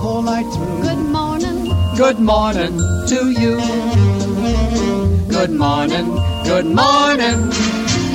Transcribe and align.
the 0.00 0.06
whole 0.06 0.22
night 0.22 0.46
through. 0.54 0.82
Good 0.82 0.98
morning. 0.98 1.58
Good 1.96 2.18
morning 2.18 2.78
to 3.08 3.30
you. 3.30 3.56
Good 5.28 5.50
morning, 5.50 6.06
good 6.44 6.66
morning. 6.66 7.38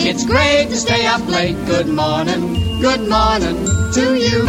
It's 0.07 0.25
great 0.25 0.70
to 0.70 0.75
stay 0.75 1.06
up 1.06 1.28
late. 1.28 1.56
Good 1.66 1.88
morning, 1.88 2.42
good 2.82 3.07
morning 3.07 3.57
to 3.93 4.16
you. 4.16 4.46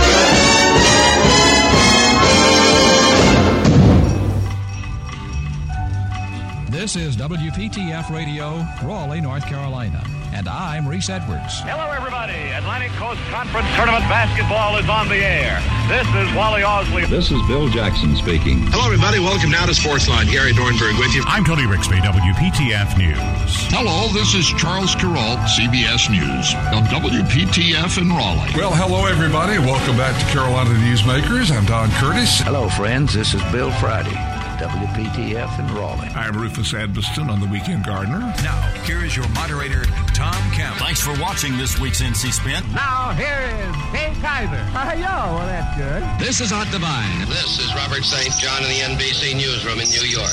This 6.71 6.96
is 6.96 7.16
WPTF 7.16 8.11
Radio, 8.11 8.64
Raleigh, 8.82 9.21
North 9.21 9.46
Carolina. 9.46 10.03
And 10.36 10.49
I'm 10.49 10.86
Reese 10.86 11.08
Edwards. 11.08 11.64
Hello, 11.64 11.89
everybody. 11.96 12.36
Atlantic 12.53 12.93
Coast 13.00 13.18
Conference 13.32 13.64
Tournament 13.72 14.04
basketball 14.04 14.77
is 14.77 14.86
on 14.86 15.08
the 15.08 15.17
air. 15.17 15.64
This 15.89 16.04
is 16.13 16.29
Wally 16.36 16.61
Osley. 16.61 17.08
This 17.08 17.32
is 17.32 17.40
Bill 17.49 17.71
Jackson 17.71 18.14
speaking. 18.14 18.61
Hello, 18.68 18.85
everybody. 18.85 19.18
Welcome 19.18 19.49
now 19.49 19.64
to 19.64 19.72
Sportsline. 19.72 20.29
Gary 20.29 20.53
Dornberg 20.53 21.00
with 21.00 21.17
you. 21.17 21.25
I'm 21.25 21.43
Tony 21.43 21.63
Rixby, 21.64 22.04
WPTF 22.04 23.00
News. 23.00 23.49
Hello, 23.72 24.13
this 24.13 24.35
is 24.35 24.44
Charles 24.61 24.94
Carroll, 24.94 25.41
CBS 25.57 26.13
News, 26.13 26.53
on 26.68 26.85
WPTF 26.93 27.96
in 27.96 28.13
Raleigh. 28.13 28.53
Well, 28.53 28.77
hello, 28.77 29.08
everybody. 29.08 29.57
Welcome 29.57 29.96
back 29.96 30.21
to 30.21 30.27
Carolina 30.36 30.77
Newsmakers. 30.85 31.49
I'm 31.49 31.64
Don 31.64 31.89
Curtis. 31.93 32.44
Hello, 32.44 32.69
friends. 32.69 33.14
This 33.14 33.33
is 33.33 33.41
Bill 33.44 33.72
Friday. 33.80 34.36
WPTF 34.56 35.58
in 35.58 35.74
Raleigh. 35.74 36.08
I'm 36.14 36.36
Rufus 36.36 36.72
Edmisten 36.72 37.28
on 37.28 37.40
the 37.40 37.46
Weekend 37.46 37.84
Gardener. 37.84 38.20
Now, 38.42 38.60
here 38.84 39.04
is 39.04 39.14
your 39.14 39.28
moderator, 39.30 39.84
Tom 40.14 40.34
Campbell. 40.52 40.80
Thanks 40.80 41.00
for 41.00 41.12
watching 41.20 41.56
this 41.58 41.78
week's 41.78 42.00
NC 42.00 42.32
Spin. 42.32 42.64
Now, 42.72 43.12
here 43.12 43.42
is 43.52 43.76
Kay 43.92 44.12
Kyser. 44.20 44.64
Hi, 44.72 44.94
yo, 44.94 45.02
well, 45.04 45.46
that's 45.46 45.76
good. 45.76 46.02
This 46.18 46.40
is 46.40 46.52
Art 46.52 46.70
Divine. 46.70 47.28
This 47.28 47.58
is 47.58 47.74
Robert 47.74 48.02
St. 48.04 48.32
John 48.40 48.62
in 48.62 48.68
the 48.68 48.80
NBC 48.96 49.34
Newsroom 49.36 49.80
in 49.80 49.88
New 49.88 50.06
York. 50.08 50.32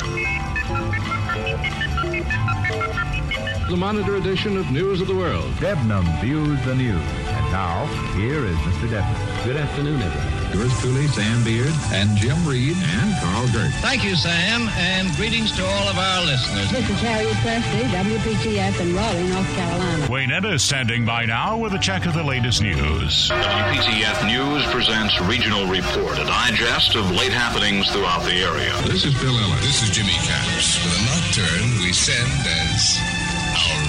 The 3.68 3.76
Monitor 3.76 4.16
edition 4.16 4.56
of 4.56 4.70
News 4.70 5.00
of 5.00 5.08
the 5.08 5.14
World. 5.16 5.50
Debnam 5.54 6.20
views 6.20 6.62
the 6.64 6.74
news. 6.74 6.94
And 6.96 7.52
now, 7.52 7.86
here 8.16 8.44
is 8.44 8.56
Mr. 8.56 8.88
Debnam. 8.88 9.44
Good 9.44 9.56
afternoon, 9.56 10.00
everyone. 10.00 10.33
Yours 10.54 10.70
truly, 10.78 11.08
Sam 11.08 11.42
Beard, 11.42 11.74
and 11.90 12.16
Jim 12.16 12.46
Reed, 12.46 12.76
and 12.78 13.14
Carl 13.18 13.48
Gert. 13.48 13.74
Thank 13.82 14.04
you, 14.04 14.14
Sam, 14.14 14.68
and 14.78 15.10
greetings 15.16 15.50
to 15.56 15.66
all 15.66 15.88
of 15.88 15.98
our 15.98 16.24
listeners. 16.24 16.70
This 16.70 16.88
is 16.88 17.00
Harriet 17.00 17.34
Presley, 17.42 17.82
WPTF 17.90 18.80
in 18.80 18.94
Raleigh, 18.94 19.26
North 19.34 19.52
Carolina. 19.56 20.06
Wayne 20.08 20.30
Ed 20.30 20.44
is 20.44 20.62
standing 20.62 21.04
by 21.04 21.24
now 21.24 21.56
with 21.56 21.74
a 21.74 21.78
check 21.78 22.06
of 22.06 22.14
the 22.14 22.22
latest 22.22 22.62
news. 22.62 23.30
WPTF 23.30 24.28
News 24.28 24.64
presents 24.70 25.20
Regional 25.22 25.66
Report, 25.66 26.18
a 26.20 26.24
digest 26.24 26.94
of 26.94 27.10
late 27.10 27.32
happenings 27.32 27.90
throughout 27.90 28.22
the 28.22 28.38
area. 28.38 28.72
This 28.86 29.04
is 29.04 29.20
Bill 29.20 29.36
Ellis. 29.36 29.60
This 29.60 29.82
is 29.82 29.90
Jimmy 29.90 30.14
Capps. 30.22 30.78
With 30.84 30.94
a 30.94 31.02
nocturne 31.10 31.82
we 31.82 31.92
send 31.92 32.30
as 32.46 33.00
our 33.58 33.82
best. 33.82 33.83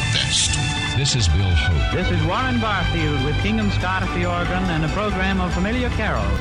This 0.98 1.14
is 1.14 1.28
Bill 1.28 1.44
Hope. 1.44 1.94
This 1.94 2.10
is 2.10 2.24
Warren 2.24 2.58
Barfield 2.62 3.22
with 3.26 3.36
Kingdom 3.42 3.70
Scott 3.70 4.02
at 4.02 4.16
the 4.16 4.26
organ 4.26 4.64
and 4.72 4.86
a 4.86 4.88
program 4.96 5.42
of 5.42 5.54
familiar 5.54 5.90
carols. 5.90 6.40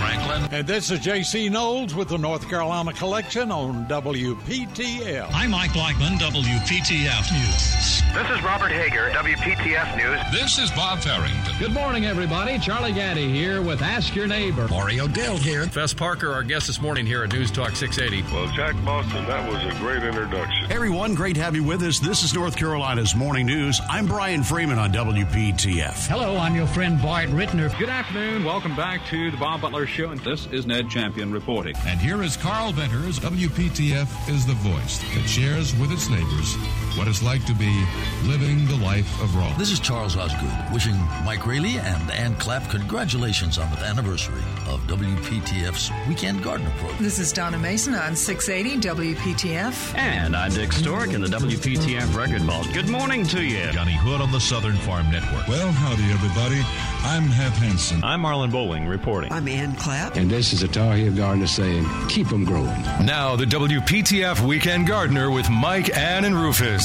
Franklin. 0.00 0.48
And 0.50 0.66
this 0.66 0.90
is 0.90 0.98
J.C. 1.00 1.50
Knowles 1.50 1.94
with 1.94 2.08
the 2.08 2.16
North 2.16 2.48
Carolina 2.48 2.92
Collection 2.94 3.52
on 3.52 3.86
WPTF. 3.86 5.28
I'm 5.32 5.50
Mike 5.50 5.74
Blackman, 5.74 6.14
WPTF 6.14 7.32
News. 7.32 8.00
This 8.14 8.36
is 8.36 8.42
Robert 8.42 8.72
Hager, 8.72 9.10
WPTF 9.10 9.96
News. 9.96 10.20
This 10.32 10.58
is 10.58 10.70
Bob 10.72 10.98
Farrington. 11.00 11.54
Good 11.58 11.72
morning, 11.72 12.06
everybody. 12.06 12.58
Charlie 12.58 12.92
Gaddy 12.92 13.30
here 13.30 13.62
with 13.62 13.82
Ask 13.82 14.16
Your 14.16 14.26
Neighbor. 14.26 14.66
Mario 14.68 15.06
Dell 15.06 15.36
here. 15.36 15.66
Fess 15.66 15.92
Parker, 15.94 16.32
our 16.32 16.42
guest 16.42 16.66
this 16.66 16.80
morning 16.80 17.04
here 17.06 17.22
at 17.22 17.32
News 17.32 17.50
Talk 17.50 17.76
680. 17.76 18.34
Well, 18.34 18.48
Jack 18.54 18.74
Boston, 18.84 19.26
that 19.26 19.48
was 19.48 19.62
a 19.62 19.78
great 19.78 20.02
introduction. 20.02 20.72
Everyone, 20.72 21.14
great 21.14 21.34
to 21.36 21.42
have 21.42 21.54
you 21.54 21.62
with 21.62 21.82
us. 21.82 21.98
This 22.00 22.24
is 22.24 22.34
North 22.34 22.56
Carolina's 22.56 23.14
Morning 23.14 23.46
News. 23.46 23.80
I'm 23.88 24.06
Brian 24.06 24.42
Freeman 24.42 24.78
on 24.78 24.92
WPTF. 24.92 26.08
Hello, 26.08 26.36
I'm 26.36 26.56
your 26.56 26.66
friend 26.66 27.00
Bart 27.00 27.28
Rittner. 27.28 27.76
Good 27.78 27.90
afternoon. 27.90 28.42
Welcome 28.44 28.74
back 28.74 29.06
to 29.10 29.30
the 29.30 29.36
Bob 29.36 29.60
Butler 29.60 29.86
Show. 29.90 30.10
And 30.10 30.20
this 30.20 30.46
is 30.46 30.66
Ned 30.66 30.88
Champion 30.88 31.32
reporting. 31.32 31.74
And 31.86 32.00
here 32.00 32.22
is 32.22 32.36
Carl 32.36 32.72
Venters. 32.72 33.18
WPTF 33.18 34.28
is 34.28 34.46
the 34.46 34.54
voice 34.54 34.98
that 35.14 35.28
shares 35.28 35.74
with 35.76 35.90
its 35.90 36.08
neighbors 36.08 36.54
what 36.96 37.08
it's 37.08 37.22
like 37.22 37.44
to 37.46 37.54
be 37.54 37.84
living 38.24 38.66
the 38.66 38.76
life 38.76 39.20
of 39.22 39.34
Raleigh. 39.36 39.54
This 39.58 39.70
is 39.70 39.80
Charles 39.80 40.16
Osgood 40.16 40.50
wishing 40.72 40.96
Mike 41.24 41.46
Raley 41.46 41.78
and 41.78 42.10
Ann 42.10 42.34
Clapp 42.36 42.68
congratulations 42.70 43.58
on 43.58 43.70
the 43.70 43.78
anniversary 43.78 44.42
of 44.68 44.80
WPTF's 44.86 45.90
Weekend 46.08 46.42
Gardener 46.42 46.70
program. 46.78 47.02
This 47.02 47.18
is 47.18 47.32
Donna 47.32 47.58
Mason 47.58 47.94
on 47.94 48.16
680 48.16 48.88
WPTF. 49.14 49.94
And 49.96 50.36
I'm 50.36 50.52
Dick 50.52 50.72
Stork 50.72 51.12
in 51.12 51.20
the 51.20 51.28
WPTF 51.28 52.14
Record 52.14 52.42
Vault. 52.42 52.68
Good 52.72 52.88
morning 52.88 53.24
to 53.28 53.42
you. 53.42 53.70
Johnny 53.72 53.96
Hood 53.96 54.20
on 54.20 54.32
the 54.32 54.40
Southern 54.40 54.76
Farm 54.76 55.10
Network. 55.10 55.46
Well, 55.48 55.70
howdy, 55.72 56.04
everybody. 56.12 56.60
I'm 57.02 57.24
Hap 57.24 57.52
Hansen. 57.54 58.02
I'm 58.04 58.22
Marlon 58.22 58.50
Bowling 58.50 58.86
reporting. 58.86 59.32
I'm 59.32 59.48
Ann 59.48 59.74
Clapp. 59.76 60.16
And 60.16 60.30
this 60.30 60.52
is 60.52 60.62
a 60.62 60.68
Tar 60.68 60.94
Heel 60.94 61.14
Gardener 61.14 61.46
saying, 61.46 61.86
keep 62.08 62.28
them 62.28 62.44
growing. 62.44 62.82
Now, 63.04 63.36
the 63.36 63.46
WPTF 63.46 64.46
Weekend 64.46 64.86
Gardener 64.86 65.30
with 65.30 65.48
Mike, 65.48 65.96
Ann, 65.96 66.24
and 66.24 66.34
Rufus. 66.34 66.79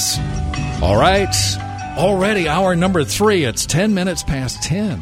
All 0.82 1.00
right. 1.00 1.34
Already 1.98 2.50
hour 2.50 2.76
number 2.76 3.06
three. 3.06 3.46
It's 3.46 3.66
10 3.66 3.94
minutes 3.94 4.24
past 4.24 4.62
10. 4.64 5.02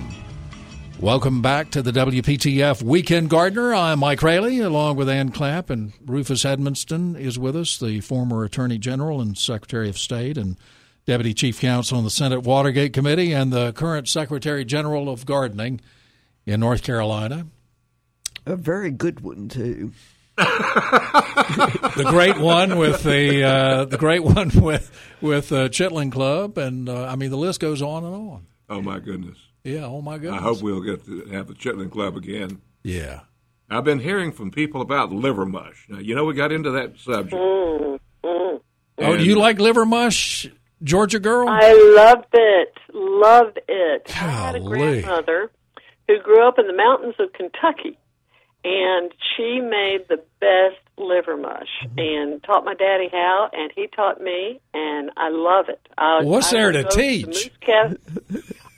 Welcome 1.00 1.42
back 1.42 1.72
to 1.72 1.82
the 1.82 1.92
WPTF 1.92 2.84
Weekend 2.84 3.32
Gardener. 3.32 3.74
I'm 3.74 4.00
Mike 4.00 4.22
Raley, 4.22 4.60
along 4.60 4.98
with 4.98 5.10
Ann 5.10 5.32
Clapp, 5.32 5.72
and 5.72 5.94
Rufus 6.06 6.44
Edmisten 6.44 7.20
is 7.20 7.40
with 7.40 7.56
us, 7.56 7.80
the 7.80 8.02
former 8.02 8.44
Attorney 8.44 8.78
General 8.78 9.20
and 9.20 9.36
Secretary 9.36 9.90
of 9.90 9.98
State 9.98 10.38
and 10.38 10.58
Deputy 11.08 11.34
Chief 11.34 11.60
Counsel 11.60 11.98
on 11.98 12.04
the 12.04 12.12
Senate 12.12 12.44
Watergate 12.44 12.94
Committee, 12.94 13.34
and 13.34 13.52
the 13.52 13.74
current 13.74 14.08
Secretary 14.08 14.64
General 14.64 15.10
of 15.10 15.26
Gardening 15.26 15.82
in 16.46 16.60
North 16.60 16.84
Carolina. 16.84 17.48
A 18.46 18.56
very 18.56 18.92
good 18.92 19.22
one, 19.22 19.50
too. 19.50 19.92
the 20.38 22.06
great 22.10 22.40
one 22.40 22.78
with 22.80 23.04
the 23.04 23.44
uh, 23.44 23.86
the 23.86 23.98
great 23.98 24.24
one 24.24 24.50
with 24.56 24.90
with 25.22 25.52
uh, 25.52 25.70
Chitlin 25.70 26.12
Club, 26.12 26.58
and 26.58 26.90
uh, 26.90 27.06
I 27.06 27.16
mean 27.16 27.30
the 27.30 27.38
list 27.38 27.60
goes 27.60 27.84
on 27.84 28.04
and 28.04 28.16
on. 28.16 28.48
Oh 28.68 28.82
my 28.82 28.98
goodness! 28.98 29.38
Yeah, 29.64 29.86
oh 29.86 30.02
my 30.02 30.18
goodness! 30.18 30.40
I 30.40 30.44
hope 30.44 30.64
we'll 30.64 30.82
get 30.82 31.06
to 31.06 31.26
have 31.26 31.48
the 31.48 31.54
Chitlin 31.54 31.92
Club 31.92 32.18
again. 32.18 32.62
Yeah, 32.84 33.22
I've 33.70 33.84
been 33.84 34.00
hearing 34.00 34.32
from 34.32 34.50
people 34.50 34.82
about 34.82 35.12
liver 35.12 35.46
mush. 35.46 35.86
Now 35.88 36.00
you 36.00 36.16
know 36.16 36.26
we 36.26 36.34
got 36.34 36.52
into 36.52 36.72
that 36.72 36.98
subject. 36.98 37.36
Mm, 37.36 38.00
mm, 38.24 38.62
oh, 38.98 39.18
do 39.18 39.24
you 39.24 39.36
like 39.36 39.60
liver 39.60 39.86
mush, 39.86 40.48
Georgia 40.82 41.20
girl? 41.20 41.48
I 41.48 41.74
loved 41.96 42.34
it, 42.34 42.74
loved 42.92 43.60
it. 43.68 44.06
Golly. 44.08 44.20
I 44.20 44.46
had 44.48 44.56
a 44.56 44.62
grandmother 44.62 45.52
who 46.08 46.20
grew 46.22 46.48
up 46.48 46.58
in 46.58 46.66
the 46.66 46.76
mountains 46.76 47.16
of 47.20 47.32
Kentucky 47.34 48.00
and 48.64 49.12
she 49.36 49.60
made 49.62 50.06
the 50.10 50.22
best 50.40 50.80
liver 50.98 51.36
mush 51.38 51.68
Mm-hmm. 51.84 52.00
and 52.00 52.44
taught 52.44 52.64
my 52.64 52.74
daddy 52.74 53.10
how 53.12 53.50
and 53.52 53.72
he 53.76 53.88
taught 53.88 54.22
me 54.22 54.60
and 54.74 55.12
I 55.18 55.30
love 55.30 55.70
it. 55.70 55.82
I, 55.98 56.24
What's 56.24 56.54
I 56.54 56.58
there 56.58 56.72
to 56.72 56.84
teach? 56.86 57.52
To 57.66 57.98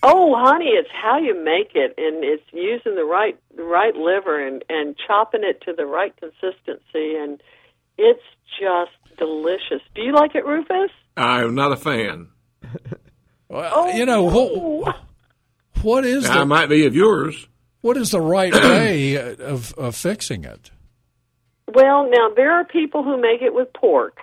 oh, 0.01 0.35
honey, 0.35 0.69
it's 0.69 0.90
how 0.91 1.18
you 1.18 1.35
make 1.44 1.72
it 1.75 1.94
and 1.97 2.24
it's 2.24 2.44
using 2.51 2.95
the 2.95 3.06
right 3.06 3.38
the 3.56 3.63
right 3.63 3.95
liver 3.95 4.45
and 4.45 4.63
and 4.69 4.95
chopping 5.07 5.44
it 5.44 5.62
to 5.62 5.74
the 5.74 5.86
right 5.86 6.15
consistency 6.18 7.15
and 7.15 7.42
it's 7.98 8.24
just 8.60 9.18
delicious. 9.18 9.81
Do 9.94 10.01
you 10.01 10.13
like 10.13 10.36
it, 10.36 10.45
Rufus? 10.45 10.92
I'm 11.18 11.56
not 11.56 11.71
a 11.71 11.77
fan. 11.77 12.30
well, 13.50 13.71
oh, 13.74 13.89
you 13.95 14.06
know 14.06 14.24
what? 14.24 14.98
What 15.81 16.06
is? 16.06 16.25
I 16.25 16.39
the, 16.39 16.45
might 16.45 16.69
be 16.69 16.86
of 16.86 16.95
yours. 16.95 17.48
What 17.86 17.98
is 17.98 18.10
the 18.10 18.20
right 18.20 18.52
way 18.54 19.14
of, 19.14 19.72
of 19.76 19.96
fixing 19.96 20.44
it? 20.44 20.72
Well, 21.72 22.10
now 22.10 22.30
there 22.36 22.52
are 22.52 22.66
people 22.66 23.04
who 23.04 23.16
make 23.16 23.44
it 23.44 23.54
with 23.54 23.72
pork, 23.74 24.18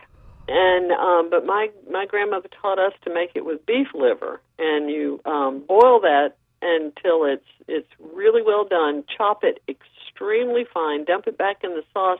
and 0.48 0.90
um, 0.90 1.30
but 1.30 1.46
my 1.46 1.68
my 1.88 2.04
grandmother 2.04 2.48
taught 2.60 2.80
us 2.80 2.92
to 3.04 3.14
make 3.14 3.30
it 3.36 3.44
with 3.44 3.64
beef 3.64 3.86
liver, 3.94 4.40
and 4.58 4.90
you 4.90 5.20
um, 5.26 5.62
boil 5.68 6.00
that 6.00 6.30
until 6.60 7.24
it's 7.24 7.46
it's 7.68 7.86
really 8.12 8.42
well 8.42 8.64
done. 8.64 9.04
Chop 9.16 9.44
it 9.44 9.62
extremely 9.68 10.64
fine. 10.74 11.04
Dump 11.04 11.28
it 11.28 11.38
back 11.38 11.58
in 11.62 11.70
the 11.70 11.84
sauce, 11.92 12.18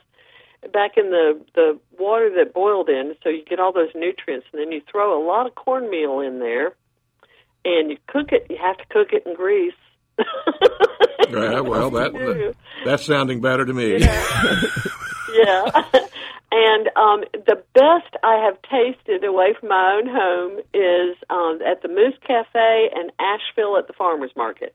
back 0.73 0.93
in 0.97 1.11
the 1.11 1.41
the 1.57 1.77
water 1.99 2.31
that 2.37 2.55
boiled 2.55 2.89
in, 2.89 3.17
so 3.21 3.29
you 3.29 3.45
get 3.45 3.59
all 3.59 3.73
those 3.73 3.91
nutrients, 3.97 4.47
and 4.53 4.61
then 4.61 4.71
you 4.71 4.81
throw 4.89 5.21
a 5.21 5.23
lot 5.27 5.49
of 5.49 5.57
cornmeal 5.57 6.21
in 6.21 6.39
there, 6.39 6.77
and 7.65 7.91
you 7.91 7.97
cook 8.07 8.31
it. 8.31 8.47
You 8.49 8.59
have 8.63 8.79
to 8.79 8.85
cook 8.91 9.09
it 9.13 9.27
in 9.27 9.35
grease. 9.35 9.75
yeah, 11.31 11.61
well, 11.61 11.91
that, 11.91 12.13
that, 12.13 12.55
that's 12.85 13.05
sounding 13.05 13.41
better 13.41 13.65
to 13.65 13.73
me. 13.73 13.99
Yeah. 13.99 14.63
yeah. 15.35 15.85
And 16.55 16.89
um, 16.97 17.25
the 17.47 17.63
best 17.73 18.15
I 18.23 18.45
have 18.45 18.61
tasted 18.61 19.25
away 19.25 19.55
from 19.59 19.71
my 19.71 19.95
own 19.97 20.07
home 20.07 20.59
is 20.75 21.17
um, 21.31 21.61
at 21.67 21.81
the 21.81 21.89
Moose 21.89 22.19
Cafe 22.27 22.91
in 22.95 23.11
Asheville 23.19 23.79
at 23.79 23.87
the 23.87 23.95
Farmers 23.95 24.33
Market. 24.37 24.75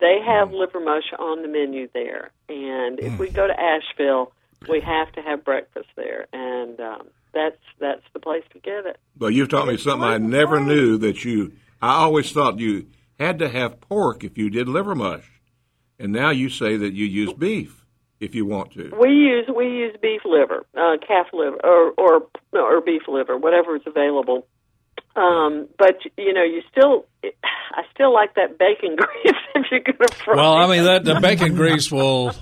they 0.00 0.18
have 0.22 0.52
liver 0.52 0.80
mush 0.80 1.10
on 1.18 1.40
the 1.40 1.48
menu 1.48 1.88
there, 1.94 2.30
and 2.50 3.00
if 3.00 3.18
we 3.18 3.30
go 3.30 3.46
to 3.46 3.58
Asheville, 3.58 4.32
we 4.68 4.80
have 4.80 5.10
to 5.12 5.22
have 5.22 5.42
breakfast 5.46 5.88
there, 5.96 6.26
and 6.34 6.78
um, 6.78 7.06
that's 7.32 7.56
that's 7.80 8.02
the 8.12 8.20
place 8.20 8.44
to 8.52 8.58
get 8.58 8.84
it. 8.84 8.98
Well, 9.18 9.30
you've 9.30 9.48
taught 9.48 9.68
me 9.68 9.78
something 9.78 10.06
I 10.06 10.18
never 10.18 10.60
knew 10.60 10.98
that 10.98 11.24
you. 11.24 11.52
I 11.80 11.94
always 11.94 12.30
thought 12.32 12.58
you 12.58 12.86
had 13.22 13.38
to 13.38 13.48
have 13.48 13.80
pork 13.80 14.24
if 14.24 14.36
you 14.36 14.50
did 14.50 14.68
liver 14.68 14.94
mush, 14.94 15.40
and 15.98 16.12
now 16.12 16.30
you 16.30 16.48
say 16.48 16.76
that 16.76 16.92
you 16.92 17.06
use 17.06 17.32
beef 17.32 17.84
if 18.20 18.34
you 18.34 18.46
want 18.46 18.72
to. 18.72 18.92
We 18.98 19.10
use 19.10 19.48
we 19.54 19.64
use 19.66 19.96
beef 20.00 20.22
liver, 20.24 20.64
uh, 20.76 20.96
calf 21.06 21.28
liver, 21.32 21.58
or 21.64 21.92
or 21.98 22.26
or 22.52 22.80
beef 22.80 23.02
liver, 23.08 23.36
whatever 23.36 23.76
is 23.76 23.82
available. 23.86 24.46
Um, 25.14 25.68
but 25.78 25.98
you 26.16 26.32
know, 26.32 26.42
you 26.42 26.62
still, 26.70 27.04
I 27.22 27.82
still 27.92 28.14
like 28.14 28.34
that 28.36 28.58
bacon 28.58 28.96
grease 28.96 29.36
if 29.54 29.66
you're 29.70 29.80
going 29.80 29.98
to 29.98 30.14
fry. 30.14 30.36
Well, 30.36 30.54
I 30.54 30.66
mean 30.68 30.84
that 30.84 31.04
the 31.04 31.20
bacon 31.20 31.54
grease 31.56 31.90
will 31.90 32.32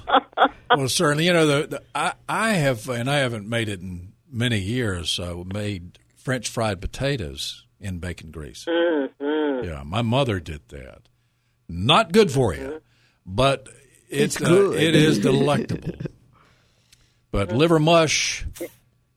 will 0.77 0.89
certainly. 0.89 1.27
You 1.27 1.33
know, 1.33 1.47
the, 1.47 1.67
the 1.67 1.83
I 1.95 2.13
I 2.29 2.53
have 2.53 2.89
and 2.89 3.11
I 3.11 3.19
haven't 3.19 3.49
made 3.49 3.69
it 3.69 3.81
in 3.81 4.13
many 4.31 4.61
years. 4.61 5.19
Uh, 5.19 5.43
made 5.53 5.99
French 6.17 6.49
fried 6.49 6.81
potatoes 6.81 7.67
in 7.81 7.99
bacon 7.99 8.31
grease. 8.31 8.67
Mm-hmm. 8.69 9.65
Yeah, 9.65 9.83
my 9.85 10.03
mother 10.03 10.41
did 10.41 10.69
that. 10.69 11.09
Not 11.69 12.13
good 12.13 12.31
for 12.31 12.55
you, 12.55 12.81
but 13.25 13.69
it's, 14.09 14.37
It's 14.37 14.39
good. 14.39 14.75
Uh, 14.75 14.79
it 14.79 14.95
is 14.95 15.19
delectable. 15.19 15.95
But 17.33 17.53
liver 17.53 17.79
mush, 17.79 18.45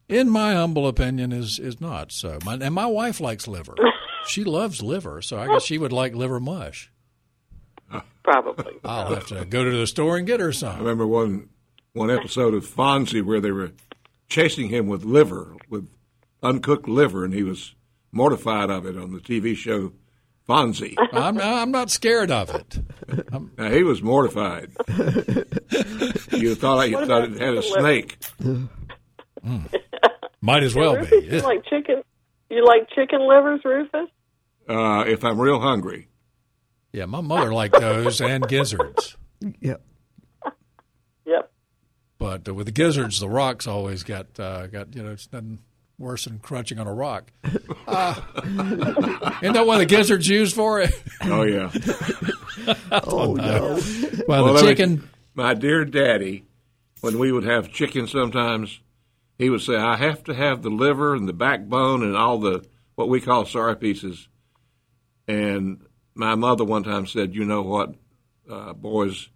in 0.07 0.30
my 0.30 0.54
humble 0.54 0.88
opinion, 0.88 1.31
is 1.31 1.57
is 1.57 1.81
not 1.81 2.12
so. 2.12 2.38
My, 2.45 2.54
and 2.54 2.74
my 2.75 2.86
wife 2.86 3.19
likes 3.19 3.48
liver. 3.48 3.75
She 4.27 4.44
loves 4.44 4.83
liver, 4.83 5.21
so 5.21 5.39
I 5.39 5.48
guess 5.48 5.63
she 5.63 5.77
would 5.77 5.92
like 5.92 6.13
liver 6.15 6.39
mush. 6.39 6.92
Probably. 8.24 8.74
I'll 8.86 9.13
have 9.13 9.27
to 9.27 9.45
go 9.45 9.63
to 9.63 9.71
the 9.71 9.88
store 9.88 10.18
and 10.18 10.25
get 10.25 10.39
her 10.39 10.54
some. 10.54 10.69
I 10.69 10.71
some. 10.74 10.81
remember 10.81 11.07
one 11.07 11.50
one 11.94 12.12
episode 12.12 12.54
of 12.54 12.65
Fonzie 12.65 13.24
where 13.24 13.42
they 13.42 13.51
were 13.51 13.71
chasing 14.30 14.69
him 14.69 14.88
with 14.88 15.04
liver, 15.04 15.56
with 15.69 15.89
uncooked 16.42 16.88
liver, 16.88 17.25
and 17.25 17.33
he 17.33 17.44
was 17.44 17.75
mortified 18.13 18.69
of 18.69 18.86
it 18.86 18.98
on 18.98 19.12
the 19.12 19.19
TV 19.19 19.56
show 19.56 19.92
Fonzie. 20.48 20.95
I'm 21.13 21.39
I'm 21.39 21.71
not 21.71 21.89
scared 21.92 22.31
of 22.31 22.50
it. 22.54 22.80
Now, 23.57 23.69
he 23.69 23.83
was 23.83 24.01
mortified. 24.01 24.71
you 26.31 26.56
thought 26.56 26.89
you 26.89 27.06
thought 27.06 27.24
it 27.25 27.39
had 27.39 27.54
a 27.54 27.62
the 27.62 27.62
liver? 27.62 27.62
snake. 27.62 28.18
Might 30.42 30.63
as 30.63 30.75
well 30.75 30.95
Rufus, 30.98 31.10
be. 31.10 31.27
you 31.36 31.42
like 31.42 31.65
chicken? 31.65 32.04
You 32.50 32.65
like 32.65 32.89
chicken 32.89 33.27
livers, 33.27 33.62
Rufus? 33.63 34.10
Uh, 34.68 35.04
if 35.07 35.24
I'm 35.24 35.39
real 35.39 35.60
hungry, 35.60 36.10
Yeah, 36.92 37.06
my 37.06 37.21
mother 37.21 37.54
liked 37.54 37.80
those 37.80 38.21
and 38.21 38.48
gizzards. 38.48 39.18
Yep. 39.62 39.81
Yep. 41.25 41.51
But 42.18 42.48
uh, 42.48 42.54
with 42.54 42.65
the 42.68 42.71
gizzards, 42.71 43.19
the 43.19 43.27
rocks 43.30 43.68
always 43.68 44.04
got 44.04 44.39
uh, 44.39 44.68
got 44.68 44.95
you 44.95 45.04
know 45.04 45.12
it's 45.12 45.31
nothing 45.31 45.60
worse 46.03 46.25
than 46.25 46.39
crunching 46.39 46.77
on 46.79 46.85
a 46.88 46.94
rock. 46.94 47.31
Uh, 47.88 48.15
isn't 49.41 49.53
that 49.53 49.65
what 49.65 49.79
the 49.79 49.85
gizzards 49.85 50.27
used 50.27 50.55
for 50.55 50.79
it? 50.81 50.91
oh 51.23 51.44
yeah. 51.44 51.71
Oh 52.91 53.33
no. 53.33 53.79
Well, 54.27 54.44
Well, 54.44 54.45
the 54.45 54.51
let 54.53 54.61
me- 54.63 54.67
chicken. 54.69 55.09
my 55.33 55.53
dear 55.53 55.85
daddy, 55.85 56.45
when 57.01 57.17
we 57.19 57.31
would 57.31 57.44
have 57.45 57.71
chicken 57.71 58.07
sometimes, 58.07 58.79
he 59.38 59.50
would 59.50 59.61
say, 59.61 59.75
I 59.75 59.95
have 59.97 60.23
to 60.25 60.33
have 60.33 60.61
the 60.61 60.69
liver 60.69 61.15
and 61.15 61.27
the 61.27 61.33
backbone 61.33 62.03
and 62.03 62.15
all 62.15 62.38
the 62.38 62.65
what 62.95 63.09
we 63.09 63.19
call 63.19 63.45
sorry 63.45 63.75
pieces. 63.75 64.27
And 65.27 65.85
my 66.15 66.35
mother 66.35 66.63
one 66.63 66.83
time 66.83 67.07
said, 67.07 67.33
You 67.33 67.44
know 67.45 67.61
what, 67.63 67.95
uh, 68.50 68.73
boys, 68.73 69.29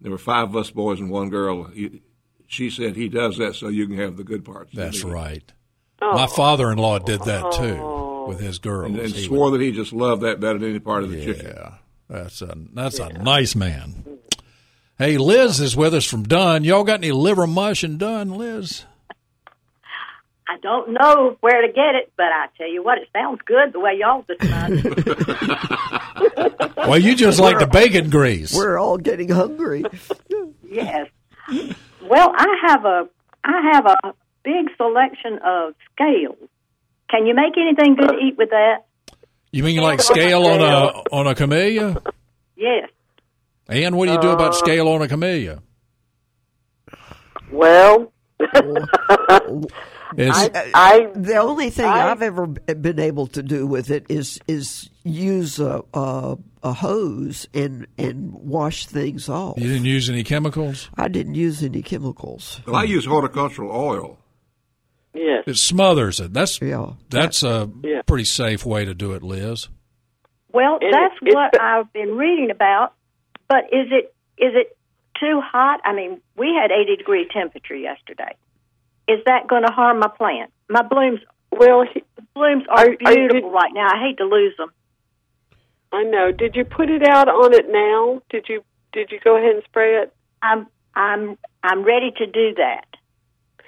there 0.00 0.10
were 0.10 0.18
five 0.18 0.48
of 0.48 0.56
us 0.56 0.70
boys 0.70 1.00
and 1.00 1.10
one 1.10 1.28
girl. 1.28 1.64
He, 1.64 2.02
she 2.46 2.70
said 2.70 2.96
he 2.96 3.08
does 3.10 3.36
that 3.36 3.54
so 3.56 3.68
you 3.68 3.86
can 3.86 3.98
have 3.98 4.16
the 4.16 4.24
good 4.24 4.44
parts. 4.44 4.72
That's 4.72 5.04
right. 5.04 5.52
Oh. 6.00 6.14
My 6.14 6.26
father-in-law 6.26 7.00
did 7.00 7.22
that 7.22 7.52
too 7.52 7.78
oh. 7.80 8.26
with 8.28 8.40
his 8.40 8.58
girls. 8.58 8.92
And, 8.92 9.00
and 9.00 9.12
He 9.12 9.26
swore 9.26 9.50
that 9.50 9.60
he 9.60 9.72
just 9.72 9.92
loved 9.92 10.22
that 10.22 10.40
better 10.40 10.58
than 10.58 10.70
any 10.70 10.78
part 10.78 11.02
of 11.02 11.10
the 11.10 11.24
chicken. 11.24 11.46
Yeah, 11.46 11.74
that's 12.08 12.40
a 12.42 12.54
that's 12.72 12.98
a 12.98 13.08
nice 13.12 13.54
man. 13.54 14.04
Hey, 14.98 15.16
Liz 15.16 15.60
is 15.60 15.76
with 15.76 15.94
us 15.94 16.04
from 16.04 16.24
Dunn. 16.24 16.64
Y'all 16.64 16.84
got 16.84 17.00
any 17.00 17.12
liver 17.12 17.46
mush 17.46 17.84
in 17.84 17.98
Dunn, 17.98 18.30
Liz? 18.30 18.84
I 20.48 20.56
don't 20.60 20.92
know 20.92 21.36
where 21.40 21.62
to 21.62 21.68
get 21.68 21.94
it, 21.94 22.12
but 22.16 22.26
I 22.26 22.46
tell 22.56 22.68
you 22.68 22.82
what, 22.82 22.98
it 22.98 23.08
sounds 23.12 23.38
good 23.44 23.72
the 23.72 23.80
way 23.80 23.98
y'all 24.00 24.24
describe 24.26 24.72
it. 24.72 26.54
Well, 26.88 26.98
you 26.98 27.14
just 27.14 27.38
like 27.38 27.58
the 27.58 27.66
bacon 27.66 28.08
grease. 28.08 28.54
We're 28.54 28.78
all 28.78 28.96
getting 28.96 29.28
hungry. 29.28 29.84
yes. 30.64 31.08
Well, 32.02 32.32
I 32.34 32.56
have 32.66 32.84
a 32.86 33.08
I 33.44 33.70
have 33.72 33.86
a 33.86 34.14
big 34.48 34.74
selection 34.76 35.38
of 35.44 35.74
scales. 35.92 36.38
Can 37.10 37.26
you 37.26 37.34
make 37.34 37.54
anything 37.56 37.94
good 37.96 38.08
to 38.08 38.18
eat 38.18 38.36
with 38.38 38.50
that? 38.50 38.86
You 39.52 39.62
mean 39.62 39.80
like 39.80 40.00
scale 40.02 40.44
on 40.46 40.60
a 40.60 40.76
on 41.18 41.26
a 41.26 41.34
camellia? 41.34 41.96
Yes. 42.56 42.88
And 43.68 43.96
what 43.96 44.06
do 44.06 44.12
you 44.12 44.20
do 44.20 44.30
about 44.30 44.50
uh, 44.50 44.52
scale 44.64 44.88
on 44.88 45.02
a 45.02 45.08
camellia? 45.08 45.62
Well, 47.50 48.12
I, 50.16 50.70
I 50.74 51.08
the 51.14 51.36
only 51.36 51.70
thing 51.70 51.86
I- 51.86 52.10
I've 52.10 52.22
ever 52.22 52.46
been 52.46 52.98
able 53.00 53.26
to 53.28 53.42
do 53.42 53.66
with 53.66 53.90
it 53.90 54.06
is 54.08 54.38
is 54.48 54.90
use 55.04 55.58
a 55.60 55.82
a, 55.94 56.36
a 56.62 56.72
hose 56.72 57.48
and 57.54 57.86
and 57.96 58.32
wash 58.32 58.86
things 58.86 59.28
off. 59.28 59.58
you 59.58 59.68
didn't 59.68 59.86
use 59.86 60.08
any 60.10 60.24
chemicals. 60.24 60.90
I 60.96 61.08
didn't 61.08 61.34
use 61.36 61.62
any 61.62 61.82
chemicals. 61.82 62.60
Well, 62.66 62.76
I 62.76 62.84
use 62.84 63.06
horticultural 63.06 63.70
oil. 63.70 64.18
Yes. 65.14 65.44
It 65.46 65.56
smothers 65.56 66.20
it. 66.20 66.32
That's 66.32 66.60
Yeah. 66.60 66.92
that's 67.10 67.42
a 67.42 67.70
Yeah. 67.82 68.02
pretty 68.02 68.24
safe 68.24 68.64
way 68.66 68.84
to 68.84 68.94
do 68.94 69.12
it, 69.12 69.22
Liz. 69.22 69.68
Well, 70.52 70.78
And 70.80 70.92
that's 70.92 71.14
it's- 71.22 71.34
what 71.34 71.60
I've 71.60 71.92
been 71.92 72.16
reading 72.16 72.50
about. 72.50 72.92
But 73.48 73.64
is 73.72 73.88
it 73.90 74.14
is 74.38 74.54
it 74.54 74.76
too 75.18 75.40
hot? 75.40 75.80
I 75.84 75.92
mean, 75.94 76.20
we 76.36 76.54
had 76.54 76.70
80 76.70 76.96
degree 76.96 77.26
temperature 77.32 77.74
yesterday. 77.76 78.34
Is 79.08 79.18
that 79.24 79.48
going 79.48 79.64
to 79.66 79.72
harm 79.72 79.98
my 79.98 80.08
plant? 80.08 80.52
My 80.68 80.82
blooms 80.82 81.20
Well, 81.50 81.82
he, 81.92 82.02
blooms 82.34 82.64
are, 82.68 82.76
Are- 82.84 82.96
are 83.06 83.12
you- 83.12 83.28
beautiful 83.28 83.50
right 83.50 83.72
now. 83.72 83.88
I 83.92 83.98
hate 84.00 84.18
to 84.18 84.24
lose 84.24 84.54
them. 84.58 84.70
I 85.90 86.02
know. 86.04 86.30
Did 86.30 86.54
you 86.56 86.64
put 86.66 86.90
it 86.90 87.02
out 87.08 87.26
on 87.28 87.54
it 87.54 87.68
now? 87.70 88.20
Did 88.30 88.48
you 88.48 88.62
Did 88.92 89.10
you 89.10 89.18
go 89.24 89.36
ahead 89.36 89.54
and 89.54 89.64
spray 89.64 89.96
it? 90.02 90.12
I'm 90.42 90.66
I'm 90.94 91.38
I'm 91.62 91.82
ready 91.84 92.10
to 92.18 92.26
do 92.26 92.54
that. 92.56 92.86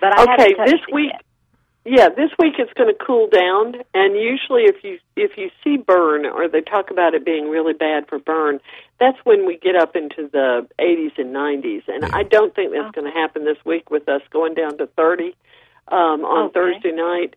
But 0.01 0.19
I 0.19 0.35
okay, 0.35 0.55
this 0.67 0.81
week. 0.93 1.11
yet. 1.13 1.23
Yeah, 1.85 2.11
this 2.11 2.31
week 2.39 2.55
it's 2.59 2.73
going 2.75 2.95
to 2.95 3.05
cool 3.05 3.29
down, 3.29 3.75
and 3.95 4.15
usually 4.15 4.65
if 4.65 4.85
you 4.85 4.99
if 5.17 5.39
you 5.39 5.51
see 5.65 5.79
burn 5.79 6.27
or 6.27 6.47
they 6.47 6.61
talk 6.61 6.91
about 6.91 7.15
it 7.15 7.25
being 7.25 7.49
really 7.49 7.73
bad 7.73 8.07
for 8.07 8.19
burn, 8.19 8.61
that's 8.99 9.17
when 9.25 9.47
we 9.47 9.57
get 9.57 9.77
up 9.77 9.97
into 9.97 10.29
the 10.31 10.67
80s 10.79 11.17
and 11.19 11.35
90s, 11.35 11.83
and 11.89 12.05
I 12.15 12.23
don't 12.25 12.55
think 12.55 12.73
that's 12.73 12.95
going 12.95 13.11
to 13.11 13.19
happen 13.19 13.47
this 13.47 13.57
week 13.65 13.91
with 13.91 14.09
us 14.11 14.21
going 14.31 14.53
down 14.55 14.77
to 14.77 14.89
30 14.89 15.35
um, 15.89 16.25
on 16.25 16.47
Okay. 16.47 16.53
Thursday 16.55 16.93
night. 16.93 17.35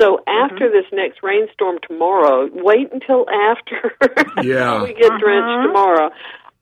So 0.00 0.20
after 0.26 0.70
this 0.70 0.86
next 0.92 1.22
rainstorm 1.22 1.78
tomorrow, 1.86 2.48
wait 2.52 2.92
until 2.92 3.26
after 3.28 3.92
Yeah. 4.42 4.82
we 4.84 4.94
get 4.94 5.10
drenched 5.18 5.66
tomorrow. 5.66 6.10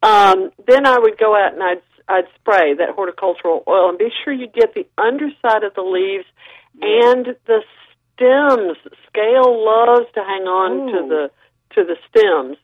Um, 0.03 0.51
then 0.67 0.87
I 0.87 0.99
would 0.99 1.19
go 1.19 1.37
out 1.37 1.53
and 1.53 1.63
I'd 1.63 1.83
I'd 2.09 2.25
spray 2.41 2.73
that 2.75 2.95
horticultural 2.95 3.63
oil 3.69 3.91
and 3.91 3.99
be 3.99 4.09
sure 4.25 4.33
you 4.33 4.47
get 4.49 4.73
the 4.75 4.87
underside 4.97 5.63
of 5.63 5.75
the 5.75 5.83
leaves 5.83 6.25
and 6.83 7.37
the 7.47 7.63
stems. 8.15 8.77
Scale 9.09 9.65
loves 9.65 10.07
to 10.15 10.21
hang 10.21 10.43
on 10.43 10.93
to 10.93 11.09
the 11.09 11.31
to 11.75 11.85
the 11.85 11.97
stems, 12.09 12.57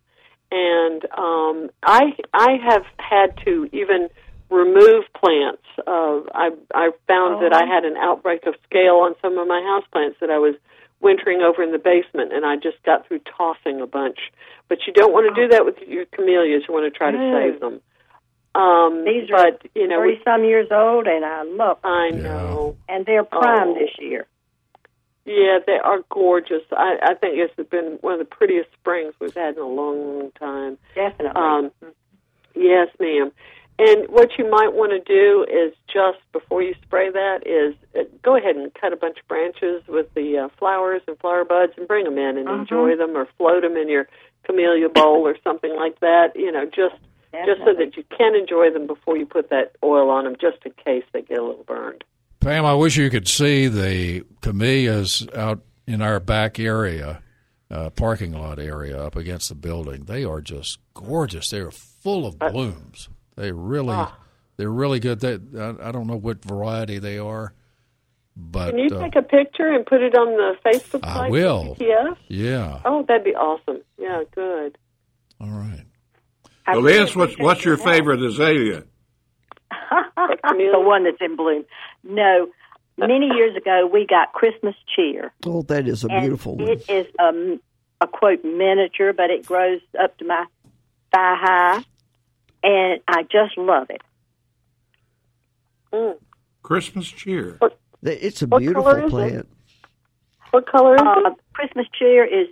and 0.50 1.04
um, 1.16 1.71
I 1.83 2.14
I 2.33 2.56
have 2.68 2.85
had 2.99 3.37
to 3.44 3.68
even 3.73 4.09
remove 4.50 5.04
plants. 5.14 5.62
Uh, 5.87 6.21
I 6.35 6.50
I 6.75 6.90
found 7.06 7.42
that 7.42 7.52
I 7.52 7.66
had 7.66 7.85
an 7.85 7.97
outbreak 7.97 8.47
of 8.47 8.54
scale 8.64 8.97
on 9.04 9.14
some 9.23 9.38
of 9.38 9.49
my 9.49 9.61
house 9.62 9.85
plants 9.92 10.18
that 10.21 10.30
I 10.30 10.38
was 10.38 10.54
wintering 11.00 11.42
over 11.42 11.62
in 11.62 11.73
the 11.73 11.78
basement, 11.78 12.33
and 12.33 12.47
I 12.47 12.56
just 12.56 12.83
got 12.85 13.06
through 13.06 13.21
tossing 13.37 13.80
a 13.80 13.87
bunch. 13.87 14.18
But 14.68 14.78
you 14.87 14.92
don't 14.92 15.12
want 15.12 15.28
to 15.28 15.42
do 15.42 15.49
that 15.49 15.64
with 15.64 15.76
your 15.87 16.06
camellias. 16.06 16.64
You 16.66 16.75
want 16.75 16.90
to 16.90 16.97
try 16.97 17.11
to 17.11 17.18
save 17.18 17.61
them. 17.61 17.80
Um, 18.54 19.04
These 19.04 19.30
are 19.30 19.50
but 19.50 19.62
you 19.75 19.88
know, 19.88 19.99
Thirty 20.00 20.20
some 20.25 20.44
years 20.44 20.68
old, 20.70 21.06
and 21.06 21.25
I 21.25 21.42
love. 21.42 21.80
Them. 21.82 21.90
I 21.92 22.11
know. 22.11 22.76
And 22.88 23.04
they're 23.06 23.25
prime 23.25 23.70
Oh. 23.70 23.75
this 23.75 23.90
year. 23.99 24.26
Yeah, 25.26 25.58
they 25.66 25.78
are 25.82 26.00
gorgeous. 26.11 26.62
I, 26.70 26.99
I 27.02 27.14
think 27.14 27.37
it's 27.38 27.70
been 27.70 27.99
one 28.02 28.12
of 28.12 28.18
the 28.18 28.25
prettiest 28.26 28.70
springs 28.75 29.14
we've 29.20 29.34
had 29.34 29.56
in 29.56 29.62
a 29.62 29.66
long 29.66 30.30
time. 30.38 30.76
Definitely. 30.94 31.40
Um, 31.40 31.70
yes, 32.54 32.88
ma'am. 33.00 33.32
And 33.78 34.06
what 34.08 34.38
you 34.38 34.49
might 34.49 34.73
want 34.75 34.92
to 34.92 35.00
do 35.00 35.44
is 35.50 35.75
just 35.92 36.18
before 36.32 36.62
you 36.62 36.75
spray 36.84 37.11
that 37.11 37.44
is 37.46 37.75
uh, 37.99 38.04
go 38.23 38.37
ahead 38.37 38.54
and 38.54 38.73
cut 38.75 38.92
a 38.92 38.96
bunch 38.96 39.18
of 39.18 39.26
branches 39.26 39.82
with 39.88 40.12
the 40.14 40.38
uh, 40.38 40.49
flowers 40.58 41.02
and 41.08 41.18
flower 41.18 41.44
buds 41.44 41.73
and 41.76 41.88
bring 41.88 42.04
them 42.04 42.18
in 42.18 42.37
and 42.38 42.46
Mhm. 42.46 42.61
enjoy 42.61 42.94
them 42.96 43.16
or 43.16 43.26
float 43.37 43.62
them 43.62 43.76
in 43.76 43.88
your 43.88 44.06
camellia 44.44 44.90
bowl 44.90 45.26
or 45.26 45.37
something 45.42 45.75
like 45.75 45.99
that. 46.00 46.37
You 46.37 46.52
know, 46.52 46.66
just 46.66 46.94
just 47.47 47.61
so 47.64 47.75
that 47.75 47.97
you 47.97 48.05
can 48.17 48.35
enjoy 48.35 48.71
them 48.71 48.87
before 48.87 49.17
you 49.17 49.26
put 49.26 49.50
that 49.50 49.76
oil 49.83 50.11
on 50.11 50.25
them, 50.25 50.37
just 50.41 50.59
in 50.64 50.73
case 50.85 51.05
they 51.12 51.23
get 51.23 51.38
a 51.38 51.43
little 51.45 51.64
burned. 51.64 52.05
Pam, 52.41 52.64
I 52.64 52.75
wish 52.75 52.97
you 52.97 53.09
could 53.11 53.26
see 53.29 53.69
the 53.69 54.25
camellias 54.43 55.26
out 55.35 55.61
in 55.87 56.03
our 56.03 56.21
back 56.21 56.59
area, 56.61 57.23
uh, 57.71 57.91
parking 57.91 58.33
lot 58.33 58.59
area 58.59 59.03
up 59.03 59.17
against 59.17 59.49
the 59.49 59.55
building. 59.55 60.05
They 60.05 60.25
are 60.25 60.41
just 60.41 60.79
gorgeous. 60.95 61.50
They 61.50 61.61
are 61.61 61.71
full 61.71 62.26
of 62.26 62.38
blooms. 62.38 63.09
They 63.37 63.50
really, 63.53 63.95
Ah. 63.95 64.17
they're 64.57 64.71
really 64.71 65.00
good. 65.00 65.21
They, 65.21 65.38
I, 65.59 65.88
I 65.88 65.93
don't 65.93 66.07
know 66.07 66.17
what 66.17 66.45
variety 66.45 66.99
they 66.99 67.19
are, 67.19 67.55
but 68.37 68.71
Can 68.71 68.79
you 68.79 68.95
uh, 68.97 69.00
take 69.03 69.17
a 69.17 69.23
picture 69.23 69.69
and 69.73 69.85
put 69.87 70.03
it 70.03 70.14
on 70.17 70.37
the 70.37 70.57
Facebook 70.64 71.00
I 71.03 71.14
site? 71.14 71.31
will. 71.31 71.76
Yeah. 71.81 72.14
yeah. 72.29 72.81
Oh, 72.85 73.03
that'd 73.09 73.25
be 73.25 73.35
awesome. 73.35 73.81
Yeah, 73.99 74.23
good. 74.35 74.76
All 75.41 75.49
right. 75.50 75.85
So, 76.73 76.78
Liz, 76.78 77.14
what's 77.14 77.38
what's 77.38 77.64
your 77.64 77.76
favorite 77.76 78.23
azalea? 78.23 78.85
the 79.71 80.80
one 80.80 81.04
that's 81.04 81.18
in 81.21 81.37
bloom. 81.37 81.64
No, 82.02 82.49
many 82.97 83.26
years 83.26 83.56
ago 83.56 83.88
we 83.92 84.06
got 84.06 84.33
Christmas 84.33 84.75
cheer. 84.94 85.33
Oh, 85.44 85.62
that 85.62 85.87
is 85.87 86.04
a 86.04 86.09
beautiful 86.09 86.56
one. 86.56 86.68
It 86.68 86.88
is 86.88 87.06
a, 87.18 87.59
a 88.00 88.06
quote 88.06 88.44
miniature, 88.44 89.12
but 89.12 89.30
it 89.30 89.44
grows 89.44 89.80
up 90.00 90.16
to 90.18 90.25
my 90.25 90.47
thigh 91.12 91.37
high, 91.38 91.85
and 92.62 93.00
I 93.09 93.23
just 93.25 93.59
love 93.59 93.88
it. 93.90 94.00
Christmas 96.62 97.06
cheer. 97.06 97.59
It's 98.02 98.42
a 98.42 98.47
What 98.47 98.61
beautiful 98.61 98.85
color 98.85 98.99
is 99.00 99.04
it? 99.04 99.11
plant. 99.11 99.49
What 100.50 100.66
color 100.66 100.94
is 100.97 101.02
uh, 101.02 101.30
Christmas 101.52 101.87
cheer 101.99 102.25
is 102.25 102.49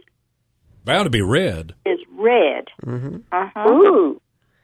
Bound 0.85 1.05
to 1.07 1.11
be 1.11 1.23
red. 1.23 1.75
is 1.87 1.99
red. 2.17 2.69
Mm-hmm. 2.85 3.17
Uh 3.31 3.49
huh. 3.55 3.69
Ooh. 3.71 4.21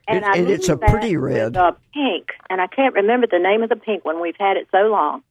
And, 0.07 0.25
And- 0.25 0.25
I 0.25 0.37
and 0.39 0.49
it's 0.51 0.69
a 0.69 0.77
pretty 0.77 1.17
red. 1.17 1.53
With, 1.53 1.57
uh, 1.57 1.73
pink, 1.95 2.29
and 2.51 2.61
I 2.61 2.67
can't 2.67 2.95
remember 2.95 3.27
the 3.31 3.39
name 3.39 3.63
of 3.63 3.69
the 3.69 3.77
pink 3.77 4.05
one. 4.05 4.21
We've 4.21 4.35
had 4.39 4.57
it 4.57 4.67
so 4.73 4.79
long. 4.89 5.23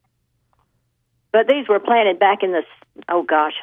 But 1.32 1.48
these 1.48 1.68
were 1.68 1.80
planted 1.80 2.20
back 2.20 2.40
in 2.44 2.52
the 2.52 2.62
oh 3.10 3.24
gosh, 3.24 3.54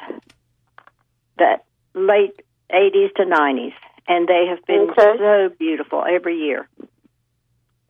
the 1.37 1.55
late 1.93 2.41
eighties 2.71 3.11
to 3.17 3.25
nineties, 3.25 3.73
and 4.07 4.27
they 4.27 4.45
have 4.49 4.63
been 4.65 4.89
Okay. 4.91 5.17
so 5.17 5.49
beautiful 5.57 6.03
every 6.07 6.37
year. 6.37 6.67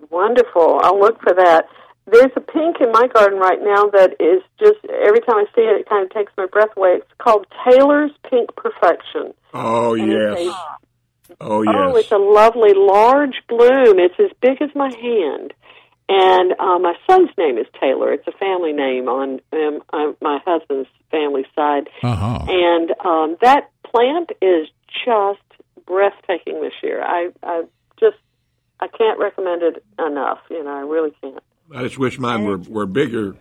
Wonderful. 0.09 0.79
I'll 0.83 0.99
look 0.99 1.21
for 1.21 1.33
that. 1.33 1.65
There's 2.07 2.31
a 2.35 2.41
pink 2.41 2.77
in 2.81 2.91
my 2.91 3.07
garden 3.07 3.39
right 3.39 3.59
now 3.61 3.87
that 3.89 4.11
is 4.19 4.43
just 4.59 4.77
every 4.85 5.21
time 5.21 5.37
I 5.37 5.45
see 5.55 5.61
it, 5.61 5.81
it 5.81 5.89
kind 5.89 6.05
of 6.05 6.11
takes 6.11 6.31
my 6.37 6.45
breath 6.45 6.69
away. 6.77 6.97
It's 6.97 7.11
called 7.17 7.47
Taylor's 7.67 8.11
Pink 8.29 8.49
Perfection. 8.55 9.33
Oh 9.53 9.95
And 9.95 10.11
yes. 10.11 10.39
a- 10.39 10.77
Oh 11.41 11.63
yes. 11.63 11.73
Oh, 11.75 11.95
yes. 11.95 12.03
it's 12.05 12.11
a 12.11 12.17
lovely 12.17 12.73
large 12.75 13.41
bloom. 13.49 13.97
It's 13.97 14.13
as 14.19 14.29
big 14.41 14.61
as 14.61 14.69
my 14.75 14.91
hand. 14.95 15.53
And 16.07 16.51
uh, 16.59 16.77
my 16.77 16.93
son's 17.09 17.31
name 17.35 17.57
is 17.57 17.65
Taylor. 17.81 18.13
It's 18.13 18.27
a 18.27 18.31
family 18.33 18.73
name 18.73 19.07
on 19.09 19.41
um, 19.51 19.81
uh, 19.91 20.11
my 20.21 20.39
husband's 20.45 20.87
family 21.09 21.45
side. 21.55 21.89
Uh-huh. 22.03 22.45
And 22.47 22.91
um, 23.03 23.37
that 23.41 23.71
plant 23.83 24.29
is 24.39 24.67
just 25.03 25.39
breathtaking 25.87 26.61
this 26.61 26.73
year. 26.83 27.01
I, 27.01 27.29
I 27.41 27.63
just 27.99 28.17
I 28.79 28.87
can't 28.87 29.17
recommend 29.19 29.63
it 29.63 29.83
enough. 29.97 30.39
You 30.51 30.63
know, 30.63 30.69
I 30.77 30.81
really 30.81 31.11
can't. 31.21 31.39
I 31.73 31.83
just 31.83 31.97
wish 31.97 32.19
mine 32.19 32.43
were, 32.45 32.57
were 32.57 32.85
bigger 32.85 33.35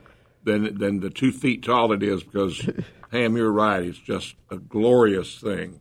than 0.45 0.79
than 0.79 1.01
the 1.01 1.11
two 1.11 1.33
feet 1.33 1.63
tall 1.63 1.93
it 1.93 2.03
is 2.03 2.23
because 2.23 2.69
Ham, 3.11 3.37
you're 3.37 3.53
right. 3.53 3.83
It's 3.85 3.99
just 3.99 4.35
a 4.51 4.57
glorious 4.57 5.39
thing. 5.41 5.81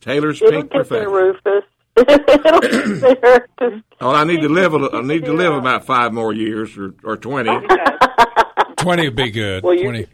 Taylor's 0.00 0.40
It'll 0.40 0.62
pink 0.62 0.72
get 0.72 0.88
there, 0.88 1.04
perfection. 1.04 1.12
Rufus. 1.12 1.64
It'll 1.96 2.60
get 2.60 3.20
there. 3.22 3.48
Just 3.60 3.84
Oh, 4.00 4.10
I 4.14 4.24
need 4.24 4.40
to 4.40 4.48
live. 4.48 4.72
a- 4.74 4.90
I 4.96 5.02
need 5.02 5.24
to 5.26 5.32
live 5.34 5.52
about 5.54 5.84
five 5.84 6.12
more 6.14 6.32
years 6.32 6.76
or, 6.78 6.94
or 7.04 7.16
twenty. 7.16 7.50
20 8.76 9.08
would 9.08 9.16
be 9.16 9.30
good. 9.30 9.62
Well, 9.62 9.74
you- 9.74 9.82
20, 9.82 10.06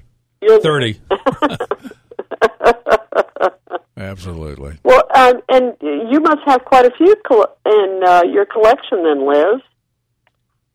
you'll- 0.42 0.61
30. 0.61 1.00
Absolutely. 3.99 4.78
Well, 4.85 5.02
um, 5.14 5.40
and 5.49 5.75
you 5.80 6.21
must 6.21 6.40
have 6.47 6.64
quite 6.64 6.85
a 6.85 6.90
few 6.97 7.14
coll- 7.26 7.56
in 7.64 8.00
uh, 8.06 8.23
your 8.30 8.45
collection, 8.45 9.02
then, 9.04 9.26
Liz. 9.26 9.62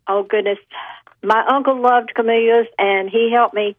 Oh 0.08 0.24
goodness, 0.24 0.58
my 1.24 1.46
uncle 1.48 1.80
loved 1.80 2.14
camellias, 2.16 2.68
and 2.78 3.10
he 3.10 3.32
helped 3.34 3.54
me 3.54 3.76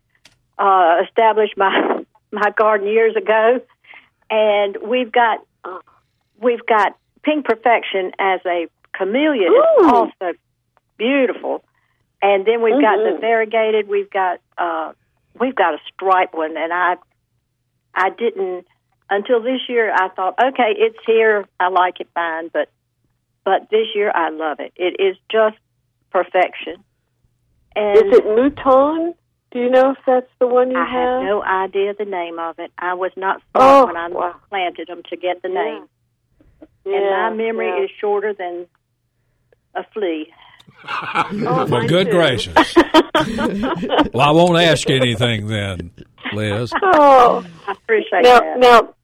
uh, 0.59 0.97
establish 1.07 1.51
my 1.57 2.05
my 2.33 2.51
garden 2.51 2.87
years 2.87 3.17
ago. 3.17 3.61
And 4.31 4.77
we've 4.83 5.13
got 5.13 5.41
we've 6.41 6.65
got 6.67 6.97
pink 7.23 7.45
perfection 7.45 8.13
as 8.19 8.41
a 8.47 8.67
camellia. 8.97 9.49
It's 9.51 9.87
also 9.87 10.33
beautiful. 10.97 11.63
And 12.21 12.47
then 12.47 12.63
we've 12.63 12.81
got 12.81 12.97
the 12.99 13.17
Mhm. 13.17 13.21
variegated. 13.21 13.89
We've 13.89 14.11
got 14.11 14.41
uh, 14.57 14.93
we've 15.39 15.55
got 15.55 15.75
a 15.75 15.79
striped 15.93 16.35
one, 16.35 16.57
and 16.57 16.73
I 16.73 16.97
I 17.95 18.11
didn't 18.11 18.67
until 19.11 19.43
this 19.43 19.61
year. 19.69 19.93
I 19.93 20.09
thought, 20.09 20.35
okay, 20.43 20.75
it's 20.77 20.99
here. 21.05 21.45
I 21.61 21.69
like 21.69 22.01
it 22.01 22.09
fine, 22.15 22.49
but 22.49 22.69
but 23.45 23.69
this 23.71 23.89
year 23.95 24.11
I 24.15 24.31
love 24.31 24.61
it. 24.61 24.73
It 24.77 24.97
is 25.01 25.17
just 25.31 25.57
perfection. 26.13 26.77
And 27.75 27.97
Is 27.97 28.19
it 28.19 28.25
Mouton? 28.25 29.15
Do 29.53 29.59
you 29.59 29.71
know 29.71 29.91
if 29.93 29.99
that's 30.07 30.31
the 30.41 30.47
one 30.47 30.71
you 30.71 30.79
I 30.79 30.85
have? 30.85 31.21
have 31.21 31.23
no 31.23 31.43
idea 31.43 31.95
the 31.99 32.05
name 32.05 32.39
of 32.39 32.59
it. 32.59 32.71
I 32.79 32.95
was 32.95 33.11
not 33.17 33.41
Oh, 33.55 33.83
smart 33.83 33.87
when 33.87 33.97
I 33.97 34.09
wow. 34.09 34.35
planted 34.49 34.89
them 34.89 35.03
to 35.11 35.17
get 35.17 35.43
the 35.43 35.49
Yeah. 35.49 35.63
name, 35.65 35.89
and 36.61 36.69
Yeah, 37.05 37.29
my 37.31 37.35
memory 37.35 37.69
yeah. 37.69 37.85
is 37.85 37.91
shorter 38.01 38.33
than 38.35 38.67
a 39.75 39.85
flea. 39.93 40.33
Oh, 41.47 41.67
Well, 41.67 41.87
good 41.87 42.07
too. 42.07 42.13
gracious. 42.13 42.77
well, 42.77 44.21
I 44.21 44.31
won't 44.33 44.59
ask 44.59 44.89
anything 44.91 45.47
then, 45.47 45.91
Liz. 46.33 46.73
Oh, 46.83 47.45
I 47.69 47.73
appreciate 47.73 48.23
now, 48.23 48.41
that. 48.41 48.59
now, 48.59 48.95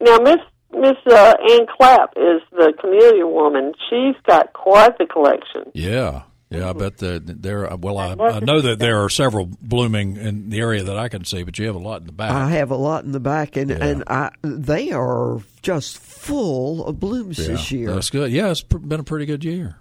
now, 0.00 0.18
Miss 0.18 0.40
Miss 0.72 0.96
uh, 1.06 1.34
Ann 1.50 1.66
Clapp 1.76 2.12
is 2.16 2.40
the 2.52 2.72
camellia 2.80 3.26
woman. 3.26 3.72
She's 3.90 4.14
got 4.26 4.52
quite 4.54 4.96
the 4.98 5.06
collection. 5.06 5.70
Yeah. 5.74 6.22
Yeah, 6.50 6.70
I 6.70 6.72
bet 6.72 6.98
the, 6.98 7.22
there. 7.24 7.68
Well, 7.76 7.96
I, 7.96 8.10
I 8.10 8.40
know 8.40 8.60
that 8.60 8.80
there 8.80 9.04
are 9.04 9.08
several 9.08 9.46
blooming 9.46 10.16
in 10.16 10.50
the 10.50 10.58
area 10.58 10.82
that 10.82 10.98
I 10.98 11.08
can 11.08 11.24
see, 11.24 11.44
but 11.44 11.56
you 11.60 11.66
have 11.66 11.76
a 11.76 11.78
lot 11.80 12.00
in 12.00 12.06
the 12.06 12.12
back. 12.12 12.32
I 12.32 12.50
have 12.50 12.72
a 12.72 12.76
lot 12.76 13.04
in 13.04 13.12
the 13.12 13.20
back, 13.20 13.56
and 13.56 13.70
and 13.70 14.02
I 14.08 14.30
they 14.42 14.90
are 14.90 15.40
just 15.62 15.98
full 15.98 16.84
of 16.84 16.98
blooms 16.98 17.38
yeah, 17.38 17.46
this 17.46 17.70
year. 17.70 17.94
That's 17.94 18.10
good. 18.10 18.32
Yeah, 18.32 18.50
it's 18.50 18.62
been 18.62 18.98
a 18.98 19.04
pretty 19.04 19.26
good 19.26 19.44
year. 19.44 19.76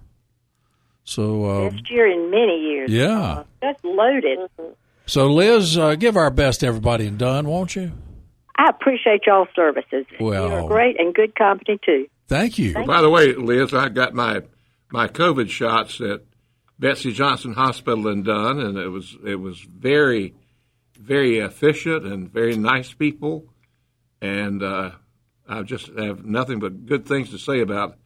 So, 1.10 1.46
uh, 1.46 1.70
Best 1.72 1.90
year 1.90 2.06
in 2.06 2.30
many 2.30 2.62
years. 2.62 2.92
Yeah. 2.92 3.20
Uh, 3.20 3.44
just 3.64 3.84
loaded. 3.84 4.38
so 5.08 5.26
Liz, 5.26 5.76
uh, 5.76 5.96
give 5.96 6.16
our 6.16 6.30
best 6.30 6.60
to 6.60 6.68
everybody 6.68 7.08
in 7.08 7.18
Dunn, 7.18 7.48
won't 7.48 7.76
you? 7.76 7.94
I 8.56 8.68
appreciate 8.70 9.22
y'all's 9.26 9.48
services. 9.56 10.06
Well- 10.20 10.50
You're 10.50 10.68
great 10.68 11.00
and 11.00 11.16
good 11.16 11.34
company 11.34 11.80
too. 11.84 12.08
Thank 12.28 12.60
you. 12.60 12.76
By 12.86 13.02
the 13.02 13.10
way, 13.10 13.34
Liz, 13.34 13.74
I 13.74 13.90
got 13.90 14.14
my 14.14 14.44
my 14.92 15.08
COVID 15.08 15.50
shots 15.50 16.00
at 16.00 16.22
Betsy 16.80 17.12
Johnson 17.12 17.54
Hospital 17.54 18.08
in 18.08 18.24
Dunn, 18.24 18.60
and 18.60 18.78
it 18.78 18.88
was 18.88 19.18
it 19.26 19.36
was 19.36 19.60
very 19.60 20.34
very 20.98 21.40
efficient 21.40 22.06
and 22.06 22.32
very 22.32 22.56
nice 22.56 22.94
people, 22.94 23.46
and 24.22 24.64
uh, 24.64 24.92
I 25.48 25.64
just 25.64 25.88
have 25.98 26.26
nothing 26.26 26.60
but 26.60 26.86
good 26.86 27.06
things 27.06 27.32
to 27.32 27.38
say 27.38 27.60
about 27.60 27.98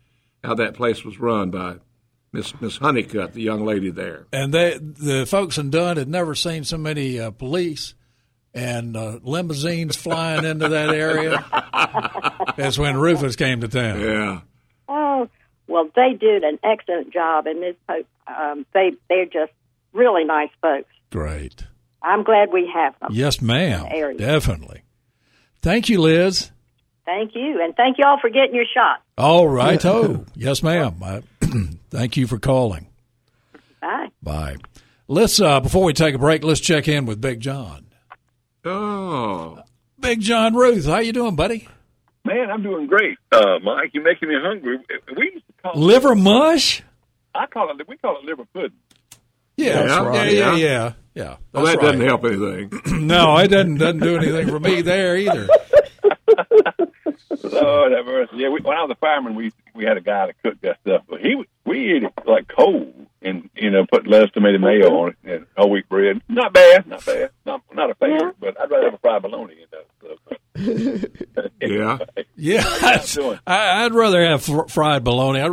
how 0.44 0.56
that 0.56 0.74
place 0.74 1.04
was 1.04 1.20
run 1.20 1.52
by 1.52 1.78
Miss 2.32 2.60
Miss 2.60 2.78
Honeycutt, 2.78 3.34
the 3.34 3.42
young 3.42 3.64
lady 3.64 3.92
there. 3.92 4.26
And 4.34 4.54
they, 4.54 4.78
the 4.80 5.26
folks 5.26 5.58
in 5.58 5.70
Dunn 5.70 5.98
had 5.98 6.10
never 6.10 6.34
seen 6.34 6.64
so 6.64 6.78
many 6.78 7.20
uh, 7.20 7.32
police 7.32 7.94
and 8.54 8.96
uh, 8.96 9.20
limousines 9.24 9.96
flying 9.96 10.46
into 10.46 10.70
that 10.70 10.90
area 10.90 11.44
as 12.58 12.78
when 12.78 12.98
Rufus 12.98 13.36
came 13.36 13.62
to 13.62 13.68
town. 13.68 14.00
Yeah. 14.00 14.42
Oh, 14.88 15.30
well, 15.68 15.90
they 15.96 16.14
did 16.20 16.44
an 16.44 16.60
excellent 16.64 17.12
job, 17.14 17.48
and 17.48 17.60
Ms. 17.60 17.76
Pope, 17.88 18.08
um, 18.28 18.66
they 18.74 18.92
they're 19.10 19.26
just 19.26 19.52
really 19.94 20.24
nice 20.26 20.50
folks. 20.62 20.90
Great. 21.12 21.66
I'm 22.02 22.24
glad 22.24 22.52
we 22.52 22.70
have 22.74 23.00
them. 23.00 23.10
Yes, 23.14 23.42
ma'am. 23.42 23.88
area. 23.90 24.18
Definitely. 24.18 24.84
Thank 25.62 25.88
you, 25.88 26.02
Liz. 26.02 26.52
Thank 27.06 27.36
you, 27.36 27.62
and 27.62 27.76
thank 27.76 27.98
you 27.98 28.06
all 28.06 28.20
for 28.20 28.30
getting 28.30 28.56
your 28.56 28.66
shot. 28.74 29.02
All 29.18 29.48
right. 29.48 29.84
Oh, 29.86 30.26
yes, 30.36 30.64
ma'am. 30.64 30.96
I, 31.04 31.22
thank 31.90 32.18
you 32.18 32.28
for 32.28 32.40
calling. 32.40 32.88
Bye. 33.82 34.08
Bye. 34.22 34.56
Let's 35.08 35.40
uh, 35.40 35.60
before 35.60 35.84
we 35.84 35.94
take 35.94 36.16
a 36.16 36.18
break, 36.18 36.44
let's 36.44 36.62
check 36.62 36.88
in 36.88 37.06
with 37.06 37.20
Big 37.22 37.40
John. 37.42 37.88
Oh, 38.66 39.60
Big 40.00 40.22
John 40.22 40.56
Ruth, 40.56 40.86
how 40.86 41.00
you 41.00 41.12
doing, 41.12 41.36
buddy? 41.36 41.68
Man, 42.26 42.50
I'm 42.50 42.64
doing 42.64 42.88
great, 42.88 43.18
uh, 43.34 43.60
Mike. 43.62 43.92
You're 43.94 44.04
making 44.04 44.30
me 44.30 44.36
hungry. 44.42 44.80
We 45.18 45.44
used 45.64 45.72
call 45.72 45.82
Liver 45.82 46.16
mush? 46.16 46.84
I 47.36 47.46
call 47.48 47.70
it. 47.72 47.88
We 47.88 47.98
call 47.98 48.20
it 48.20 48.26
liver 48.26 48.46
pudding. 48.54 48.72
Yeah, 49.58 49.74
That's 49.74 49.90
yeah, 49.90 50.04
right, 50.04 50.34
yeah, 50.34 50.56
yeah. 50.56 50.56
yeah, 50.56 50.94
yeah. 51.14 51.36
well, 51.52 51.66
That's 51.66 51.78
that 51.78 51.82
doesn't 51.82 52.02
help 52.02 52.26
anything. 52.26 52.72
no, 53.08 53.38
it 53.38 53.48
doesn't 53.50 53.78
doesn't 53.78 54.00
do 54.00 54.18
anything 54.18 54.48
for 54.48 54.60
me 54.60 54.82
there 54.82 55.16
either. 55.18 55.48
Lord 57.44 57.92
have 57.92 58.06
mercy. 58.06 58.38
Yeah, 58.38 58.50
we, 58.50 58.62
when 58.62 58.78
I 58.78 58.82
was 58.82 58.92
a 58.92 58.96
fireman, 58.96 59.36
we 59.36 59.46
used 59.46 59.58
to 59.58 59.63
we 59.74 59.86
had 59.86 59.98
a 59.98 60.02
guy 60.02 60.28
that 60.28 60.42
cooked 60.44 60.62
that 60.62 60.78
stuff, 60.82 61.04
but 61.08 61.20
he 61.20 61.44
we 61.66 61.96
ate 61.96 62.04
it 62.04 62.14
like 62.26 62.48
cold 62.48 63.08
and 63.22 63.50
you 63.56 63.72
know 63.72 63.86
put 63.92 64.08
less 64.08 64.30
tomato 64.32 64.60
mayo 64.60 64.90
on 64.98 65.10
it 65.10 65.18
and 65.24 65.46
whole 65.58 65.72
wheat 65.72 65.88
bread. 65.90 66.22
Not 66.28 66.54
bad, 66.54 66.88
not 66.88 67.06
bad, 67.06 67.32
not 67.46 67.62
not 67.74 67.90
a 67.90 67.96
favorite, 67.96 68.36
yeah. 68.42 68.52
but 68.52 68.62
I'd 68.62 68.70
rather 68.70 68.86
have 68.86 68.94
a 68.94 68.98
fried 68.98 69.22
bologna. 69.22 69.56
You 69.56 69.68
know. 69.72 69.84
So. 70.02 70.38
yeah, 71.62 71.98
yeah. 72.36 73.38
I, 73.48 73.86
I'd 73.86 73.94
rather 73.94 74.24
have 74.24 74.44
fr- 74.44 74.68
fried 74.68 75.04
bologna. 75.04 75.42
I, 75.42 75.50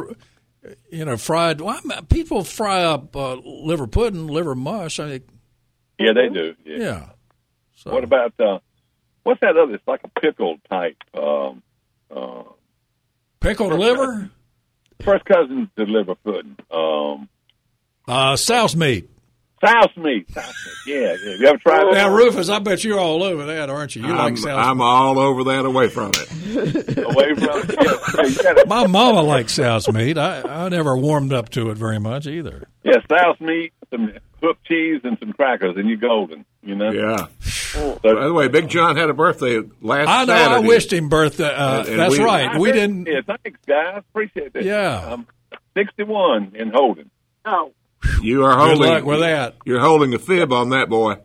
you 0.90 1.04
know, 1.04 1.16
fried. 1.16 1.60
Well, 1.60 1.80
people 2.08 2.44
fry 2.44 2.84
up 2.84 3.16
uh, 3.16 3.34
liver 3.36 3.86
pudding, 3.86 4.26
liver 4.26 4.54
mush. 4.54 5.00
I 5.00 5.08
think. 5.08 5.24
yeah, 5.98 6.12
they 6.12 6.28
do. 6.28 6.54
Yeah. 6.64 6.76
yeah. 6.76 7.08
So. 7.76 7.92
What 7.92 8.04
about 8.04 8.34
uh, 8.38 8.58
what's 9.22 9.40
that 9.40 9.56
other? 9.56 9.74
It's 9.74 9.86
like 9.86 10.02
a 10.04 10.20
pickled 10.20 10.60
type. 10.68 10.96
Um, 11.14 11.62
uh, 12.14 12.42
Pickled 13.40 13.72
liver? 13.72 14.30
First 15.04 15.24
cousin 15.24 15.70
to 15.76 15.84
liver 15.84 16.14
pudding. 16.14 16.56
Um, 16.70 17.28
uh, 18.06 18.36
souse 18.36 18.76
meat. 18.76 19.08
Souse 19.64 19.96
meat. 19.96 20.30
Souse 20.30 20.46
meat. 20.86 20.94
Yeah, 20.94 21.16
yeah. 21.24 21.34
You 21.38 21.46
ever 21.46 21.58
tried 21.58 21.84
that? 21.84 21.92
Now, 21.94 22.14
Rufus, 22.14 22.48
I 22.48 22.58
bet 22.58 22.82
you're 22.84 22.98
all 22.98 23.22
over 23.22 23.46
that, 23.46 23.68
aren't 23.70 23.94
you? 23.96 24.02
You 24.02 24.12
I'm, 24.12 24.16
like 24.34 24.38
souse 24.38 24.66
I'm 24.66 24.78
meat. 24.78 24.84
all 24.84 25.18
over 25.18 25.44
that 25.44 25.64
away 25.64 25.88
from 25.88 26.12
it. 26.14 26.98
away 26.98 27.34
from 27.34 27.62
it? 27.68 28.44
Yeah. 28.44 28.62
My 28.66 28.86
mama 28.86 29.22
likes 29.22 29.54
souse 29.54 29.90
meat. 29.90 30.18
I, 30.18 30.42
I 30.42 30.68
never 30.68 30.96
warmed 30.96 31.32
up 31.32 31.48
to 31.50 31.70
it 31.70 31.78
very 31.78 31.98
much 31.98 32.26
either. 32.26 32.68
Yeah, 32.84 32.98
souse 33.10 33.40
meat, 33.40 33.72
some 33.90 34.12
hook 34.42 34.58
cheese, 34.64 35.00
and 35.04 35.18
some 35.18 35.32
crackers, 35.32 35.76
and 35.76 35.88
you're 35.88 35.98
golden. 35.98 36.44
You 36.62 36.74
know? 36.74 36.90
Yeah. 36.90 37.26
So, 37.40 37.98
By 38.02 38.14
the 38.14 38.32
way, 38.32 38.48
Big 38.48 38.68
John 38.68 38.96
had 38.96 39.10
a 39.10 39.14
birthday 39.14 39.60
last 39.80 40.08
I 40.08 40.24
know. 40.24 40.34
Saturday. 40.34 40.64
I 40.64 40.68
wished 40.68 40.92
him 40.92 41.08
birthday. 41.08 41.44
Uh, 41.44 41.80
and, 41.80 41.88
and 41.88 41.98
that's 42.00 42.18
we, 42.18 42.24
right. 42.24 42.58
we 42.58 42.72
didn't. 42.72 43.06
Yeah, 43.06 43.20
thanks, 43.24 43.60
guys. 43.66 44.02
Appreciate 44.10 44.52
that. 44.54 44.64
Yeah. 44.64 45.12
I'm 45.12 45.26
61 45.74 46.52
in 46.56 46.70
Holden. 46.70 47.10
Oh. 47.44 47.72
You 48.22 48.44
are 48.44 48.56
holding. 48.56 48.78
Good 48.78 48.88
luck 48.88 49.04
with 49.04 49.20
that. 49.20 49.56
You're 49.64 49.80
holding 49.80 50.14
a 50.14 50.18
fib 50.18 50.52
on 50.52 50.70
that 50.70 50.88
boy. 50.88 51.16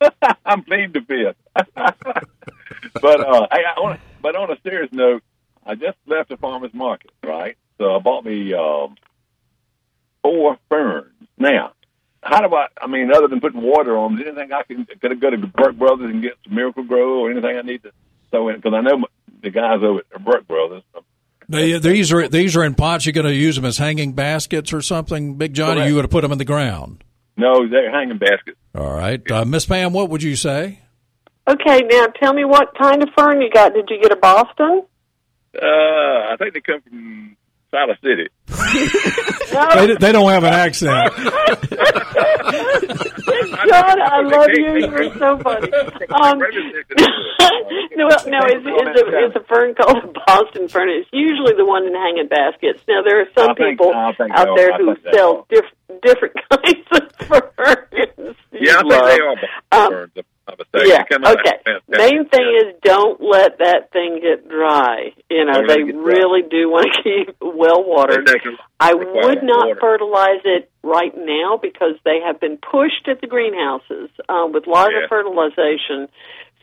I'm 0.44 0.62
pleased 0.62 0.94
to 0.94 1.00
fib. 1.02 1.36
but 1.74 3.20
uh, 3.20 3.46
I, 3.50 3.58
I 3.76 3.80
wanna, 3.80 4.00
but 4.22 4.36
on 4.36 4.50
a 4.50 4.56
serious 4.62 4.90
note, 4.92 5.22
I 5.66 5.74
just 5.74 5.96
left 6.06 6.28
the 6.28 6.36
farmers 6.36 6.72
market, 6.72 7.10
right? 7.24 7.56
So 7.78 7.94
I 7.94 7.98
bought 7.98 8.24
me 8.24 8.54
um, 8.54 8.96
four 10.22 10.58
ferns. 10.68 11.14
Now, 11.36 11.72
how 12.22 12.40
do 12.40 12.54
I? 12.54 12.66
I 12.80 12.86
mean, 12.86 13.10
other 13.12 13.28
than 13.28 13.40
putting 13.40 13.62
water 13.62 13.96
on, 13.96 14.18
is 14.18 14.26
anything 14.26 14.52
I 14.52 14.62
can 14.62 14.86
could 15.00 15.12
I 15.12 15.14
go 15.14 15.30
to 15.30 15.36
Burke 15.36 15.76
Brothers 15.76 16.10
and 16.10 16.22
get 16.22 16.32
some 16.44 16.54
Miracle-Gro 16.54 17.20
or 17.20 17.30
anything 17.30 17.56
I 17.56 17.62
need 17.62 17.82
to 17.84 17.92
sow 18.30 18.48
in? 18.48 18.56
Because 18.56 18.74
I 18.74 18.80
know 18.80 19.06
the 19.42 19.50
guys 19.50 19.80
over 19.82 20.00
at 20.14 20.24
Burke 20.24 20.46
Brothers. 20.46 20.82
They, 21.48 21.78
these 21.78 22.12
are 22.12 22.28
these 22.28 22.56
are 22.56 22.64
in 22.64 22.74
pots. 22.74 23.06
You're 23.06 23.14
going 23.14 23.26
to 23.26 23.34
use 23.34 23.56
them 23.56 23.64
as 23.64 23.78
hanging 23.78 24.12
baskets 24.12 24.72
or 24.72 24.82
something, 24.82 25.36
Big 25.36 25.54
Johnny. 25.54 25.80
Or 25.80 25.86
you 25.86 25.94
going 25.94 26.02
to 26.02 26.08
put 26.08 26.20
them 26.22 26.32
in 26.32 26.38
the 26.38 26.44
ground? 26.44 27.02
No, 27.36 27.66
they're 27.68 27.90
hanging 27.90 28.18
baskets. 28.18 28.58
All 28.74 28.92
right, 28.92 29.30
uh, 29.30 29.44
Miss 29.44 29.64
Pam, 29.64 29.92
what 29.92 30.10
would 30.10 30.22
you 30.22 30.36
say? 30.36 30.80
Okay, 31.48 31.80
now 31.88 32.06
tell 32.20 32.34
me 32.34 32.44
what 32.44 32.76
kind 32.76 33.02
of 33.02 33.08
fern 33.16 33.40
you 33.40 33.48
got. 33.48 33.72
Did 33.72 33.88
you 33.88 34.02
get 34.02 34.12
a 34.12 34.16
Boston? 34.16 34.82
Uh, 35.54 35.64
I 35.64 36.36
think 36.38 36.52
they 36.52 36.60
come 36.60 36.82
from 36.82 37.36
Siler 37.72 38.00
City. 38.00 38.28
they, 39.74 39.94
they 39.96 40.12
don't 40.12 40.30
have 40.30 40.44
an 40.44 40.54
accent. 40.54 41.12
God, 43.68 43.98
I 43.98 44.22
love 44.22 44.48
you. 44.54 44.76
You're 44.78 45.18
so 45.18 45.38
funny. 45.38 45.72
Um, 45.72 46.38
no, 47.96 48.08
no, 48.08 48.40
it's, 48.46 48.64
it's, 48.64 49.00
a, 49.00 49.26
it's 49.26 49.36
a 49.36 49.44
fern 49.44 49.74
called 49.74 50.04
a 50.04 50.12
Boston 50.26 50.68
fern. 50.68 50.88
It's 50.88 51.08
usually 51.12 51.54
the 51.56 51.66
one 51.66 51.86
in 51.86 51.94
hanging 51.94 52.28
baskets. 52.28 52.80
Now, 52.88 53.02
there 53.02 53.20
are 53.20 53.28
some 53.36 53.54
think, 53.56 53.78
people 53.78 53.92
out 53.94 54.16
there 54.56 54.76
who 54.78 54.96
sell 55.12 55.46
diff- 55.50 56.00
different 56.02 56.36
kinds 56.50 56.86
of 56.92 57.12
ferns. 57.26 58.36
Yeah, 58.52 58.78
I 58.78 58.82
think 58.82 59.70
they 59.70 59.82
are 59.82 60.04
um, 60.04 60.10
ferns. 60.78 60.88
Yeah. 60.90 61.30
Okay. 61.32 61.56
Main 61.88 62.28
thing 62.28 62.48
is 62.60 62.74
don't 62.82 63.20
let 63.20 63.58
that 63.58 63.90
thing 63.92 64.20
get 64.22 64.48
dry. 64.48 65.10
You 65.30 65.44
know, 65.44 65.62
they 65.66 65.82
really 65.82 66.42
do 66.48 66.68
want 66.70 66.86
to 66.92 67.02
keep 67.02 67.36
well 67.40 67.84
watered. 67.84 68.28
I 68.80 68.94
would 68.94 69.42
not 69.42 69.68
water. 69.68 69.80
fertilize 69.80 70.42
it 70.44 70.70
right 70.82 71.12
now 71.16 71.58
because 71.60 71.94
they 72.04 72.20
have 72.24 72.40
been 72.40 72.56
pushed 72.58 73.08
at 73.08 73.20
the 73.20 73.26
greenhouses 73.26 74.10
uh, 74.28 74.46
with 74.52 74.66
larger 74.66 75.02
Yeah. 75.02 75.08
fertilization. 75.08 76.08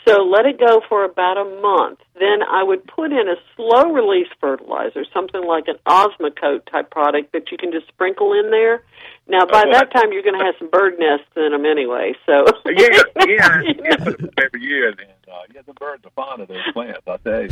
So 0.08 0.24
let 0.24 0.46
it 0.46 0.60
go 0.60 0.82
for 0.88 1.04
about 1.04 1.38
a 1.38 1.46
month. 1.62 2.00
Then 2.14 2.44
I 2.48 2.64
would 2.64 2.86
put 2.86 3.12
in 3.12 3.28
a 3.28 3.36
slow 3.56 3.92
release 3.92 4.28
fertilizer, 4.40 5.04
something 5.14 5.44
like 5.44 5.66
an 5.68 5.76
Osmocote 5.88 6.70
type 6.72 6.92
product 6.92 7.34
that 7.34 7.52
you 7.52 7.58
can 7.58 7.72
just 7.72 7.88
sprinkle 7.88 8.34
in 8.34 8.52
there. 8.52 8.84
Now 9.28 9.46
by 9.46 9.64
Oh, 9.66 9.72
that 9.72 9.92
time 9.92 10.12
you're 10.14 10.22
going 10.22 10.38
to 10.38 10.46
have 10.46 10.54
some 10.60 10.70
bird 10.70 11.00
nests 11.00 11.26
in 11.36 11.52
them 11.52 11.66
anyway. 11.66 12.14
So 12.28 12.46
yeah, 12.68 13.02
yeah, 13.26 13.62
yeah. 13.66 13.98
Every 14.46 14.62
year, 14.62 14.90
and 14.90 15.00
uh, 15.28 15.34
yeah, 15.54 15.62
the 15.66 15.74
birds 15.74 16.06
are 16.06 16.12
fond 16.12 16.42
of 16.44 16.48
those 16.50 16.62
plants. 16.74 17.02
I 17.08 17.18
tell 17.18 17.42
you. 17.42 17.50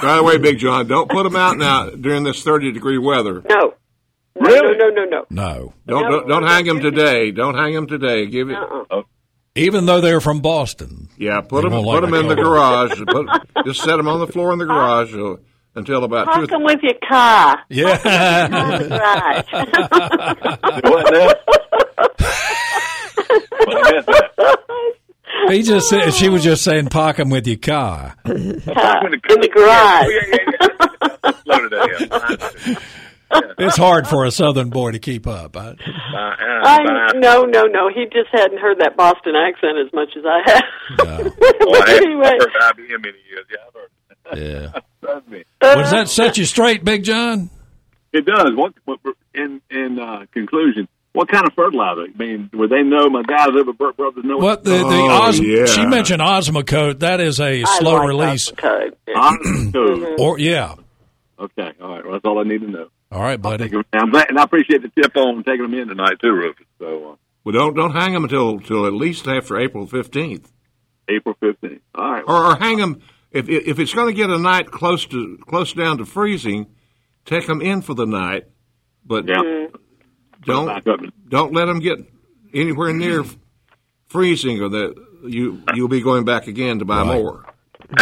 By 0.00 0.16
the 0.16 0.22
way, 0.22 0.38
Big 0.38 0.58
John, 0.58 0.86
don't 0.86 1.10
put 1.10 1.24
them 1.24 1.34
out 1.36 1.58
now 1.58 1.90
during 1.90 2.22
this 2.22 2.42
30 2.44 2.70
degree 2.72 2.98
weather. 2.98 3.42
No. 3.48 3.74
No, 4.38 4.50
Really? 4.50 4.76
no, 4.76 4.88
no, 4.90 5.04
no, 5.04 5.10
no. 5.10 5.24
No, 5.30 5.74
Don't 5.86 6.02
No, 6.02 6.10
don't, 6.10 6.28
don't 6.28 6.42
hang 6.44 6.66
them 6.66 6.80
today. 6.80 7.30
Don't 7.32 7.54
hang 7.56 7.74
them 7.74 7.86
today. 7.88 8.26
Give 8.26 8.50
it. 8.50 8.56
Uh-uh. 8.56 9.02
Even 9.56 9.86
though 9.86 10.00
they're 10.00 10.20
from 10.20 10.40
Boston. 10.40 11.08
Yeah, 11.16 11.40
put 11.40 11.62
They 11.62 11.68
them 11.70 11.72
won't 11.72 11.86
put 11.86 12.02
like 12.02 12.10
them 12.10 12.14
in 12.14 12.28
the 12.28 12.34
the 12.34 12.42
garage. 12.42 13.02
Put, 13.06 13.26
just 13.66 13.82
set 13.82 13.96
them 13.96 14.08
on 14.08 14.20
the 14.20 14.26
floor 14.26 14.52
in 14.52 14.58
the 14.58 14.66
garage 14.66 15.14
uh, 15.14 15.36
until 15.74 16.04
about 16.04 16.26
two. 16.26 16.32
Park 16.32 16.50
them 16.50 16.62
with 16.64 16.80
your 16.82 16.94
car. 17.08 17.58
Yeah. 17.68 17.96
That's 18.48 19.52
right. 19.52 20.84
What 20.84 21.12
now? 21.12 21.32
What 23.66 23.96
is 23.96 24.04
he 25.50 25.62
just 25.62 25.88
said 25.88 26.10
she 26.12 26.28
was 26.28 26.42
just 26.42 26.64
saying 26.64 26.88
park 26.88 27.16
them 27.18 27.30
with 27.30 27.46
your 27.46 27.56
car. 27.58 28.16
Uh, 28.24 28.30
in 28.32 28.40
the 29.12 29.50
garage. 29.54 30.08
Yeah, 33.32 33.40
yeah, 33.40 33.40
yeah, 33.40 33.40
yeah. 33.40 33.40
Slow 33.40 33.50
it 33.50 33.56
down. 33.58 33.66
It's 33.68 33.76
hard 33.76 34.08
for 34.08 34.24
a 34.24 34.30
Southern 34.30 34.70
boy 34.70 34.92
to 34.92 34.98
keep 34.98 35.26
up. 35.26 35.56
I, 35.56 35.72
Bye, 35.72 35.74
uh, 35.74 36.16
I, 36.64 37.12
no, 37.16 37.44
no, 37.44 37.64
no. 37.64 37.88
He 37.88 38.04
just 38.04 38.28
hadn't 38.32 38.58
heard 38.58 38.78
that 38.80 38.96
Boston 38.96 39.34
accent 39.36 39.78
as 39.84 39.92
much 39.92 40.10
as 40.16 40.24
I 40.26 40.42
have. 40.50 40.64
no. 40.98 41.32
Oh, 41.68 41.82
I 41.84 41.94
anyway, 41.96 42.26
I've 42.26 42.40
heard 42.40 42.76
IBM 42.76 43.02
many 43.02 43.18
years. 43.28 43.46
Yeah, 43.50 43.58
I've 43.66 43.74
heard. 43.74 44.72
Yeah. 44.74 44.80
Trust 45.00 45.28
me. 45.28 45.44
Does 45.60 45.90
that 45.90 46.08
set 46.08 46.38
you 46.38 46.44
straight, 46.44 46.84
Big 46.84 47.02
John? 47.04 47.50
It 48.12 48.24
does. 48.24 48.50
What, 48.54 48.74
what 48.84 49.00
in 49.34 49.60
in 49.70 49.98
uh, 49.98 50.26
conclusion, 50.32 50.86
what 51.12 51.28
kind 51.28 51.46
of 51.46 51.52
fertilizer? 51.54 52.02
I 52.02 52.16
mean, 52.18 52.48
would 52.54 52.70
they 52.70 52.82
know 52.82 53.08
my 53.10 53.22
guys 53.22 53.48
over 53.48 53.70
at 53.70 53.78
Burke 53.78 53.96
Brothers 53.96 54.24
know 54.24 54.36
What 54.38 54.62
the 54.64 54.70
the 54.70 54.84
Oh, 54.84 55.22
Os- 55.28 55.40
yeah. 55.40 55.66
she 55.66 55.84
mentioned 55.86 56.22
Osmocote. 56.22 57.00
That 57.00 57.20
is 57.20 57.40
a 57.40 57.62
I 57.62 57.78
slow 57.78 57.94
like 57.96 58.08
release. 58.08 58.50
Osmocote. 58.52 58.92
Osmocote. 59.08 60.18
Or 60.18 60.38
yeah. 60.38 60.74
Okay, 61.38 61.72
all 61.82 61.88
right. 61.90 62.04
Well, 62.04 62.12
that's 62.14 62.24
all 62.24 62.38
I 62.38 62.44
need 62.44 62.60
to 62.62 62.70
know. 62.70 62.88
All 63.16 63.22
right, 63.22 63.40
buddy. 63.40 63.72
I'm 63.94 64.10
glad, 64.10 64.28
and 64.28 64.38
I 64.38 64.42
appreciate 64.42 64.82
the 64.82 64.90
tip 65.02 65.16
on 65.16 65.42
taking 65.42 65.62
them 65.62 65.72
in 65.72 65.88
tonight 65.88 66.18
too, 66.20 66.32
Rufus. 66.32 66.66
So 66.78 67.12
uh, 67.12 67.16
Well, 67.44 67.52
don't 67.54 67.74
don't 67.74 67.92
hang 67.92 68.12
them 68.12 68.24
until 68.24 68.60
till 68.60 68.84
at 68.86 68.92
least 68.92 69.26
after 69.26 69.56
April 69.58 69.86
15th, 69.86 70.44
April 71.08 71.34
fifteenth. 71.40 71.80
All 71.94 72.12
right. 72.12 72.24
or, 72.26 72.44
or 72.52 72.56
hang 72.56 72.76
them 72.76 73.00
if 73.30 73.48
if 73.48 73.78
it's 73.78 73.94
going 73.94 74.08
to 74.08 74.12
get 74.12 74.28
a 74.28 74.36
night 74.38 74.70
close 74.70 75.06
to 75.06 75.38
close 75.48 75.72
down 75.72 75.96
to 75.98 76.04
freezing. 76.04 76.66
Take 77.24 77.46
them 77.46 77.62
in 77.62 77.80
for 77.80 77.94
the 77.94 78.04
night, 78.06 78.44
but 79.04 79.26
Yeah. 79.26 79.68
don't 80.44 80.66
Back 80.66 80.86
up. 80.86 81.00
don't 81.26 81.54
let 81.54 81.64
them 81.64 81.78
get 81.80 81.98
anywhere 82.52 82.92
near 82.92 83.24
freezing, 84.08 84.60
or 84.60 84.68
that 84.68 84.94
you 85.24 85.62
you'll 85.74 85.88
be 85.88 86.02
going 86.02 86.24
back 86.26 86.48
again 86.48 86.80
to 86.80 86.84
buy 86.84 86.98
Right. 86.98 87.06
more. 87.16 87.46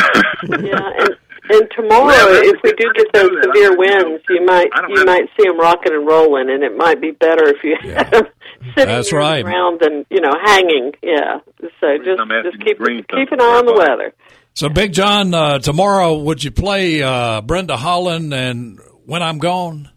Yeah, 0.48 0.90
and, 0.98 1.16
and 1.50 1.68
tomorrow, 1.76 2.06
Well, 2.06 2.42
if 2.44 2.60
we 2.62 2.72
do 2.72 2.90
get 2.94 3.12
those 3.12 3.28
don't 3.30 3.44
severe 3.44 3.76
winds, 3.76 4.22
you 4.28 4.44
might 4.44 4.68
you 4.88 5.04
might 5.04 5.28
see 5.38 5.46
them 5.48 5.58
rocking 5.58 5.92
and 5.92 6.06
rolling, 6.06 6.48
and 6.50 6.62
it 6.62 6.76
might 6.76 7.00
be 7.00 7.10
better 7.12 7.48
if 7.48 7.62
you 7.62 7.76
Yeah. 7.84 7.98
have 8.04 8.10
them 8.10 8.26
sitting 8.74 8.94
That's 8.94 9.12
right. 9.12 9.44
the 9.44 9.50
ground 9.50 9.80
than 9.80 10.06
you 10.10 10.20
know 10.20 10.32
hanging. 10.44 10.92
Yeah, 11.02 11.38
so 11.80 11.98
just 12.04 12.20
I'm 12.20 12.28
just 12.42 12.58
keep 12.64 12.78
keep 12.78 13.32
an 13.32 13.40
eye 13.40 13.56
on 13.58 13.66
the 13.66 13.74
weather. 13.74 14.12
So, 14.56 14.68
Big 14.68 14.92
John, 14.92 15.34
uh, 15.34 15.58
tomorrow 15.58 16.14
would 16.16 16.44
you 16.44 16.52
play 16.52 17.02
uh, 17.02 17.40
Brenda 17.40 17.76
Holloway 17.76 18.30
and 18.32 18.78
When 19.04 19.20
I'm 19.20 19.38
Gone? 19.38 19.90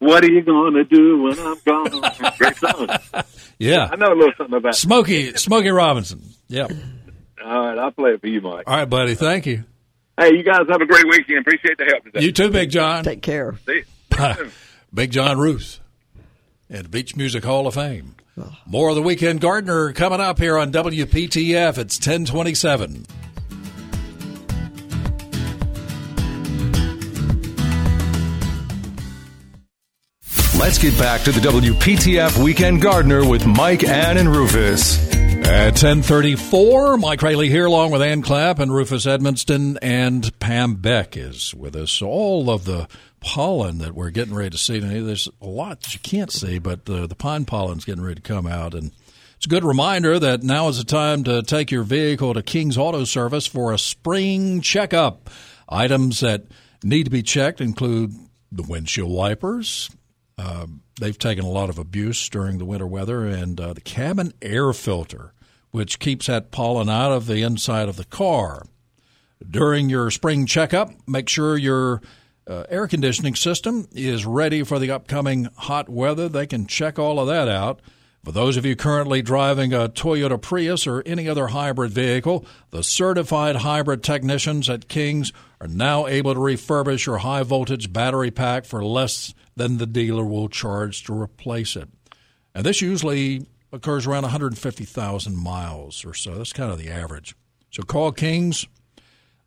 What 0.00 0.24
are 0.24 0.30
you 0.32 0.42
going 0.42 0.74
to 0.74 0.84
do 0.84 1.22
when 1.22 1.38
I'm 1.38 1.56
gone? 1.64 2.02
Great 2.38 2.56
song. 2.56 2.88
Yeah. 3.60 3.88
I 3.90 3.96
know 3.96 4.12
a 4.12 4.14
little 4.14 4.32
something 4.38 4.56
about. 4.56 4.76
Smokey 4.76 5.34
Smokey 5.36 5.70
Robinson. 5.70 6.22
Yep. 6.46 6.70
All 7.44 7.66
right, 7.66 7.76
I'll 7.78 7.90
play 7.90 8.10
it 8.12 8.20
for 8.20 8.28
you, 8.28 8.40
Mike. 8.40 8.64
All 8.68 8.76
right, 8.76 8.88
buddy. 8.88 9.16
Thank 9.16 9.46
you. 9.46 9.64
Hey, 10.18 10.34
you 10.36 10.42
guys 10.42 10.66
have 10.68 10.80
a 10.80 10.86
great 10.86 11.06
weekend. 11.06 11.38
Appreciate 11.38 11.78
the 11.78 11.84
help 11.84 12.02
today. 12.04 12.22
You 12.22 12.32
too, 12.32 12.50
Big 12.50 12.70
John. 12.70 13.04
Take 13.04 13.22
care. 13.22 13.56
See 13.64 13.82
you. 14.18 14.50
Big 14.94 15.12
John 15.12 15.38
Ruth 15.38 15.78
at 16.68 16.90
Beach 16.90 17.14
Music 17.14 17.44
Hall 17.44 17.68
of 17.68 17.74
Fame. 17.74 18.16
More 18.66 18.88
of 18.88 18.96
the 18.96 19.02
Weekend 19.02 19.40
Gardener 19.40 19.92
coming 19.92 20.20
up 20.20 20.38
here 20.38 20.58
on 20.58 20.72
WPTF. 20.72 21.78
It's 21.78 21.98
1027. 21.98 23.06
Let's 30.58 30.78
get 30.78 30.98
back 30.98 31.22
to 31.22 31.32
the 31.32 31.40
WPTF 31.40 32.42
Weekend 32.42 32.82
Gardener 32.82 33.28
with 33.28 33.46
Mike, 33.46 33.84
Ann, 33.84 34.18
and 34.18 34.28
Rufus. 34.28 35.07
At 35.48 35.82
1034, 35.82 36.98
Mike 36.98 37.22
Raley 37.22 37.48
here 37.48 37.64
along 37.64 37.90
with 37.90 38.02
Ann 38.02 38.20
Clapp 38.20 38.58
and 38.58 38.70
Rufus 38.72 39.06
Edmisten 39.06 39.78
and 39.80 40.38
Pam 40.40 40.74
Beck 40.74 41.16
is 41.16 41.54
with 41.54 41.74
us. 41.74 42.02
All 42.02 42.50
of 42.50 42.66
the 42.66 42.86
pollen 43.20 43.78
that 43.78 43.94
we're 43.94 44.10
getting 44.10 44.34
ready 44.34 44.50
to 44.50 44.58
see 44.58 44.78
today, 44.78 45.00
there's 45.00 45.26
a 45.40 45.46
lot 45.46 45.80
that 45.80 45.94
you 45.94 46.00
can't 46.00 46.30
see, 46.30 46.58
but 46.58 46.84
the, 46.84 47.06
the 47.06 47.14
pine 47.14 47.46
pollen's 47.46 47.86
getting 47.86 48.04
ready 48.04 48.16
to 48.16 48.20
come 48.20 48.46
out. 48.46 48.74
And 48.74 48.92
it's 49.36 49.46
a 49.46 49.48
good 49.48 49.64
reminder 49.64 50.18
that 50.18 50.42
now 50.42 50.68
is 50.68 50.76
the 50.76 50.84
time 50.84 51.24
to 51.24 51.42
take 51.42 51.70
your 51.70 51.82
vehicle 51.82 52.34
to 52.34 52.42
King's 52.42 52.76
Auto 52.76 53.04
Service 53.04 53.46
for 53.46 53.72
a 53.72 53.78
spring 53.78 54.60
checkup. 54.60 55.30
Items 55.66 56.20
that 56.20 56.44
need 56.84 57.04
to 57.04 57.10
be 57.10 57.22
checked 57.22 57.62
include 57.62 58.12
the 58.52 58.64
windshield 58.64 59.10
wipers, 59.10 59.88
uh, 60.38 60.66
they've 61.00 61.18
taken 61.18 61.44
a 61.44 61.50
lot 61.50 61.70
of 61.70 61.78
abuse 61.78 62.28
during 62.28 62.58
the 62.58 62.64
winter 62.64 62.86
weather, 62.86 63.24
and 63.24 63.60
uh, 63.60 63.72
the 63.72 63.80
cabin 63.80 64.32
air 64.40 64.72
filter, 64.72 65.32
which 65.70 65.98
keeps 65.98 66.26
that 66.26 66.50
pollen 66.50 66.88
out 66.88 67.12
of 67.12 67.26
the 67.26 67.42
inside 67.42 67.88
of 67.88 67.96
the 67.96 68.04
car. 68.04 68.66
During 69.48 69.88
your 69.88 70.10
spring 70.10 70.46
checkup, 70.46 70.90
make 71.06 71.28
sure 71.28 71.56
your 71.56 72.02
uh, 72.48 72.64
air 72.68 72.88
conditioning 72.88 73.34
system 73.34 73.86
is 73.92 74.26
ready 74.26 74.62
for 74.62 74.78
the 74.78 74.90
upcoming 74.90 75.48
hot 75.56 75.88
weather. 75.88 76.28
They 76.28 76.46
can 76.46 76.66
check 76.66 76.98
all 76.98 77.20
of 77.20 77.28
that 77.28 77.48
out. 77.48 77.80
For 78.24 78.32
those 78.32 78.56
of 78.56 78.66
you 78.66 78.74
currently 78.74 79.22
driving 79.22 79.72
a 79.72 79.88
Toyota 79.88 80.40
Prius 80.40 80.86
or 80.86 81.02
any 81.06 81.28
other 81.28 81.48
hybrid 81.48 81.92
vehicle, 81.92 82.44
the 82.70 82.82
certified 82.82 83.56
hybrid 83.56 84.02
technicians 84.02 84.68
at 84.68 84.88
King's 84.88 85.32
are 85.60 85.68
now 85.68 86.06
able 86.06 86.34
to 86.34 86.40
refurbish 86.40 87.06
your 87.06 87.18
high 87.18 87.42
voltage 87.42 87.92
battery 87.92 88.30
pack 88.30 88.64
for 88.64 88.84
less 88.84 89.34
than 89.56 89.78
the 89.78 89.86
dealer 89.86 90.24
will 90.24 90.48
charge 90.48 91.04
to 91.04 91.18
replace 91.18 91.76
it. 91.76 91.88
And 92.54 92.66
this 92.66 92.82
usually 92.82 93.46
occurs 93.72 94.06
around 94.06 94.22
150,000 94.22 95.36
miles 95.36 96.04
or 96.04 96.14
so. 96.14 96.36
That's 96.36 96.52
kind 96.52 96.72
of 96.72 96.78
the 96.78 96.90
average. 96.90 97.34
So 97.70 97.82
call 97.82 98.12
King's 98.12 98.66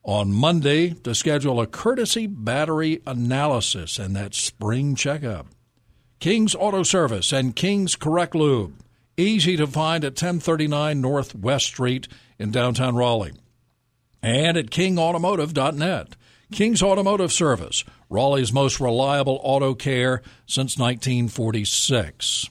on 0.04 0.32
Monday 0.32 0.92
to 0.92 1.14
schedule 1.14 1.60
a 1.60 1.68
courtesy 1.68 2.28
battery 2.28 3.02
analysis 3.06 4.00
and 4.00 4.16
that 4.16 4.34
spring 4.34 4.96
checkup. 4.96 5.48
King's 6.20 6.56
Auto 6.56 6.84
Service 6.84 7.32
and 7.32 7.56
King's 7.56 7.96
Correct 7.96 8.36
Lube. 8.36 8.76
Easy 9.18 9.58
to 9.58 9.68
find 9.68 10.04
at 10.04 10.14
1039 10.14 11.02
Northwest 11.02 11.66
Street 11.66 12.08
in 12.40 12.52
downtown 12.52 12.96
Raleigh. 12.96 13.34
And 14.22 14.56
at 14.56 14.70
kingautomotive.net. 14.70 16.16
King's 16.52 16.84
Automotive 16.84 17.32
Service, 17.32 17.86
Raleigh's 18.10 18.52
most 18.52 18.82
reliable 18.82 19.40
auto 19.42 19.74
care 19.74 20.22
since 20.46 20.78
1946. 20.78 22.50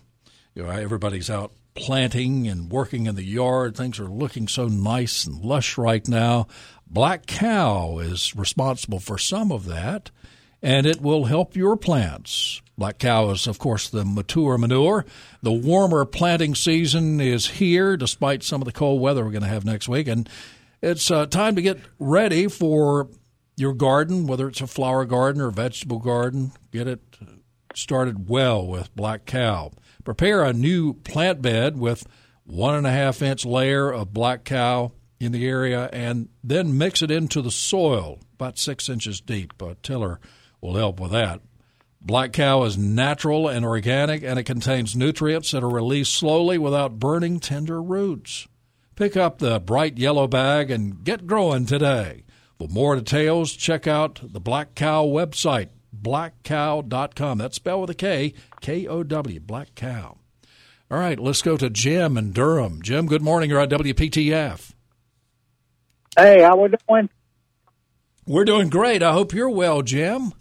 You 0.54 0.62
know, 0.62 0.70
everybody's 0.70 1.28
out 1.28 1.52
planting 1.80 2.46
and 2.46 2.70
working 2.70 3.06
in 3.06 3.16
the 3.16 3.24
yard. 3.24 3.76
Things 3.76 3.98
are 3.98 4.08
looking 4.08 4.46
so 4.46 4.68
nice 4.68 5.24
and 5.24 5.44
lush 5.44 5.76
right 5.76 6.06
now. 6.06 6.46
Black 6.86 7.26
Cow 7.26 7.98
is 7.98 8.34
responsible 8.36 9.00
for 9.00 9.16
some 9.16 9.50
of 9.50 9.66
that, 9.66 10.10
and 10.62 10.86
it 10.86 11.00
will 11.00 11.24
help 11.24 11.56
your 11.56 11.76
plants. 11.76 12.62
Black 12.76 12.98
Cow 12.98 13.30
is, 13.30 13.46
of 13.46 13.58
course, 13.58 13.88
the 13.88 14.04
mature 14.04 14.58
manure. 14.58 15.04
The 15.42 15.52
warmer 15.52 16.04
planting 16.04 16.54
season 16.54 17.20
is 17.20 17.46
here, 17.46 17.96
despite 17.96 18.42
some 18.42 18.60
of 18.60 18.66
the 18.66 18.72
cold 18.72 19.00
weather 19.00 19.24
we're 19.24 19.30
going 19.30 19.42
to 19.42 19.48
have 19.48 19.64
next 19.64 19.88
week. 19.88 20.08
And 20.08 20.28
it's 20.82 21.10
uh, 21.10 21.26
time 21.26 21.56
to 21.56 21.62
get 21.62 21.78
ready 21.98 22.48
for 22.48 23.08
your 23.56 23.74
garden, 23.74 24.26
whether 24.26 24.48
it's 24.48 24.62
a 24.62 24.66
flower 24.66 25.04
garden 25.04 25.42
or 25.42 25.48
a 25.48 25.52
vegetable 25.52 25.98
garden. 25.98 26.52
Get 26.72 26.88
it 26.88 27.00
started 27.74 28.28
well 28.28 28.66
with 28.66 28.94
Black 28.96 29.26
Cow. 29.26 29.72
Prepare 30.04 30.44
a 30.44 30.52
new 30.52 30.94
plant 30.94 31.42
bed 31.42 31.78
with 31.78 32.06
one 32.44 32.74
and 32.74 32.86
a 32.86 32.90
half 32.90 33.22
inch 33.22 33.44
layer 33.44 33.90
of 33.90 34.12
Black 34.12 34.44
Cow 34.44 34.92
in 35.18 35.32
the 35.32 35.46
area 35.46 35.88
and 35.92 36.28
then 36.42 36.76
mix 36.76 37.02
it 37.02 37.10
into 37.10 37.42
the 37.42 37.50
soil 37.50 38.18
about 38.34 38.58
six 38.58 38.88
inches 38.88 39.20
deep. 39.20 39.60
A 39.60 39.74
tiller 39.76 40.18
will 40.60 40.76
help 40.76 40.98
with 40.98 41.12
that. 41.12 41.40
Black 42.02 42.32
Cow 42.32 42.62
is 42.64 42.78
natural 42.78 43.46
and 43.46 43.62
organic, 43.62 44.22
and 44.22 44.38
it 44.38 44.44
contains 44.44 44.96
nutrients 44.96 45.50
that 45.50 45.62
are 45.62 45.68
released 45.68 46.14
slowly 46.14 46.56
without 46.56 46.98
burning 46.98 47.38
tender 47.38 47.82
roots. 47.82 48.48
Pick 48.96 49.18
up 49.18 49.38
the 49.38 49.60
bright 49.60 49.98
yellow 49.98 50.26
bag 50.26 50.70
and 50.70 51.04
get 51.04 51.26
growing 51.26 51.66
today. 51.66 52.24
For 52.58 52.68
more 52.68 52.96
details, 52.96 53.52
check 53.52 53.86
out 53.86 54.20
the 54.22 54.40
Black 54.40 54.74
Cow 54.74 55.04
website, 55.04 55.68
blackcow.com. 55.96 57.38
That's 57.38 57.56
spelled 57.56 57.82
with 57.82 57.90
a 57.90 57.94
K, 57.94 58.34
K 58.60 58.86
O 58.86 59.02
W, 59.02 59.40
Black 59.40 59.74
Cow. 59.74 60.18
All 60.90 60.98
right, 60.98 61.18
let's 61.18 61.42
go 61.42 61.56
to 61.56 61.70
Jim 61.70 62.16
in 62.16 62.32
Durham. 62.32 62.82
Jim, 62.82 63.06
good 63.06 63.22
morning. 63.22 63.50
You're 63.50 63.60
on 63.60 63.68
WPTF. 63.68 64.72
Hey, 66.18 66.42
how 66.42 66.58
are 66.58 66.68
we 66.68 66.76
doing? 66.88 67.08
We're 68.26 68.44
doing 68.44 68.68
great. 68.68 69.02
I 69.02 69.12
hope 69.12 69.32
you're 69.32 69.50
well, 69.50 69.82
Jim. 69.82 70.32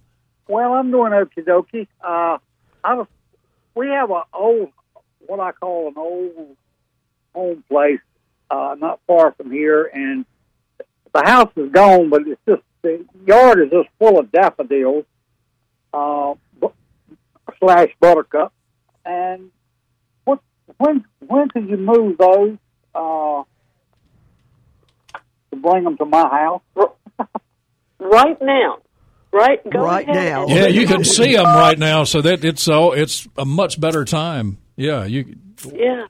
Well, 0.47 0.73
I'm 0.73 0.89
doing 0.89 1.11
okie 1.11 1.45
dokie. 1.45 1.87
Uh, 2.03 2.39
I 2.83 2.95
was, 2.95 3.07
we 3.75 3.87
have 3.89 4.09
an 4.09 4.23
old, 4.33 4.69
what 5.27 5.39
I 5.39 5.51
call 5.51 5.89
an 5.89 5.93
old 5.95 6.57
home 7.35 7.63
place, 7.69 7.99
uh, 8.49 8.75
not 8.79 8.99
far 9.05 9.33
from 9.33 9.51
here, 9.51 9.85
and 9.85 10.25
the 11.13 11.23
house 11.23 11.51
is 11.55 11.71
gone, 11.71 12.09
but 12.09 12.27
it's 12.27 12.41
just 12.47 12.63
the 12.81 13.05
yard 13.25 13.59
is 13.61 13.69
just 13.69 13.89
full 13.99 14.19
of 14.19 14.31
daffodils, 14.31 15.05
uh, 15.93 16.33
slash 17.59 17.89
buttercup, 17.99 18.53
and 19.05 19.51
what 20.25 20.39
when 20.77 21.05
when 21.27 21.49
can 21.49 21.67
you 21.67 21.77
move 21.77 22.17
those 22.17 22.57
uh, 22.95 23.43
to 25.51 25.55
bring 25.57 25.83
them 25.83 25.97
to 25.97 26.05
my 26.05 26.27
house? 26.27 26.61
right 27.99 28.37
now. 28.41 28.77
Right, 29.31 29.59
Go 29.69 29.83
right 29.83 30.09
ahead. 30.09 30.31
now. 30.31 30.47
Yeah, 30.47 30.65
you 30.65 30.87
can 30.87 31.03
see 31.03 31.35
them 31.35 31.45
right 31.45 31.77
now, 31.77 32.03
so 32.03 32.19
that 32.21 32.43
it's 32.43 32.63
so 32.63 32.93
it's 32.93 33.27
a 33.37 33.45
much 33.45 33.79
better 33.79 34.03
time. 34.03 34.57
Yeah, 34.75 35.05
you. 35.05 35.35
Yeah, 35.71 36.05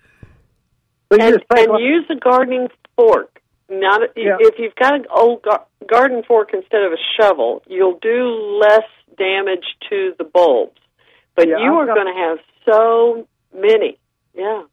and, 1.12 1.22
and 1.22 1.80
use 1.80 2.06
a 2.10 2.16
gardening 2.16 2.70
fork. 2.96 3.42
Not 3.70 4.02
Yeah. 4.16 4.38
if 4.40 4.56
you've 4.58 4.76
got 4.76 4.96
an 4.96 5.06
old 5.14 5.42
gar- 5.42 5.66
garden 5.86 6.24
fork 6.26 6.52
instead 6.54 6.82
of 6.84 6.94
a 6.94 6.98
shovel, 7.20 7.62
you'll 7.68 8.00
do 8.02 8.60
less 8.62 8.86
damage 9.20 9.66
to 9.90 10.14
the 10.18 10.24
bulbs. 10.24 10.80
But 11.36 11.48
Yeah, 11.48 11.58
you 11.60 11.74
I've 11.74 11.80
are 11.82 11.86
got- 11.86 11.96
going 11.96 12.14
to 12.16 12.20
have 12.22 12.38
so 12.66 13.28
many. 13.54 13.98
Yeah. 14.34 14.64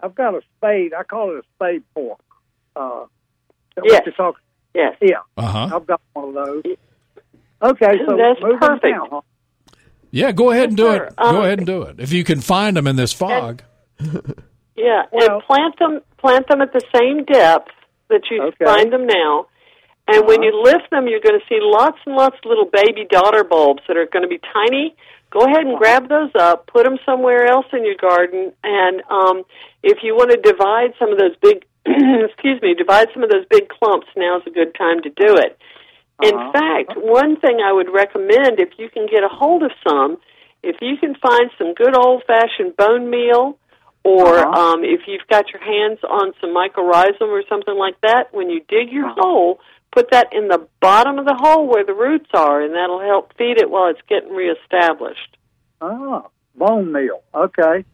I've 0.00 0.14
got 0.14 0.34
a 0.34 0.40
spade. 0.56 0.92
I 0.94 1.02
call 1.04 1.36
it 1.36 1.38
a 1.38 1.42
spade 1.56 1.82
fork. 1.94 2.20
Uh, 2.76 3.06
Yes. 3.84 4.02
You're? 4.18 4.32
Yes. 4.74 4.96
Yeah. 5.00 5.16
Uh-huh. 5.36 5.70
I've 5.76 5.86
got 5.86 6.00
one 6.12 6.28
of 6.28 6.34
those. 6.34 6.62
Okay, 7.62 7.92
so 8.06 8.16
That's 8.16 8.40
move 8.42 8.60
perfect. 8.60 8.82
down, 8.94 9.08
huh? 9.10 9.20
Yeah, 10.10 10.32
go 10.32 10.50
ahead 10.50 10.68
and 10.70 10.76
do 10.76 10.84
Yes, 10.86 11.12
it. 11.12 11.14
Um, 11.18 11.34
go 11.34 11.42
ahead 11.42 11.58
and 11.58 11.66
do 11.66 11.82
it 11.82 11.96
if 12.00 12.12
you 12.12 12.24
can 12.24 12.40
find 12.40 12.76
them 12.76 12.86
in 12.86 12.96
this 12.96 13.12
fog. 13.12 13.62
Yeah, 14.76 15.02
and 15.12 15.42
plant 15.42 15.78
them 15.78 16.00
plant 16.18 16.46
them 16.48 16.60
at 16.60 16.72
the 16.72 16.80
same 16.94 17.24
depth 17.24 17.70
that 18.08 18.22
you 18.30 18.42
Okay. 18.42 18.64
find 18.64 18.92
them 18.92 19.06
now. 19.06 19.46
And 20.08 20.26
when 20.26 20.42
you 20.42 20.58
lift 20.62 20.90
them, 20.90 21.06
you're 21.06 21.20
going 21.20 21.38
to 21.38 21.46
see 21.48 21.58
lots 21.60 21.98
and 22.06 22.16
lots 22.16 22.36
of 22.42 22.48
little 22.48 22.64
baby 22.72 23.06
daughter 23.08 23.44
bulbs 23.44 23.82
that 23.88 23.96
are 23.96 24.06
going 24.06 24.22
to 24.22 24.28
be 24.28 24.40
tiny. 24.52 24.96
Go 25.30 25.40
ahead 25.44 25.66
and 25.66 25.76
grab 25.76 26.08
those 26.08 26.30
up, 26.38 26.66
put 26.66 26.84
them 26.84 26.96
somewhere 27.04 27.46
else 27.46 27.66
in 27.74 27.84
your 27.84 27.96
garden, 28.00 28.50
and 28.64 29.02
um, 29.10 29.44
if 29.82 29.98
you 30.02 30.16
want 30.16 30.30
to 30.30 30.38
divide 30.40 30.94
some 30.98 31.12
of 31.12 31.18
those 31.18 31.36
big, 31.42 31.66
excuse 31.84 32.60
me, 32.62 32.72
divide 32.72 33.08
some 33.12 33.22
of 33.22 33.28
those 33.28 33.44
big 33.50 33.68
clumps, 33.68 34.06
now's 34.16 34.40
a 34.46 34.50
good 34.50 34.74
time 34.74 35.02
to 35.02 35.10
do 35.10 35.36
it. 35.36 35.58
In 36.22 36.34
Uh-huh. 36.34 36.52
fact, 36.52 36.96
one 36.96 37.36
thing 37.40 37.60
I 37.60 37.70
would 37.72 37.92
recommend, 37.92 38.58
if 38.58 38.70
you 38.78 38.88
can 38.88 39.06
get 39.06 39.22
a 39.22 39.28
hold 39.28 39.62
of 39.62 39.70
some, 39.86 40.16
if 40.62 40.76
you 40.80 40.96
can 40.96 41.14
find 41.16 41.50
some 41.58 41.74
good 41.74 41.94
old 41.94 42.24
fashioned 42.26 42.74
bone 42.78 43.10
meal, 43.10 43.58
or 44.04 44.38
Uh-huh. 44.38 44.72
um, 44.72 44.82
if 44.82 45.06
you've 45.06 45.26
got 45.28 45.52
your 45.52 45.60
hands 45.62 45.98
on 46.08 46.32
some 46.40 46.54
mycorrhizum 46.56 47.28
or 47.28 47.42
something 47.50 47.76
like 47.76 48.00
that, 48.00 48.32
when 48.32 48.48
you 48.48 48.60
dig 48.66 48.90
your 48.90 49.06
Uh-huh. 49.06 49.20
hole, 49.22 49.60
put 49.92 50.10
that 50.10 50.28
in 50.32 50.48
the 50.48 50.66
bottom 50.80 51.18
of 51.18 51.24
the 51.26 51.34
hole 51.34 51.66
where 51.66 51.84
the 51.84 51.94
roots 51.94 52.30
are, 52.34 52.60
and 52.62 52.74
that'll 52.74 53.00
help 53.00 53.32
feed 53.36 53.58
it 53.58 53.70
while 53.70 53.90
it's 53.90 54.00
getting 54.08 54.30
reestablished. 54.34 55.36
Ah, 55.80 56.26
bone 56.56 56.92
meal. 56.92 57.22
Okay. 57.34 57.84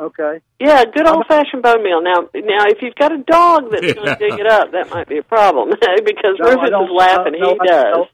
Okay. 0.00 0.40
Yeah, 0.58 0.84
good 0.86 1.06
old 1.06 1.26
fashioned 1.28 1.62
bone 1.62 1.82
meal. 1.84 2.02
Now, 2.02 2.28
now, 2.34 2.64
if 2.66 2.82
you've 2.82 2.94
got 2.96 3.12
a 3.12 3.18
dog 3.18 3.70
that's 3.70 3.92
going 3.92 4.06
to 4.06 4.16
dig 4.16 4.38
it 4.40 4.46
up, 4.46 4.72
that 4.72 4.90
might 4.90 5.08
be 5.08 5.18
a 5.18 5.22
problem 5.22 5.68
because 6.04 6.36
No, 6.40 6.48
Rufus 6.50 6.70
is 6.70 6.90
laughing. 6.96 7.34
no, 7.38 7.50
he 7.54 7.58
I- 7.60 7.66
does. 7.66 7.84
no. 7.94 8.06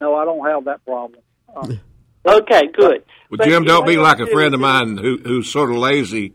No, 0.00 0.14
I 0.16 0.24
don't 0.24 0.46
have 0.48 0.64
that 0.64 0.84
problem. 0.84 1.20
Uh, 1.54 1.68
Okay, 2.24 2.68
good. 2.72 3.02
Well, 3.30 3.38
But 3.38 3.48
Jim, 3.48 3.64
don't 3.64 3.84
be 3.86 3.96
like 3.96 4.20
a 4.20 4.26
friend 4.28 4.54
of 4.54 4.60
mine 4.60 4.96
who 4.96 5.18
who's 5.24 5.50
sort 5.50 5.70
of 5.70 5.76
lazy. 5.76 6.34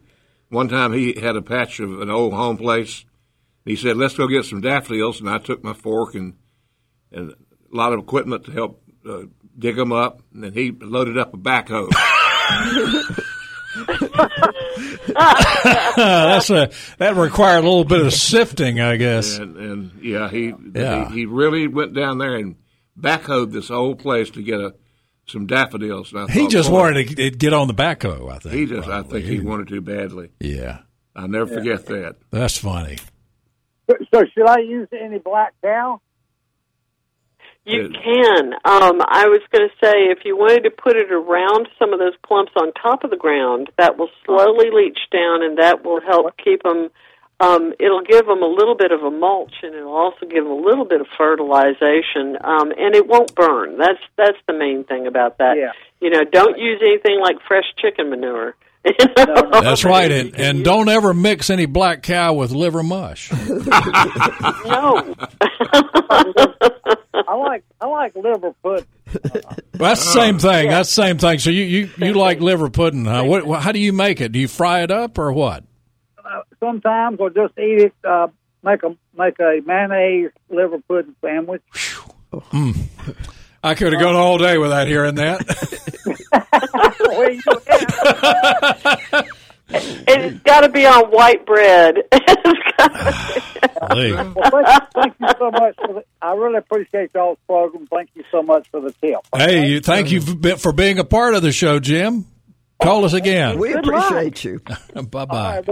One 0.50 0.68
time 0.68 0.92
he 0.92 1.14
had 1.18 1.38
a 1.38 1.42
patch 1.42 1.80
of 1.80 2.02
an 2.02 2.10
old 2.10 2.34
home 2.34 2.58
place. 2.58 3.06
He 3.68 3.76
said, 3.76 3.98
"Let's 3.98 4.16
go 4.16 4.28
get 4.28 4.46
some 4.46 4.62
daffodils," 4.62 5.20
and 5.20 5.30
I 5.30 5.38
took 5.38 5.64
my 5.64 5.74
fork 5.74 6.16
and 6.16 6.34
and 7.12 7.32
a 7.32 7.76
lot 7.76 7.94
of 7.94 8.00
equipment 8.00 8.46
to 8.46 8.52
help 8.52 8.82
uh, 9.08 9.24
dig 9.60 9.76
them 9.76 9.92
up, 9.92 10.22
and 10.34 10.44
then 10.44 10.54
he 10.54 10.72
loaded 10.72 11.18
up 11.18 11.34
a 11.34 11.38
backhoe. 11.38 11.90
That's 15.08 16.50
a 16.50 16.70
that 16.98 17.16
required 17.16 17.60
a 17.60 17.68
little 17.68 17.84
bit 17.84 18.06
of 18.06 18.14
sifting, 18.14 18.80
I 18.80 18.98
guess. 18.98 19.38
And, 19.38 19.56
and 19.58 19.92
yeah, 20.04 20.30
he, 20.30 20.54
Yeah. 20.74 21.10
he 21.10 21.20
he 21.20 21.26
really 21.26 21.68
went 21.68 21.94
down 21.94 22.18
there 22.18 22.36
and 22.36 22.56
backhoed 23.00 23.52
this 23.52 23.68
whole 23.70 23.96
place 23.96 24.30
to 24.32 24.42
get 24.44 24.60
a 24.60 24.76
some 25.28 25.46
daffodils. 25.46 26.12
And 26.14 26.22
I 26.22 26.32
He 26.32 26.42
thought, 26.42 26.52
just 26.52 26.70
boy, 26.70 26.76
wanted 26.76 27.16
to 27.18 27.30
get 27.32 27.54
on 27.54 27.68
the 27.68 27.74
backhoe. 27.74 28.32
I 28.32 28.40
think 28.40 28.56
He 28.56 28.66
just, 28.66 28.88
I 28.88 29.04
think 29.04 29.26
he 29.26 29.40
wanted 29.40 29.68
to 29.70 29.82
badly. 29.82 30.30
Yeah, 30.40 30.80
I'll 31.16 31.28
never 31.28 31.48
forget 31.54 31.86
that. 31.88 32.16
that's 32.32 32.58
funny. 32.58 32.98
So 34.14 34.24
should 34.34 34.48
I 34.48 34.60
use 34.60 34.88
any 34.92 35.18
black 35.18 35.54
cow? 35.62 36.02
You 37.68 37.90
can. 37.90 38.54
Um, 38.64 39.02
I 39.04 39.28
was 39.28 39.42
going 39.52 39.68
to 39.68 39.76
say, 39.84 40.08
if 40.08 40.20
you 40.24 40.38
wanted 40.38 40.64
to 40.64 40.72
put 40.72 40.96
it 40.96 41.12
around 41.12 41.68
some 41.78 41.92
of 41.92 42.00
those 42.00 42.16
clumps 42.24 42.54
on 42.56 42.72
top 42.72 43.04
of 43.04 43.10
the 43.10 43.18
ground, 43.18 43.70
that 43.78 43.98
will 43.98 44.10
slowly 44.26 44.72
leach 44.72 45.00
down, 45.12 45.44
and 45.44 45.58
that 45.58 45.84
will 45.84 46.00
help 46.00 46.32
keep 46.42 46.64
them. 46.64 46.90
Um, 47.42 47.74
it'll 47.78 48.04
give 48.08 48.26
them 48.26 48.42
a 48.42 48.48
little 48.48 48.76
bit 48.76 48.94
of 48.94 49.04
a 49.04 49.12
mulch, 49.12 49.54
and 49.64 49.76
it'll 49.76 49.96
also 49.96 50.26
give 50.26 50.46
them 50.46 50.54
a 50.54 50.56
little 50.56 50.86
bit 50.86 51.02
of 51.02 51.08
fertilization, 51.18 52.38
um, 52.42 52.72
and 52.72 52.96
it 52.96 53.06
won't 53.06 53.36
burn. 53.36 53.78
That's 53.78 54.00
that's 54.16 54.40
the 54.48 54.54
main 54.54 54.86
thing 54.86 55.06
about 55.06 55.38
that. 55.40 55.58
Yeah. 55.58 55.72
You 56.00 56.10
know, 56.10 56.24
don't 56.24 56.58
use 56.58 56.80
anything 56.82 57.20
like 57.20 57.36
fresh 57.48 57.68
chicken 57.78 58.10
manure. 58.10 58.56
That's 59.16 59.84
right, 59.84 60.12
and, 60.12 60.36
and 60.40 60.64
don't 60.64 60.90
ever 60.90 61.14
mix 61.14 61.50
any 61.50 61.66
black 61.66 62.04
cow 62.04 62.34
with 62.34 62.52
liver 62.52 62.84
mush. 62.84 63.32
no. 63.50 65.16
I 67.28 67.36
like 67.36 67.64
I 67.82 67.88
like 67.88 68.16
liver 68.16 68.54
pudding. 68.64 68.86
That's 69.74 70.04
the 70.04 70.12
same 70.14 70.40
thing. 70.40 70.70
That's 70.70 70.90
the 70.90 71.02
same 71.04 71.18
thing. 71.18 71.40
So 71.40 71.50
you, 71.50 71.64
you, 71.64 71.90
you 71.98 72.14
like 72.14 72.40
liver 72.40 72.70
pudding? 72.70 73.06
Huh? 73.06 73.24
What, 73.24 73.46
what? 73.46 73.62
How 73.62 73.72
do 73.72 73.80
you 73.80 73.94
make 73.94 74.22
it? 74.22 74.32
Do 74.32 74.40
you 74.40 74.48
fry 74.48 74.84
it 74.84 74.92
up 74.92 75.18
or 75.18 75.32
what? 75.32 75.64
Uh, 76.24 76.42
sometimes 76.60 77.20
I'll 77.20 77.30
just 77.30 77.58
eat 77.58 77.82
it. 77.82 77.94
Uh, 78.04 78.28
make 78.64 78.84
a 78.84 78.96
make 79.18 79.40
a 79.40 79.62
mayonnaise 79.66 80.32
liver 80.50 80.80
pudding 80.88 81.16
sandwich. 81.22 81.64
Mm. 82.32 82.78
I 83.64 83.76
could 83.76 83.94
have 83.94 84.02
gone 84.02 84.16
all 84.16 84.38
day 84.38 84.58
without 84.58 84.88
hearing 84.88 85.16
that. 85.16 85.44
Where 87.18 87.32
you 87.32 87.42
And 89.70 90.24
it's 90.24 90.40
got 90.44 90.62
to 90.62 90.70
be 90.70 90.86
on 90.86 91.06
white 91.12 91.46
bread. 91.46 92.04
Well, 93.80 94.52
thank, 94.52 94.92
thank 94.94 95.16
you 95.20 95.28
so 95.40 95.52
much. 95.52 95.76
For 95.78 95.94
the, 95.94 96.04
I 96.22 96.34
really 96.34 96.58
appreciate 96.58 97.12
y'all's 97.14 97.38
program. 97.48 97.88
Thank 97.88 98.10
you 98.16 98.24
so 98.32 98.42
much 98.42 98.68
for 98.70 98.82
the 98.82 98.92
tip. 98.92 99.20
Hey, 99.36 99.68
you, 99.68 99.80
thank 99.80 100.12
you 100.12 100.22
for 100.22 100.58
for 100.58 100.72
being 100.74 101.00
a 101.00 101.04
part 101.04 101.34
of 101.36 101.42
the 101.42 101.52
show, 101.52 101.80
Jim. 101.80 102.26
Call 102.82 103.06
us 103.06 103.14
again. 103.14 103.58
We 103.58 103.74
appreciate 103.74 104.44
you. 104.44 104.60
bye 105.10 105.26
bye. 105.26 105.64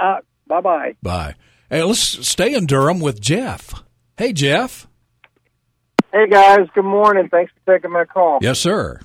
Uh, 0.00 0.20
bye 0.46 0.60
bye. 0.60 0.96
Bye. 1.02 1.34
Hey, 1.70 1.82
let's 1.82 2.00
stay 2.00 2.54
in 2.54 2.66
Durham 2.66 3.00
with 3.00 3.20
Jeff. 3.20 3.82
Hey, 4.16 4.32
Jeff. 4.32 4.86
Hey 6.14 6.28
guys, 6.28 6.68
good 6.74 6.84
morning. 6.84 7.28
Thanks 7.28 7.52
for 7.64 7.74
taking 7.74 7.90
my 7.90 8.04
call. 8.04 8.38
Yes, 8.40 8.60
sir. 8.60 9.00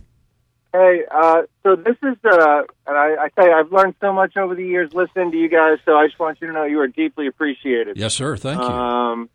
Hey, 0.71 1.01
uh, 1.10 1.41
so 1.63 1.75
this 1.75 1.95
is, 2.03 2.17
uh, 2.23 2.62
and 2.86 2.97
I, 2.97 3.15
I 3.23 3.29
tell 3.36 3.47
you, 3.47 3.53
I've 3.53 3.71
learned 3.71 3.95
so 3.99 4.13
much 4.13 4.38
over 4.38 4.53
the 4.53 4.63
years 4.65 4.93
listening 4.93 5.32
to 5.32 5.38
you 5.38 5.49
guys. 5.49 5.79
So 5.84 5.95
I 5.95 6.05
just 6.05 6.19
want 6.19 6.39
you 6.41 6.47
to 6.47 6.53
know 6.53 6.63
you 6.65 6.79
are 6.82 6.88
deeply 6.88 7.25
appreciated. 7.25 7.97
Yes, 7.97 8.13
sir. 8.13 8.38
Thank 8.38 8.62
you. 8.62 8.67
Um, 8.67 9.29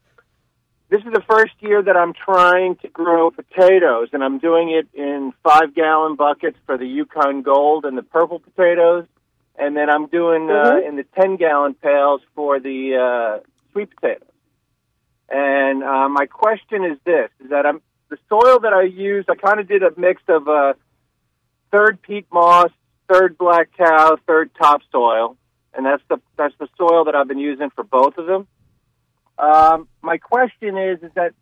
this 0.90 1.00
is 1.00 1.12
the 1.12 1.22
first 1.28 1.54
year 1.58 1.82
that 1.82 1.96
I'm 1.96 2.12
trying 2.12 2.76
to 2.76 2.88
grow 2.88 3.32
potatoes, 3.32 4.10
and 4.12 4.22
I'm 4.22 4.38
doing 4.38 4.70
it 4.70 4.86
in 4.94 5.32
five 5.42 5.74
gallon 5.74 6.14
buckets 6.14 6.56
for 6.66 6.78
the 6.78 6.86
Yukon 6.86 7.42
Gold 7.42 7.84
and 7.84 7.98
the 7.98 8.02
purple 8.02 8.38
potatoes, 8.38 9.06
and 9.56 9.76
then 9.76 9.90
I'm 9.90 10.06
doing 10.06 10.48
uh, 10.48 10.76
in 10.86 10.94
the 10.94 11.04
ten 11.18 11.34
gallon 11.36 11.74
pails 11.74 12.20
for 12.36 12.60
the 12.60 13.40
uh, 13.40 13.44
sweet 13.72 13.90
potatoes. 13.96 14.28
And 15.28 15.82
uh, 15.82 16.08
my 16.10 16.26
question 16.26 16.84
is 16.84 16.96
this: 17.04 17.30
is 17.42 17.50
that 17.50 17.66
I'm 17.66 17.80
the 18.10 18.18
soil 18.28 18.60
that 18.60 18.72
I 18.72 18.82
used. 18.82 19.28
I 19.28 19.34
kind 19.34 19.58
of 19.58 19.66
did 19.66 19.82
a 19.82 19.90
mix 19.96 20.22
of 20.28 20.46
uh, 20.46 20.74
third 21.74 22.00
peat 22.02 22.26
moss, 22.32 22.70
third 23.12 23.37
black 23.37 23.70
cow, 23.76 24.16
third 24.26 24.50
topsoil, 24.54 25.37
and 25.74 25.84
that's 25.84 26.02
the 26.08 26.20
that's 26.37 26.54
the 26.60 26.68
soil 26.78 27.04
that 27.06 27.14
I've 27.14 27.28
been 27.28 27.38
using 27.38 27.70
for 27.74 27.82
both 27.82 28.16
of 28.16 28.26
them. 28.26 28.46
Um, 29.38 29.88
my 30.00 30.18
question 30.18 30.78
is, 30.78 31.02
is 31.02 31.10
that 31.16 31.32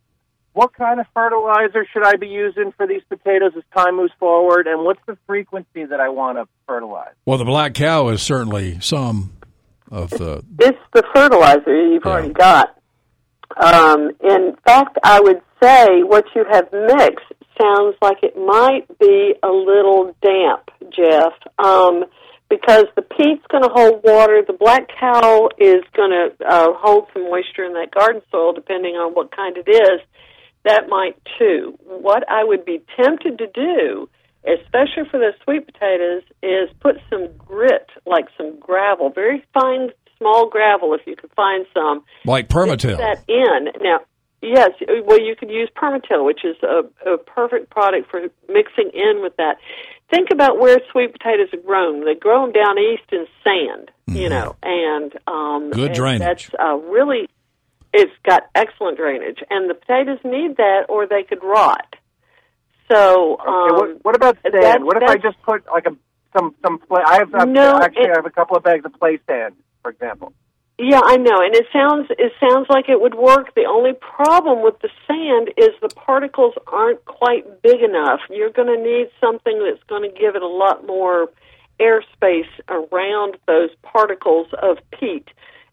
what 0.53 0.73
kind 0.73 0.99
of 0.99 1.05
fertilizer 1.13 1.85
should 1.91 2.03
I 2.03 2.15
be 2.15 2.27
using 2.27 2.73
for 2.75 2.87
these 2.87 3.01
potatoes 3.09 3.51
as 3.55 3.63
time 3.75 3.97
moves 3.97 4.13
forward, 4.19 4.65
and 4.67 4.83
what's 4.83 5.01
the 5.05 5.17
frequency 5.27 5.85
that 5.85 5.99
I 5.99 6.09
want 6.09 6.39
to 6.39 6.47
fertilize? 6.67 7.13
Well, 7.25 7.37
the 7.37 7.45
black 7.45 7.75
cow 7.75 8.09
is 8.09 8.21
certainly 8.21 8.79
some 8.79 9.33
of 9.91 10.09
the. 10.09 10.43
It's 10.59 10.79
the 10.93 11.03
fertilizer 11.13 11.91
you've 11.91 12.05
already 12.05 12.33
got. 12.33 12.79
Um, 13.55 14.09
in 14.21 14.55
fact, 14.65 14.97
I 15.03 15.19
would 15.21 15.41
say 15.61 16.01
what 16.01 16.25
you 16.35 16.43
have 16.49 16.71
mixed 16.71 17.42
sounds 17.61 17.95
like 18.01 18.17
it 18.23 18.35
might 18.37 18.85
be 18.99 19.33
a 19.43 19.49
little 19.49 20.15
damp, 20.21 20.69
Jeff, 20.95 21.33
um, 21.57 22.05
because 22.49 22.85
the 22.95 23.01
peat's 23.01 23.45
going 23.49 23.63
to 23.63 23.69
hold 23.69 24.01
water. 24.03 24.43
The 24.45 24.53
black 24.53 24.87
cow 24.99 25.49
is 25.57 25.83
going 25.95 26.11
to 26.11 26.45
uh, 26.45 26.67
hold 26.73 27.07
some 27.13 27.23
moisture 27.29 27.65
in 27.65 27.73
that 27.73 27.91
garden 27.91 28.21
soil, 28.31 28.53
depending 28.53 28.95
on 28.95 29.13
what 29.13 29.35
kind 29.35 29.57
it 29.57 29.69
is. 29.69 30.01
That 30.65 30.87
might 30.87 31.17
too. 31.37 31.77
What 31.85 32.23
I 32.29 32.43
would 32.43 32.63
be 32.63 32.81
tempted 32.95 33.37
to 33.39 33.47
do, 33.47 34.09
especially 34.45 35.09
for 35.11 35.19
the 35.19 35.33
sweet 35.43 35.65
potatoes, 35.65 36.23
is 36.41 36.69
put 36.79 36.95
some 37.09 37.27
grit, 37.37 37.89
like 38.05 38.25
some 38.37 38.59
gravel, 38.59 39.09
very 39.09 39.43
fine, 39.53 39.89
small 40.17 40.47
gravel, 40.49 40.93
if 40.93 41.01
you 41.05 41.15
could 41.15 41.31
find 41.35 41.65
some. 41.73 42.03
Like 42.25 42.47
PermaTill. 42.47 42.97
That 42.97 43.25
in 43.27 43.81
now. 43.81 43.99
Yes, 44.43 44.71
well, 45.05 45.21
you 45.21 45.37
could 45.37 45.49
use 45.49 45.69
PermaTill, 45.73 46.25
which 46.25 46.43
is 46.43 46.57
a, 46.63 46.83
a 47.09 47.17
perfect 47.17 47.69
product 47.69 48.11
for 48.11 48.19
mixing 48.49 48.91
in 48.93 49.21
with 49.21 49.37
that. 49.37 49.55
Think 50.09 50.31
about 50.31 50.59
where 50.59 50.79
sweet 50.91 51.13
potatoes 51.13 51.47
are 51.53 51.61
grown. 51.65 52.03
They 52.03 52.13
grow 52.15 52.41
them 52.43 52.51
down 52.51 52.77
east 52.77 53.03
in 53.13 53.25
sand, 53.41 53.89
you 54.07 54.27
know, 54.27 54.57
and 54.61 55.13
um, 55.27 55.71
Good 55.71 55.87
and 55.87 55.95
drainage. 55.95 56.19
That's 56.19 56.49
uh, 56.59 56.75
really, 56.75 57.29
it's 57.93 58.11
got 58.25 58.43
excellent 58.53 58.97
drainage, 58.97 59.39
and 59.49 59.69
the 59.69 59.75
potatoes 59.75 60.19
need 60.25 60.57
that, 60.57 60.87
or 60.89 61.07
they 61.07 61.23
could 61.23 61.41
rot. 61.41 61.95
So, 62.91 63.37
um, 63.39 63.47
Okay, 63.47 63.75
what, 63.93 64.05
what 64.05 64.15
about 64.15 64.37
sand? 64.43 64.53
that's- 64.55 64.81
what 64.81 65.01
if 65.01 65.09
I 65.09 65.15
just 65.15 65.41
put 65.43 65.63
like 65.71 65.85
a 65.85 65.95
some 66.37 66.53
some 66.61 66.79
play? 66.79 67.01
I 67.05 67.19
have 67.19 67.33
I've- 67.33 67.49
No, 67.49 67.77
actually 67.79 68.03
it- 68.03 68.09
I 68.11 68.17
have 68.17 68.25
a 68.25 68.29
couple 68.31 68.57
of 68.57 68.63
bags 68.63 68.83
of 68.85 68.91
play 68.99 69.19
sand, 69.25 69.55
for 69.81 69.91
example. 69.91 70.33
Yeah, 70.79 71.01
I 71.05 71.17
know, 71.17 71.37
and 71.39 71.53
it 71.53 71.67
sounds 71.71 72.07
it 72.09 72.33
sounds 72.39 72.65
like 72.67 72.89
it 72.89 72.99
would 72.99 73.13
work. 73.13 73.53
The 73.53 73.65
only 73.65 73.93
problem 73.93 74.63
with 74.63 74.79
the 74.79 74.89
sand 75.07 75.49
is 75.55 75.69
the 75.81 75.89
particles 75.89 76.55
aren't 76.65 77.05
quite 77.05 77.61
big 77.61 77.81
enough. 77.81 78.21
You're 78.31 78.49
going 78.49 78.75
to 78.75 78.81
need 78.81 79.09
something 79.21 79.63
that's 79.63 79.83
going 79.87 80.01
to 80.01 80.19
give 80.19 80.35
it 80.35 80.41
a 80.41 80.47
lot 80.47 80.87
more 80.87 81.29
airspace 81.79 82.49
around 82.69 83.37
those 83.45 83.69
particles 83.83 84.47
of 84.61 84.77
peat. 84.99 85.27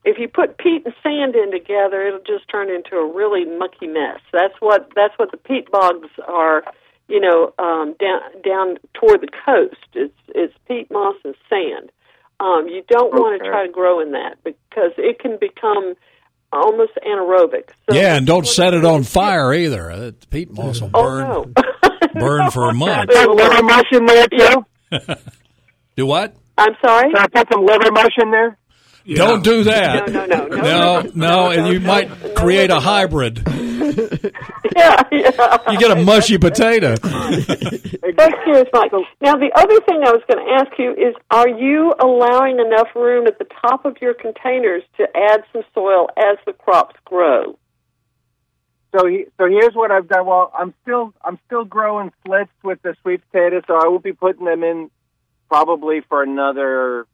If 0.04 0.18
you 0.18 0.28
put 0.28 0.58
peat 0.58 0.84
and 0.84 0.94
sand 1.02 1.34
in 1.34 1.50
together, 1.50 2.06
it'll 2.06 2.20
just 2.20 2.48
turn 2.50 2.70
into 2.70 2.96
a 2.96 3.12
really 3.12 3.44
mucky 3.44 3.86
mess. 3.86 4.20
That's 4.32 4.54
what 4.60 4.90
that's 4.94 5.18
what 5.18 5.30
the 5.30 5.38
peat 5.38 5.70
bogs 5.70 6.08
are. 6.28 6.62
You 7.08 7.20
know, 7.20 7.54
um, 7.58 7.96
down 7.98 8.20
down 8.44 8.76
toward 8.92 9.22
the 9.22 9.32
coast, 9.46 9.80
it's 9.94 10.14
it's 10.28 10.54
peat 10.68 10.90
moss 10.90 11.16
and 11.24 11.34
sand. 11.48 11.90
Um, 12.40 12.68
you 12.68 12.82
don't 12.88 13.12
want 13.12 13.40
to 13.42 13.48
try 13.48 13.66
to 13.66 13.72
grow 13.72 14.00
in 14.00 14.12
that 14.12 14.36
because 14.42 14.92
it 14.96 15.18
can 15.18 15.36
become 15.38 15.94
almost 16.52 16.92
anaerobic. 17.06 17.68
So 17.88 17.94
yeah, 17.96 18.16
and 18.16 18.26
don't 18.26 18.46
set 18.46 18.72
it 18.74 18.84
on 18.84 19.02
fire 19.04 19.52
either. 19.52 19.90
Uh, 19.90 20.10
peat 20.30 20.50
moss 20.50 20.80
will 20.80 20.88
burn, 20.88 21.26
Oh, 21.26 21.52
no. 22.14 22.20
burn 22.20 22.50
for 22.50 22.70
a 22.70 22.74
month. 22.74 23.10
Put 23.10 23.30
liver 23.30 23.62
mush 23.62 23.84
in 23.92 24.06
there 24.06 24.26
too. 24.28 24.66
Do 25.96 26.06
what? 26.06 26.34
I'm 26.56 26.74
sorry. 26.84 27.12
Can 27.12 27.18
I 27.22 27.26
put 27.28 27.46
some 27.52 27.64
liver 27.64 27.92
mush 27.92 28.12
in 28.22 28.30
there? 28.30 28.56
Don't 29.14 29.42
do 29.42 29.64
that. 29.64 30.08
No, 30.10 30.26
no, 30.26 30.46
no, 30.46 30.56
no, 31.02 31.10
no, 31.14 31.50
and 31.50 31.68
you 31.72 31.80
might 31.80 32.34
create 32.36 32.70
a 32.70 32.78
hybrid. 32.80 33.42
Yeah, 34.76 35.02
yeah. 35.12 35.70
You 35.70 35.78
get 35.78 35.90
a 35.90 36.02
mushy 36.04 36.38
potato. 36.38 36.96
That's 36.96 38.34
serious, 38.44 38.68
Mike. 38.72 38.92
Now, 39.20 39.36
the 39.36 39.50
other 39.54 39.80
thing 39.80 40.02
I 40.04 40.12
was 40.12 40.22
going 40.28 40.44
to 40.44 40.52
ask 40.54 40.78
you 40.78 40.92
is, 40.92 41.14
are 41.30 41.48
you 41.48 41.94
allowing 42.00 42.58
enough 42.58 42.88
room 42.94 43.26
at 43.26 43.38
the 43.38 43.46
top 43.60 43.84
of 43.84 43.96
your 44.00 44.14
containers 44.14 44.82
to 44.96 45.06
add 45.16 45.42
some 45.52 45.62
soil 45.74 46.08
as 46.16 46.38
the 46.46 46.52
crops 46.52 46.96
grow? 47.04 47.58
So 48.96 49.06
he, 49.06 49.26
so 49.38 49.46
here's 49.46 49.74
what 49.74 49.90
I've 49.92 50.08
done. 50.08 50.26
Well, 50.26 50.52
I'm 50.58 50.74
still 50.82 51.14
I'm 51.24 51.38
still 51.46 51.64
growing 51.64 52.10
slits 52.26 52.50
with 52.64 52.82
the 52.82 52.96
sweet 53.02 53.22
potatoes, 53.30 53.62
so 53.68 53.74
I 53.76 53.86
will 53.86 54.00
be 54.00 54.12
putting 54.12 54.44
them 54.44 54.64
in 54.64 54.90
probably 55.48 56.00
for 56.08 56.22
another 56.24 57.06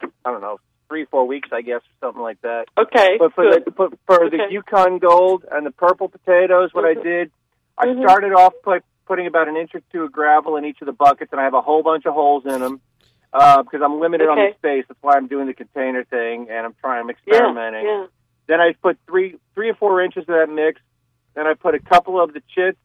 I 0.00 0.30
don't 0.30 0.42
know 0.42 0.60
three 0.88 1.04
four 1.06 1.26
weeks, 1.26 1.48
I 1.52 1.60
guess, 1.62 1.80
or 1.80 2.06
something 2.06 2.22
like 2.22 2.40
that. 2.42 2.66
Okay, 2.76 3.16
But 3.18 3.34
for 3.34 3.44
good. 3.44 3.64
the 3.66 3.70
but 3.70 3.92
for 4.06 4.28
the 4.30 4.38
Yukon 4.50 4.98
Gold 4.98 5.44
and 5.50 5.64
the 5.66 5.70
purple 5.70 6.08
potatoes, 6.08 6.70
what 6.72 6.84
I 6.84 6.94
did, 6.94 7.30
I 7.76 7.86
Mhm. 7.86 8.02
started 8.02 8.32
off 8.32 8.54
put 8.62 8.82
putting 9.06 9.26
about 9.26 9.48
an 9.48 9.56
inch 9.56 9.74
or 9.74 9.80
two 9.92 10.02
of 10.04 10.12
gravel 10.12 10.56
in 10.56 10.64
each 10.64 10.80
of 10.82 10.86
the 10.86 10.92
buckets, 10.92 11.32
and 11.32 11.40
I 11.40 11.44
have 11.44 11.54
a 11.54 11.62
whole 11.62 11.82
bunch 11.82 12.04
of 12.04 12.12
holes 12.14 12.44
in 12.44 12.60
them 12.60 12.80
uh, 13.32 13.62
because 13.62 13.80
I'm 13.82 14.00
limited 14.00 14.28
on 14.28 14.36
the 14.36 14.52
space. 14.56 14.84
That's 14.88 15.02
why 15.02 15.14
I'm 15.16 15.28
doing 15.28 15.46
the 15.46 15.54
container 15.54 16.04
thing, 16.04 16.48
and 16.50 16.66
I'm 16.66 16.74
trying. 16.80 17.00
I'm 17.04 17.10
experimenting. 17.10 17.84
Yeah, 17.84 18.00
yeah. 18.00 18.06
Then 18.46 18.60
I 18.60 18.72
put 18.82 18.98
three, 19.06 19.36
three 19.54 19.68
or 19.70 19.74
four 19.74 20.00
inches 20.02 20.22
of 20.22 20.26
that 20.28 20.48
mix. 20.50 20.80
Then 21.34 21.46
I 21.46 21.54
put 21.54 21.74
a 21.74 21.78
couple 21.78 22.20
of 22.20 22.32
the 22.32 22.42
chits, 22.54 22.78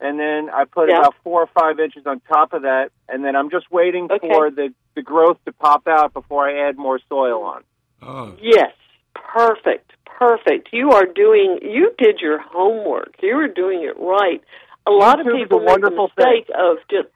and 0.00 0.18
then 0.18 0.50
I 0.50 0.64
put 0.64 0.88
Yeah. 0.88 0.98
about 1.00 1.14
four 1.22 1.42
or 1.42 1.46
five 1.48 1.78
inches 1.80 2.06
on 2.06 2.20
top 2.20 2.52
of 2.52 2.62
that, 2.62 2.90
and 3.08 3.24
then 3.24 3.36
I'm 3.36 3.50
just 3.50 3.70
waiting 3.70 4.08
Okay. 4.10 4.28
for 4.28 4.50
the 4.50 4.72
the 4.94 5.02
growth 5.02 5.38
to 5.44 5.52
pop 5.52 5.86
out 5.86 6.12
before 6.12 6.48
I 6.48 6.68
add 6.68 6.76
more 6.76 6.98
soil 7.08 7.42
on. 7.44 7.62
Oh, 8.02 8.32
Yes, 8.40 8.72
perfect, 9.14 9.92
perfect. 10.04 10.68
You 10.72 10.90
are 10.92 11.06
doing. 11.06 11.58
You 11.62 11.92
did 11.98 12.20
your 12.20 12.38
homework. 12.38 13.14
You 13.22 13.36
were 13.36 13.48
doing 13.48 13.82
it 13.82 13.96
right. 13.98 14.42
A 14.86 14.90
lot 14.90 15.20
of 15.20 15.26
YouTube 15.26 15.36
is 15.36 15.42
people 15.44 15.58
a 15.58 15.60
make 15.60 15.66
the 15.66 15.72
wonderful 15.82 16.08
thing. 16.16 16.26
mistake 16.26 16.50
of 16.58 16.76
just. 16.90 17.08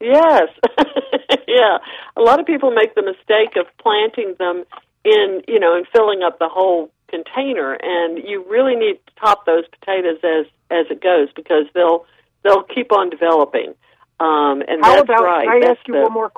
Yes, 0.00 0.48
yeah. 1.48 1.78
A 2.16 2.20
lot 2.20 2.38
of 2.38 2.46
people 2.46 2.70
make 2.70 2.94
the 2.94 3.02
mistake 3.02 3.56
of 3.56 3.66
planting 3.78 4.34
them 4.38 4.64
in, 5.04 5.42
you 5.48 5.58
know, 5.58 5.74
and 5.76 5.86
filling 5.92 6.22
up 6.22 6.38
the 6.38 6.48
whole 6.48 6.90
container. 7.08 7.72
And 7.82 8.18
you 8.22 8.44
really 8.48 8.76
need 8.76 9.00
to 9.06 9.12
top 9.20 9.44
those 9.46 9.64
potatoes 9.80 10.18
as 10.22 10.46
as 10.70 10.86
it 10.90 11.00
goes 11.02 11.28
because 11.34 11.64
they'll 11.74 12.04
they'll 12.44 12.62
keep 12.64 12.92
on 12.92 13.10
developing. 13.10 13.74
Um, 14.20 14.62
and 14.66 14.82
How 14.84 14.96
that's 14.96 15.04
about? 15.04 15.22
right. 15.22 15.44
Can 15.46 15.56
I 15.56 15.60
That's 15.60 15.78
ask 15.78 15.88
you 15.88 15.94
the- 15.94 16.00
one 16.02 16.12
more? 16.12 16.32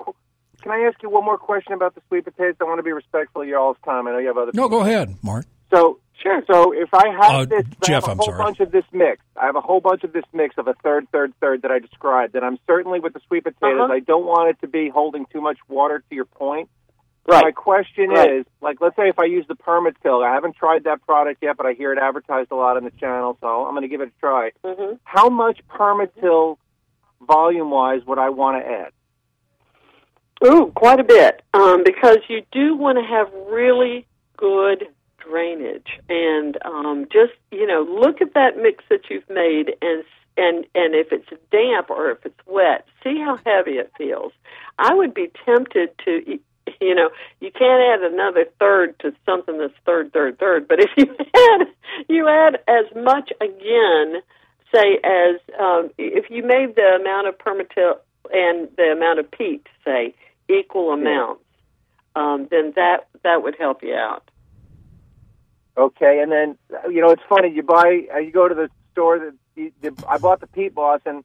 Can 0.62 0.72
I 0.72 0.80
ask 0.80 1.02
you 1.02 1.08
one 1.08 1.24
more 1.24 1.38
question 1.38 1.72
about 1.72 1.94
the 1.94 2.02
sweet 2.08 2.24
potatoes? 2.24 2.56
I 2.60 2.64
want 2.64 2.78
to 2.78 2.82
be 2.82 2.92
respectful 2.92 3.40
of 3.42 3.48
y'all's 3.48 3.78
time. 3.84 4.06
I 4.06 4.12
know 4.12 4.18
you 4.18 4.26
have 4.26 4.36
other. 4.36 4.50
No, 4.52 4.68
go 4.68 4.80
ahead, 4.80 5.16
Mark. 5.22 5.46
So 5.72 5.98
sure. 6.22 6.42
So 6.46 6.72
if 6.72 6.92
I 6.92 7.08
have 7.08 7.30
Uh, 7.34 7.44
this, 7.46 7.64
Jeff, 7.82 8.04
I 8.04 8.10
have 8.10 8.10
I'm 8.10 8.18
a 8.18 8.22
whole 8.22 8.26
sorry. 8.32 8.44
bunch 8.44 8.60
of 8.60 8.70
this 8.70 8.84
mix. 8.92 9.22
I 9.40 9.46
have 9.46 9.56
a 9.56 9.62
whole 9.62 9.80
bunch 9.80 10.04
of 10.04 10.12
this 10.12 10.24
mix 10.34 10.58
of 10.58 10.68
a 10.68 10.74
third, 10.82 11.06
third, 11.12 11.32
third 11.40 11.62
that 11.62 11.70
I 11.70 11.78
described. 11.78 12.34
And 12.34 12.44
I'm 12.44 12.58
certainly 12.66 13.00
with 13.00 13.14
the 13.14 13.20
sweet 13.26 13.44
potatoes. 13.44 13.80
Uh-huh. 13.84 13.92
I 13.94 14.00
don't 14.00 14.26
want 14.26 14.50
it 14.50 14.60
to 14.60 14.68
be 14.68 14.90
holding 14.90 15.24
too 15.32 15.40
much 15.40 15.56
water. 15.68 16.04
To 16.10 16.14
your 16.14 16.26
point. 16.26 16.68
Right. 17.30 17.44
My 17.44 17.50
question 17.52 18.10
Right. 18.10 18.30
is, 18.32 18.46
like, 18.60 18.80
let's 18.80 18.96
say 18.96 19.08
if 19.08 19.18
I 19.18 19.24
use 19.24 19.46
the 19.46 19.54
PermaTill, 19.54 20.24
I 20.24 20.34
haven't 20.34 20.56
tried 20.56 20.84
that 20.84 21.04
product 21.06 21.42
yet, 21.42 21.56
but 21.56 21.66
I 21.66 21.74
hear 21.74 21.92
it 21.92 21.98
advertised 21.98 22.50
a 22.50 22.56
lot 22.56 22.76
on 22.76 22.84
the 22.84 22.90
channel, 22.92 23.38
so 23.40 23.64
I'm 23.64 23.72
going 23.72 23.82
to 23.82 23.88
give 23.88 24.00
it 24.00 24.08
a 24.08 24.20
try. 24.20 24.50
Mhm. 24.64 24.98
How 25.04 25.28
much 25.28 25.60
PermaTill, 25.68 26.58
volume-wise, 27.20 28.04
would 28.06 28.18
I 28.18 28.30
want 28.30 28.62
to 28.62 28.68
add? 28.68 28.92
Ooh, 30.44 30.72
quite 30.74 30.98
a 30.98 31.04
bit. 31.04 31.42
Um, 31.54 31.84
because 31.84 32.18
you 32.28 32.42
do 32.50 32.74
want 32.74 32.98
to 32.98 33.04
have 33.04 33.32
really 33.48 34.06
good 34.36 34.88
drainage, 35.18 36.00
and 36.08 36.56
um, 36.64 37.06
just 37.12 37.34
you 37.50 37.66
know, 37.66 37.82
look 37.82 38.22
at 38.22 38.32
that 38.34 38.56
mix 38.56 38.82
that 38.88 39.10
you've 39.10 39.28
made, 39.28 39.76
and 39.82 40.02
and 40.38 40.64
and 40.74 40.94
if 40.94 41.12
it's 41.12 41.28
damp 41.52 41.90
or 41.90 42.10
if 42.10 42.24
it's 42.24 42.40
wet, 42.46 42.86
see 43.04 43.18
how 43.18 43.36
heavy 43.44 43.72
it 43.72 43.92
feels. 43.98 44.32
I 44.78 44.94
would 44.94 45.12
be 45.12 45.30
tempted 45.44 45.90
to. 46.06 46.38
You 46.80 46.94
know, 46.94 47.10
you 47.40 47.50
can't 47.50 47.82
add 47.82 48.12
another 48.12 48.46
third 48.58 48.98
to 49.00 49.12
something 49.26 49.58
that's 49.58 49.74
third, 49.84 50.12
third, 50.12 50.38
third. 50.38 50.66
But 50.68 50.80
if 50.80 50.90
you 50.96 51.06
add, 51.34 51.66
you 52.08 52.28
add 52.28 52.58
as 52.66 52.86
much 52.96 53.30
again, 53.40 54.22
say 54.74 54.98
as 55.04 55.40
um, 55.58 55.90
if 55.98 56.30
you 56.30 56.42
made 56.42 56.76
the 56.76 56.98
amount 57.00 57.28
of 57.28 57.38
PermaTill 57.38 57.98
and 58.32 58.68
the 58.76 58.92
amount 58.92 59.18
of 59.18 59.30
peat, 59.30 59.66
say 59.84 60.14
equal 60.48 60.92
amounts, 60.92 61.42
um, 62.16 62.48
then 62.50 62.72
that 62.76 63.08
that 63.22 63.42
would 63.42 63.56
help 63.58 63.82
you 63.82 63.94
out. 63.94 64.30
Okay, 65.76 66.20
and 66.22 66.32
then 66.32 66.58
you 66.90 67.00
know 67.00 67.10
it's 67.10 67.22
funny. 67.28 67.52
You 67.52 67.62
buy, 67.62 68.06
uh, 68.14 68.18
you 68.18 68.32
go 68.32 68.48
to 68.48 68.54
the 68.54 68.68
store. 68.92 69.18
That 69.18 69.34
you, 69.54 69.72
the, 69.80 69.94
I 70.08 70.18
bought 70.18 70.40
the 70.40 70.46
peat 70.46 70.74
moss, 70.74 71.00
and 71.06 71.24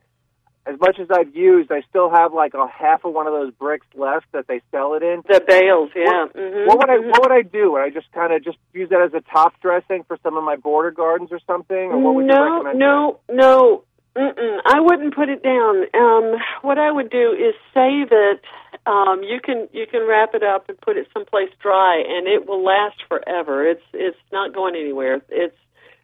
as 0.68 0.80
much 0.80 0.98
as 1.00 1.08
I've 1.12 1.36
used, 1.36 1.72
I 1.72 1.82
still 1.90 2.10
have 2.10 2.34
like 2.34 2.54
a 2.54 2.68
half 2.68 3.06
of 3.06 3.14
one 3.14 3.28
of 3.28 3.34
those 3.34 3.54
bricks 3.54 3.86
left 3.96 4.26
that 4.32 4.48
they 4.48 4.62
sell 4.72 4.96
it 4.96 5.04
in. 5.04 5.22
The 5.28 5.42
bales, 5.46 5.92
yeah. 5.96 6.24
What, 6.24 6.36
mhm, 6.36 6.68
what 6.68 6.78
would 6.80 6.90
I. 6.90 6.98
What 6.98 7.22
would 7.22 7.32
I 7.32 7.42
do? 7.44 7.74
Would 7.74 7.82
I 7.82 7.90
just 7.90 8.12
kind 8.12 8.34
of 8.34 8.44
just 8.44 8.58
use 8.74 8.90
that 8.90 9.02
as 9.02 9.14
a 9.14 9.22
top 9.32 9.54
dressing 9.62 10.04
for 10.08 10.18
some 10.24 10.38
of 10.38 10.44
my 10.44 10.56
border 10.56 10.92
gardens 10.92 11.32
or 11.32 11.40
something, 11.46 11.76
or 11.78 12.00
what 12.00 12.16
would 12.16 12.26
you 12.26 12.32
no, 12.32 12.54
recommend? 12.54 12.80
no, 12.80 13.20
no. 13.30 13.84
Mm-mm. 14.16 14.60
I 14.66 14.80
wouldn't 14.80 15.14
put 15.14 15.28
it 15.28 15.44
down. 15.44 15.84
Um, 15.94 16.40
what 16.62 16.78
I 16.80 16.90
would 16.90 17.10
do 17.10 17.34
is 17.34 17.54
save 17.74 18.08
it. 18.12 18.42
Um, 18.86 19.24
you 19.24 19.42
can 19.44 19.68
you 19.74 19.86
can 19.86 20.08
wrap 20.08 20.34
it 20.34 20.42
up 20.42 20.70
and 20.70 20.80
put 20.80 20.96
it 20.98 21.08
someplace 21.14 21.50
dry, 21.62 22.02
and 22.08 22.26
it 22.26 22.48
will 22.48 22.64
last 22.64 23.04
forever. 23.10 23.68
It's 23.68 23.84
it's 23.94 24.18
not 24.32 24.54
going 24.54 24.76
anywhere. 24.76 25.22
It's 25.30 25.58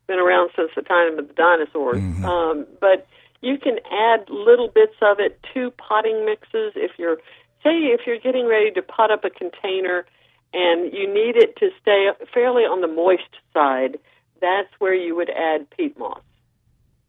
been 0.08 0.19
around 0.19 0.52
since 0.58 0.71
the 0.76 0.82
time 0.82 1.17
of 1.17 1.28
the 1.28 1.34
dinosaurs. 1.34 2.04
Um, 2.26 2.67
but 2.80 3.08
you 3.41 3.58
can 3.58 3.80
add 3.91 4.30
little 4.30 4.67
bits 4.67 4.95
of 5.01 5.19
it 5.19 5.39
to 5.54 5.71
potting 5.71 6.25
mixes 6.25 6.73
if 6.75 6.91
you're 6.97 7.17
say 7.63 7.77
if 7.93 8.01
you're 8.08 8.19
getting 8.19 8.47
ready 8.47 8.71
to 8.71 8.82
pot 8.82 9.12
up 9.12 9.23
a 9.23 9.30
container 9.30 10.06
and 10.54 10.91
you 10.93 11.08
need 11.08 11.36
it 11.36 11.56
to 11.58 11.69
stay 11.82 12.10
fairly 12.34 12.63
on 12.63 12.82
the 12.82 12.88
moist 12.88 13.38
side. 13.54 13.97
That's 14.41 14.69
where 14.80 14.93
you 14.93 15.15
would 15.15 15.30
add 15.30 15.69
peat 15.69 15.97
moss 15.97 16.21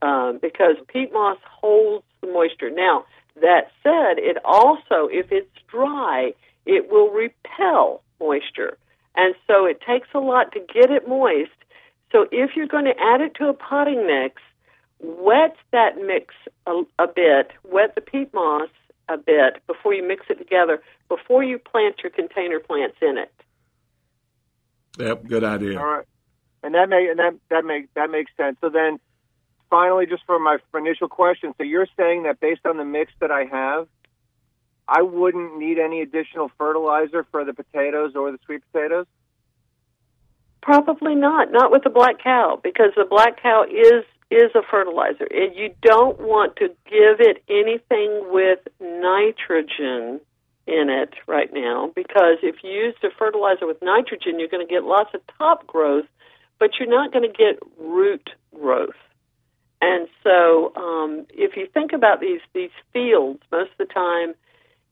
um, 0.02 0.38
because 0.40 0.76
peat 0.88 1.12
moss 1.12 1.38
holds 1.44 2.04
the 2.20 2.28
moisture. 2.28 2.70
Now, 2.70 3.04
that 3.40 3.70
said, 3.82 4.18
it 4.18 4.36
also, 4.44 5.08
if 5.10 5.32
it's 5.32 5.48
dry, 5.68 6.34
it 6.66 6.90
will 6.90 7.10
repel 7.10 8.02
moisture. 8.20 8.76
And 9.16 9.34
so 9.46 9.64
it 9.64 9.80
takes 9.80 10.08
a 10.14 10.18
lot 10.18 10.52
to 10.52 10.60
get 10.60 10.90
it 10.90 11.08
moist. 11.08 11.50
So 12.12 12.26
if 12.30 12.50
you're 12.54 12.66
going 12.66 12.84
to 12.84 12.98
add 13.00 13.20
it 13.20 13.34
to 13.36 13.48
a 13.48 13.54
potting 13.54 14.06
mix, 14.06 14.40
wet 15.02 15.56
that 15.72 15.96
mix 15.96 16.34
a, 16.66 16.82
a 16.98 17.06
bit, 17.06 17.50
wet 17.64 17.94
the 17.94 18.00
peat 18.00 18.32
moss 18.32 18.68
a 19.08 19.18
bit 19.18 19.64
before 19.66 19.92
you 19.92 20.06
mix 20.06 20.26
it 20.30 20.38
together, 20.38 20.82
before 21.08 21.42
you 21.42 21.58
plant 21.58 21.96
your 22.02 22.10
container 22.10 22.60
plants 22.60 22.96
in 23.02 23.18
it. 23.18 23.32
Yep, 24.98 25.26
good 25.26 25.44
idea. 25.44 25.78
All 25.78 25.86
right, 25.86 26.06
and 26.62 26.74
that 26.74 26.88
may 26.88 27.08
and 27.08 27.18
that 27.18 27.34
that 27.50 27.64
makes 27.64 27.88
that 27.94 28.10
makes 28.10 28.30
sense. 28.36 28.56
So 28.60 28.68
then, 28.68 29.00
finally, 29.70 30.06
just 30.06 30.22
for 30.26 30.38
my 30.38 30.58
initial 30.74 31.08
question, 31.08 31.54
so 31.58 31.64
you're 31.64 31.88
saying 31.96 32.24
that 32.24 32.40
based 32.40 32.66
on 32.66 32.76
the 32.76 32.84
mix 32.84 33.12
that 33.20 33.30
I 33.30 33.44
have, 33.44 33.88
I 34.86 35.02
wouldn't 35.02 35.58
need 35.58 35.78
any 35.78 36.02
additional 36.02 36.50
fertilizer 36.58 37.26
for 37.30 37.44
the 37.44 37.54
potatoes 37.54 38.12
or 38.14 38.30
the 38.32 38.38
sweet 38.44 38.62
potatoes. 38.70 39.06
Probably 40.60 41.14
not. 41.14 41.50
Not 41.50 41.72
with 41.72 41.82
the 41.82 41.90
black 41.90 42.22
cow 42.22 42.60
because 42.62 42.92
the 42.96 43.04
black 43.04 43.42
cow 43.42 43.64
is 43.64 44.04
is 44.32 44.50
a 44.54 44.62
fertilizer. 44.68 45.26
And 45.30 45.54
you 45.54 45.74
don't 45.82 46.18
want 46.20 46.56
to 46.56 46.68
give 46.86 47.20
it 47.20 47.42
anything 47.48 48.32
with 48.32 48.60
nitrogen 48.80 50.20
in 50.66 50.88
it 50.88 51.14
right 51.26 51.52
now 51.52 51.90
because 51.94 52.38
if 52.42 52.56
you 52.62 52.70
use 52.70 52.94
the 53.02 53.10
fertilizer 53.18 53.66
with 53.66 53.82
nitrogen, 53.82 54.38
you're 54.38 54.48
going 54.48 54.66
to 54.66 54.72
get 54.72 54.84
lots 54.84 55.10
of 55.14 55.20
top 55.38 55.66
growth, 55.66 56.06
but 56.58 56.70
you're 56.78 56.88
not 56.88 57.12
going 57.12 57.30
to 57.30 57.36
get 57.36 57.58
root 57.78 58.30
growth. 58.54 58.94
And 59.80 60.06
so, 60.22 60.72
um, 60.76 61.26
if 61.30 61.56
you 61.56 61.66
think 61.66 61.92
about 61.92 62.20
these 62.20 62.40
these 62.54 62.70
fields, 62.92 63.40
most 63.50 63.72
of 63.72 63.78
the 63.78 63.92
time, 63.92 64.34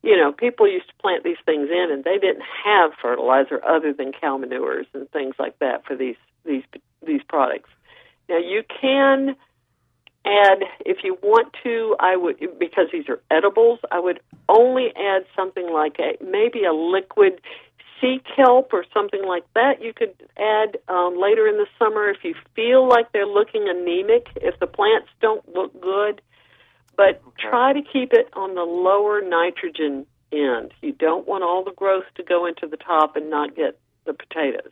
you 0.02 0.16
know, 0.16 0.32
people 0.32 0.66
used 0.66 0.88
to 0.88 0.94
plant 1.00 1.22
these 1.22 1.36
things 1.46 1.68
in, 1.70 1.92
and 1.92 2.02
they 2.02 2.18
didn't 2.18 2.42
have 2.64 2.90
fertilizer 3.00 3.64
other 3.64 3.92
than 3.92 4.10
cow 4.10 4.36
manures 4.36 4.86
and 4.92 5.08
things 5.12 5.36
like 5.38 5.56
that 5.60 5.84
for 5.86 5.94
these 5.94 6.16
these 6.44 6.64
these 7.06 7.22
products. 7.28 7.70
Now 8.30 8.38
you 8.38 8.62
can 8.80 9.34
add 10.24 10.62
if 10.86 10.98
you 11.02 11.18
want 11.22 11.52
to. 11.64 11.96
I 11.98 12.16
would 12.16 12.38
because 12.58 12.86
these 12.92 13.08
are 13.08 13.20
edibles. 13.30 13.80
I 13.90 13.98
would 13.98 14.20
only 14.48 14.94
add 14.96 15.24
something 15.34 15.70
like 15.70 15.98
a 15.98 16.22
maybe 16.24 16.64
a 16.64 16.72
liquid 16.72 17.40
sea 18.00 18.22
kelp 18.36 18.72
or 18.72 18.84
something 18.94 19.24
like 19.26 19.44
that. 19.54 19.82
You 19.82 19.92
could 19.92 20.14
add 20.38 20.78
um, 20.88 21.20
later 21.20 21.46
in 21.48 21.56
the 21.56 21.66
summer 21.78 22.08
if 22.08 22.22
you 22.22 22.34
feel 22.54 22.88
like 22.88 23.12
they're 23.12 23.26
looking 23.26 23.68
anemic. 23.68 24.28
If 24.36 24.58
the 24.60 24.66
plants 24.66 25.08
don't 25.20 25.46
look 25.54 25.78
good, 25.80 26.22
but 26.96 27.22
try 27.38 27.72
to 27.72 27.82
keep 27.82 28.12
it 28.12 28.28
on 28.34 28.54
the 28.54 28.62
lower 28.62 29.20
nitrogen 29.22 30.06
end. 30.32 30.72
You 30.82 30.92
don't 30.92 31.26
want 31.26 31.42
all 31.42 31.64
the 31.64 31.72
growth 31.72 32.04
to 32.14 32.22
go 32.22 32.46
into 32.46 32.68
the 32.68 32.76
top 32.76 33.16
and 33.16 33.28
not 33.28 33.56
get 33.56 33.78
the 34.06 34.14
potatoes. 34.14 34.70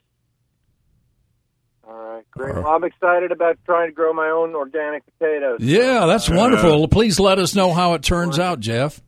All 1.89 1.95
right, 1.97 2.25
great. 2.33 2.55
Well, 2.55 2.67
I'm 2.67 2.85
excited 2.85 3.33
about 3.33 3.57
trying 3.65 3.89
to 3.89 3.95
grow 3.95 4.13
my 4.13 4.29
own 4.29 4.55
organic 4.55 5.05
potatoes. 5.07 5.61
Yeah, 5.61 6.05
that's 6.05 6.29
wonderful. 6.29 6.87
Please 6.89 7.19
let 7.19 7.39
us 7.39 7.55
know 7.55 7.73
how 7.73 7.95
it 7.95 8.03
turns 8.03 8.39
out, 8.39 8.61
Jeff. 8.61 9.01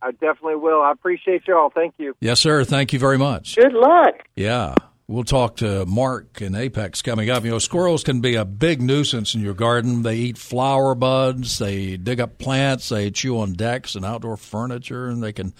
I 0.00 0.12
definitely 0.12 0.56
will. 0.56 0.82
I 0.82 0.92
appreciate 0.92 1.48
y'all. 1.48 1.70
Thank 1.74 1.94
you. 1.98 2.14
Yes, 2.20 2.38
sir. 2.38 2.62
Thank 2.62 2.92
you 2.92 3.00
very 3.00 3.18
much. 3.18 3.56
Good 3.56 3.72
luck. 3.72 4.14
Yeah. 4.36 4.76
We'll 5.08 5.24
talk 5.24 5.56
to 5.56 5.86
Mark 5.86 6.40
and 6.40 6.54
Apex 6.54 7.02
coming 7.02 7.30
up. 7.30 7.44
You 7.44 7.50
know, 7.52 7.58
squirrels 7.58 8.04
can 8.04 8.20
be 8.20 8.34
a 8.34 8.44
big 8.44 8.82
nuisance 8.82 9.34
in 9.34 9.40
your 9.40 9.54
garden. 9.54 10.02
They 10.02 10.16
eat 10.16 10.38
flower 10.38 10.94
buds, 10.94 11.58
they 11.58 11.96
dig 11.96 12.20
up 12.20 12.38
plants, 12.38 12.88
they 12.88 13.10
chew 13.12 13.38
on 13.38 13.52
decks 13.52 13.94
and 13.94 14.04
outdoor 14.04 14.36
furniture, 14.36 15.08
and 15.08 15.22
they 15.22 15.32
can 15.32 15.54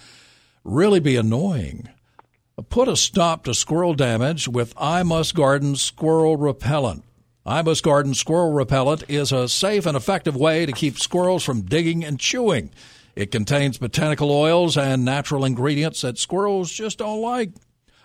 really 0.65 0.99
be 0.99 1.15
annoying. 1.15 1.89
Put 2.69 2.87
a 2.87 2.95
stop 2.95 3.43
to 3.43 3.53
squirrel 3.53 3.93
damage 3.93 4.47
with 4.47 4.73
I 4.77 5.03
Must 5.03 5.35
Garden 5.35 5.75
Squirrel 5.75 6.37
Repellent. 6.37 7.03
I 7.45 7.61
Must 7.61 7.83
Garden 7.83 8.15
Squirrel 8.15 8.51
Repellent 8.51 9.03
is 9.07 9.31
a 9.31 9.47
safe 9.47 9.85
and 9.85 9.95
effective 9.95 10.35
way 10.35 10.65
to 10.65 10.71
keep 10.71 10.97
squirrels 10.97 11.43
from 11.43 11.61
digging 11.61 12.03
and 12.03 12.19
chewing. 12.19 12.71
It 13.15 13.29
contains 13.29 13.77
botanical 13.77 14.31
oils 14.31 14.75
and 14.75 15.05
natural 15.05 15.45
ingredients 15.45 16.01
that 16.01 16.17
squirrels 16.17 16.71
just 16.71 16.97
don't 16.97 17.21
like. 17.21 17.51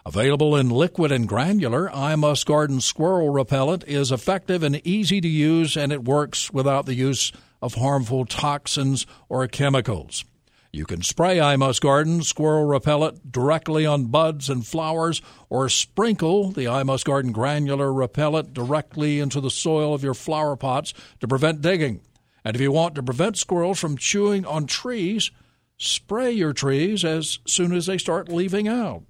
Available 0.05 0.55
in 0.55 0.69
liquid 0.69 1.13
and 1.13 1.27
granular, 1.27 1.91
I 1.91 2.15
Must 2.17 2.45
Garden 2.45 2.83
Squirrel 2.83 3.31
Repellent 3.31 3.85
is 3.85 4.13
effective 4.13 4.63
and 4.63 4.87
easy 4.87 5.23
to 5.23 5.29
use, 5.29 5.79
and 5.79 5.93
it 5.93 6.05
works 6.05 6.53
without 6.53 6.85
the 6.85 6.95
use 6.95 7.33
of 7.63 7.77
harmful 7.77 8.27
toxins 8.27 9.07
or 9.31 9.49
chemicals. 9.49 10.27
You 10.75 10.87
can 10.87 11.03
spray 11.03 11.39
I 11.39 11.57
Must 11.57 11.83
Garden 11.83 12.23
squirrel 12.23 12.65
repellent 12.65 13.31
directly 13.31 13.85
on 13.85 14.07
buds 14.07 14.49
and 14.49 14.67
flowers 14.67 15.21
or 15.51 15.69
sprinkle 15.69 16.51
the 16.51 16.67
I 16.67 16.83
Must 16.83 17.05
Garden 17.05 17.31
granular 17.31 17.93
repellent 17.93 18.55
directly 18.55 19.21
into 19.21 19.39
the 19.39 19.51
soil 19.51 19.93
of 19.93 20.03
your 20.03 20.15
flower 20.15 20.57
pots 20.57 20.95
to 21.21 21.29
prevent 21.29 21.61
digging. 21.61 22.01
And 22.43 22.57
if 22.57 22.63
you 22.63 22.73
want 22.73 22.95
to 22.95 23.03
prevent 23.03 23.37
squirrels 23.37 23.81
from 23.81 23.99
chewing 23.99 24.47
on 24.47 24.65
trees, 24.65 25.31
spray 25.77 26.33
your 26.33 26.55
trees 26.55 27.05
as 27.05 27.39
soon 27.47 27.75
as 27.75 27.85
they 27.85 27.99
start 27.99 28.31
leaving 28.31 28.67
out. 28.67 29.03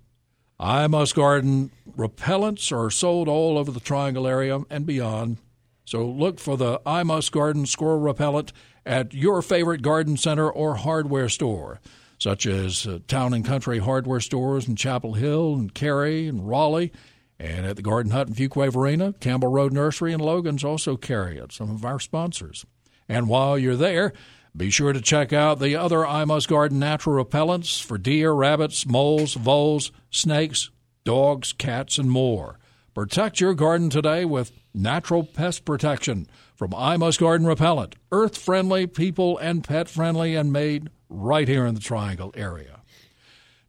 I 0.59 0.89
Must 0.89 1.15
Garden 1.15 1.71
repellents 1.97 2.73
are 2.77 2.91
sold 2.91 3.29
all 3.29 3.57
over 3.57 3.71
the 3.71 3.79
Triangle 3.79 4.27
area 4.27 4.63
and 4.69 4.85
beyond. 4.85 5.37
So 5.85 6.07
look 6.07 6.39
for 6.39 6.57
the 6.57 6.81
I 6.87 7.03
Must 7.03 7.31
Garden 7.33 7.67
squirrel 7.67 7.99
repellent 7.99 8.53
at 8.87 9.15
your 9.15 9.43
favorite 9.43 9.83
garden 9.83 10.17
center 10.17 10.51
or 10.51 10.77
hardware 10.77 11.29
store, 11.29 11.81
such 12.19 12.47
as 12.47 12.87
uh, 12.87 13.01
Town 13.09 13.35
and 13.35 13.45
Country 13.45 13.79
hardware 13.79 14.21
stores 14.21 14.69
in 14.69 14.77
Chapel 14.77 15.15
Hill 15.15 15.55
and 15.55 15.75
Cary 15.75 16.29
and 16.29 16.49
Raleigh, 16.49 16.93
and 17.39 17.67
at 17.67 17.77
the 17.77 17.83
Garden 17.83 18.13
Hut 18.13 18.29
in 18.29 18.35
Fuquay 18.35 18.73
Varina, 18.73 19.13
Campbell 19.15 19.49
Road 19.49 19.73
Nursery 19.73 20.13
and 20.13 20.23
Logan's 20.23 20.63
also 20.65 20.97
carry 20.97 21.39
it, 21.39 21.53
some 21.53 21.71
of 21.71 21.85
our 21.85 21.99
sponsors. 21.99 22.65
And 23.09 23.29
while 23.29 23.59
you're 23.59 23.77
there, 23.77 24.13
be 24.57 24.71
sure 24.71 24.93
to 24.93 25.01
check 25.01 25.33
out 25.33 25.59
the 25.59 25.75
other 25.75 26.07
I 26.07 26.25
Must 26.25 26.49
Garden 26.49 26.79
natural 26.79 27.25
repellents 27.25 27.83
for 27.83 27.99
deer, 27.99 28.33
rabbits, 28.33 28.87
moles, 28.87 29.35
voles, 29.35 29.91
snakes, 30.11 30.71
dogs, 31.05 31.53
cats, 31.53 31.99
and 31.99 32.11
more. 32.11 32.59
Protect 32.95 33.41
your 33.41 33.55
garden 33.55 33.91
today 33.91 34.25
with 34.25 34.53
natural 34.75 35.25
pest 35.25 35.65
protection 35.65 36.27
from 36.55 36.75
I 36.75 36.97
Must 36.97 37.19
Garden 37.19 37.47
Repellent, 37.47 37.97
earth 38.11 38.37
friendly, 38.37 38.87
people 38.87 39.39
and 39.39 39.65
pet 39.65 39.89
friendly, 39.89 40.35
and 40.35 40.53
made 40.53 40.91
right 41.09 41.49
here 41.49 41.67
in 41.67 41.75
the 41.75 41.81
Triangle 41.81 42.33
area. 42.37 42.81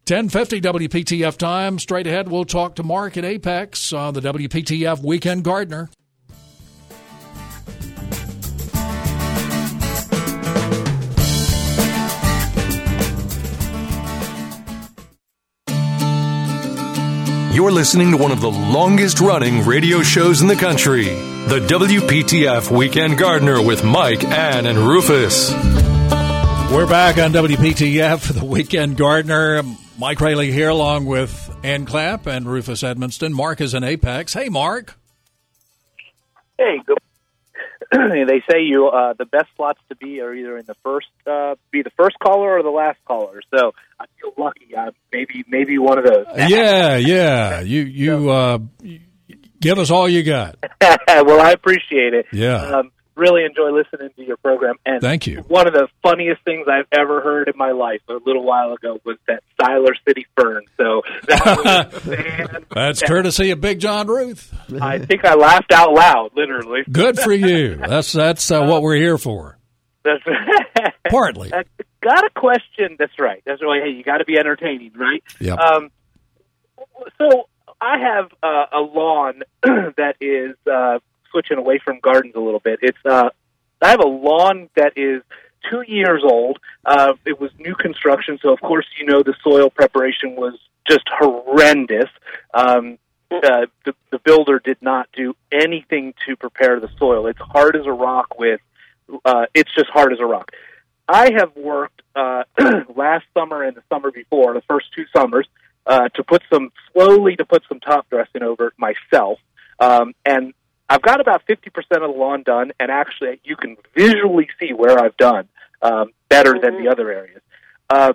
1050 0.06 0.60
WPTF 0.60 1.38
time. 1.38 1.78
Straight 1.78 2.06
ahead, 2.06 2.28
we'll 2.28 2.44
talk 2.44 2.74
to 2.74 2.82
Mark 2.82 3.16
at 3.16 3.24
Apex 3.24 3.92
on 3.92 4.12
the 4.12 4.20
WPTF 4.20 5.02
Weekend 5.02 5.44
Gardener. 5.44 5.88
You're 17.54 17.70
listening 17.70 18.10
to 18.10 18.16
one 18.16 18.32
of 18.32 18.40
the 18.40 18.50
longest 18.50 19.20
running 19.20 19.64
radio 19.64 20.02
shows 20.02 20.42
in 20.42 20.48
the 20.48 20.56
country, 20.56 21.04
the 21.04 21.64
WPTF 21.68 22.68
Weekend 22.76 23.16
Gardener 23.16 23.62
with 23.62 23.84
Mike, 23.84 24.24
Ann, 24.24 24.66
and 24.66 24.76
Rufus. 24.76 25.52
We're 25.52 26.88
back 26.88 27.16
on 27.18 27.32
WPTF, 27.32 28.40
the 28.40 28.44
Weekend 28.44 28.96
Gardener. 28.96 29.62
Mike 29.96 30.20
Raley 30.20 30.50
here, 30.50 30.70
along 30.70 31.06
with 31.06 31.56
Ann 31.62 31.86
Clapp 31.86 32.26
and 32.26 32.44
Rufus 32.44 32.82
Edmisten. 32.82 33.30
Mark 33.30 33.60
is 33.60 33.72
in 33.72 33.84
Apex. 33.84 34.34
Hey, 34.34 34.48
Mark. 34.48 34.98
Hey, 36.58 36.80
good 36.84 36.98
they 38.26 38.42
say 38.50 38.62
you 38.62 38.88
uh, 38.88 39.14
the 39.14 39.24
best 39.24 39.46
slots 39.56 39.80
to 39.88 39.96
be 39.96 40.20
are 40.20 40.34
either 40.34 40.56
in 40.58 40.66
the 40.66 40.74
first 40.82 41.08
uh, 41.26 41.54
be 41.70 41.82
the 41.82 41.90
first 41.96 42.18
caller 42.18 42.58
or 42.58 42.62
the 42.62 42.70
last 42.70 42.98
caller. 43.04 43.40
So 43.54 43.72
I 44.00 44.06
feel 44.20 44.32
lucky. 44.36 44.76
I, 44.76 44.90
maybe 45.12 45.44
maybe 45.48 45.78
one 45.78 45.98
of 45.98 46.04
those. 46.04 46.26
yeah, 46.48 46.96
yeah. 46.96 47.60
You 47.60 47.82
you 47.82 48.30
uh, 48.30 48.58
give 49.60 49.78
us 49.78 49.90
all 49.90 50.08
you 50.08 50.22
got. 50.22 50.56
well, 50.80 51.40
I 51.40 51.52
appreciate 51.52 52.14
it. 52.14 52.26
Yeah. 52.32 52.78
Um, 52.78 52.90
really 53.16 53.44
enjoy 53.44 53.70
listening 53.70 54.10
to 54.16 54.24
your 54.24 54.36
program. 54.36 54.76
And 54.84 55.00
Thank 55.00 55.26
you. 55.26 55.40
One 55.48 55.66
of 55.66 55.72
the 55.72 55.88
funniest 56.02 56.42
things 56.44 56.66
I've 56.68 56.86
ever 56.92 57.20
heard 57.20 57.48
in 57.48 57.56
my 57.56 57.72
life 57.72 58.00
a 58.08 58.14
little 58.24 58.44
while 58.44 58.72
ago 58.72 59.00
was 59.04 59.16
that 59.26 59.42
Siler 59.60 59.92
City 60.06 60.26
Fern. 60.36 60.64
So 60.76 61.02
that 61.26 62.04
was 62.04 62.64
That's 62.74 63.02
courtesy 63.02 63.50
of 63.50 63.60
Big 63.60 63.80
John 63.80 64.06
Ruth. 64.06 64.52
I 64.80 64.98
think 64.98 65.24
I 65.24 65.34
laughed 65.34 65.72
out 65.72 65.92
loud, 65.92 66.30
literally. 66.36 66.80
Good 66.90 67.18
for 67.18 67.32
you. 67.32 67.76
That's 67.94 68.12
that's 68.12 68.50
uh, 68.50 68.64
what 68.64 68.82
we're 68.82 68.96
here 68.96 69.18
for. 69.18 69.58
That's 70.04 70.22
Partly. 71.10 71.52
I 71.52 71.64
got 72.00 72.24
a 72.24 72.30
question. 72.30 72.96
That's 72.98 73.18
right. 73.18 73.42
That's 73.46 73.62
right. 73.62 73.82
Hey, 73.82 73.90
you 73.90 74.02
got 74.02 74.18
to 74.18 74.24
be 74.24 74.38
entertaining, 74.38 74.92
right? 74.94 75.22
Yep. 75.40 75.58
Um, 75.58 75.90
so 77.18 77.48
I 77.80 77.98
have 77.98 78.30
uh, 78.42 78.66
a 78.72 78.80
lawn 78.80 79.42
that 79.62 80.16
is 80.20 80.56
uh, 80.70 80.98
switching 81.34 81.58
away 81.58 81.80
from 81.84 81.98
gardens 82.00 82.34
a 82.36 82.40
little 82.40 82.60
bit. 82.60 82.78
It's 82.80 82.98
uh, 83.04 83.30
I 83.82 83.90
have 83.90 84.00
a 84.00 84.06
lawn 84.06 84.70
that 84.76 84.92
is 84.96 85.22
two 85.70 85.82
years 85.86 86.22
old. 86.24 86.58
Uh, 86.84 87.14
it 87.26 87.40
was 87.40 87.50
new 87.58 87.74
construction, 87.74 88.38
so 88.40 88.52
of 88.52 88.60
course 88.60 88.86
you 88.98 89.06
know 89.06 89.22
the 89.22 89.34
soil 89.42 89.68
preparation 89.68 90.36
was 90.36 90.54
just 90.88 91.04
horrendous. 91.08 92.08
Um, 92.52 92.98
uh, 93.30 93.66
the, 93.84 93.94
the 94.12 94.18
builder 94.20 94.60
did 94.60 94.80
not 94.80 95.08
do 95.12 95.34
anything 95.50 96.14
to 96.26 96.36
prepare 96.36 96.78
the 96.78 96.88
soil. 96.98 97.26
It's 97.26 97.40
hard 97.40 97.74
as 97.74 97.86
a 97.86 97.92
rock. 97.92 98.38
With 98.38 98.60
uh, 99.24 99.46
it's 99.54 99.74
just 99.74 99.90
hard 99.90 100.12
as 100.12 100.20
a 100.20 100.26
rock. 100.26 100.52
I 101.08 101.32
have 101.36 101.54
worked 101.56 102.00
uh, 102.14 102.44
last 102.96 103.26
summer 103.34 103.62
and 103.62 103.76
the 103.76 103.82
summer 103.90 104.10
before, 104.10 104.54
the 104.54 104.62
first 104.62 104.86
two 104.94 105.04
summers, 105.14 105.46
uh, 105.86 106.08
to 106.10 106.22
put 106.22 106.42
some 106.52 106.70
slowly 106.92 107.36
to 107.36 107.44
put 107.44 107.62
some 107.68 107.80
top 107.80 108.08
dressing 108.08 108.42
over 108.42 108.72
myself. 108.78 109.38
Um, 109.78 110.14
and 110.24 110.54
I've 110.88 111.02
got 111.02 111.20
about 111.20 111.46
50% 111.46 111.66
of 111.76 112.00
the 112.00 112.06
lawn 112.08 112.42
done, 112.42 112.72
and 112.78 112.90
actually 112.90 113.40
you 113.44 113.56
can 113.56 113.76
visually 113.94 114.48
see 114.60 114.72
where 114.72 114.98
I've 114.98 115.16
done 115.16 115.48
um, 115.82 116.10
better 116.28 116.58
than 116.60 116.82
the 116.82 116.90
other 116.90 117.10
areas. 117.10 117.40
Uh, 117.88 118.12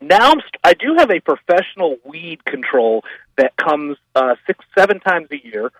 now 0.00 0.32
I'm 0.32 0.40
st- 0.40 0.60
I 0.64 0.74
do 0.74 0.96
have 0.98 1.10
a 1.10 1.20
professional 1.20 1.96
weed 2.04 2.44
control 2.44 3.04
that 3.36 3.56
comes 3.56 3.96
uh, 4.14 4.34
six, 4.46 4.64
seven 4.76 5.00
times 5.00 5.28
a 5.30 5.40
year, 5.44 5.70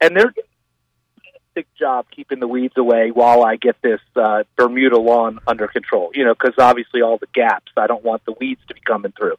and 0.00 0.16
they're 0.16 0.30
doing 0.30 0.46
a 0.46 1.20
fantastic 1.54 1.74
job 1.78 2.06
keeping 2.14 2.40
the 2.40 2.48
weeds 2.48 2.74
away 2.76 3.10
while 3.10 3.44
I 3.44 3.56
get 3.56 3.76
this 3.82 4.00
uh, 4.16 4.44
Bermuda 4.56 4.98
lawn 4.98 5.38
under 5.46 5.68
control. 5.68 6.10
You 6.14 6.24
know, 6.24 6.34
because 6.34 6.54
obviously 6.58 7.02
all 7.02 7.18
the 7.18 7.28
gaps, 7.32 7.72
I 7.76 7.86
don't 7.86 8.04
want 8.04 8.24
the 8.24 8.34
weeds 8.38 8.60
to 8.68 8.74
be 8.74 8.80
coming 8.80 9.12
through. 9.12 9.36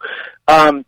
Um, 0.47 0.85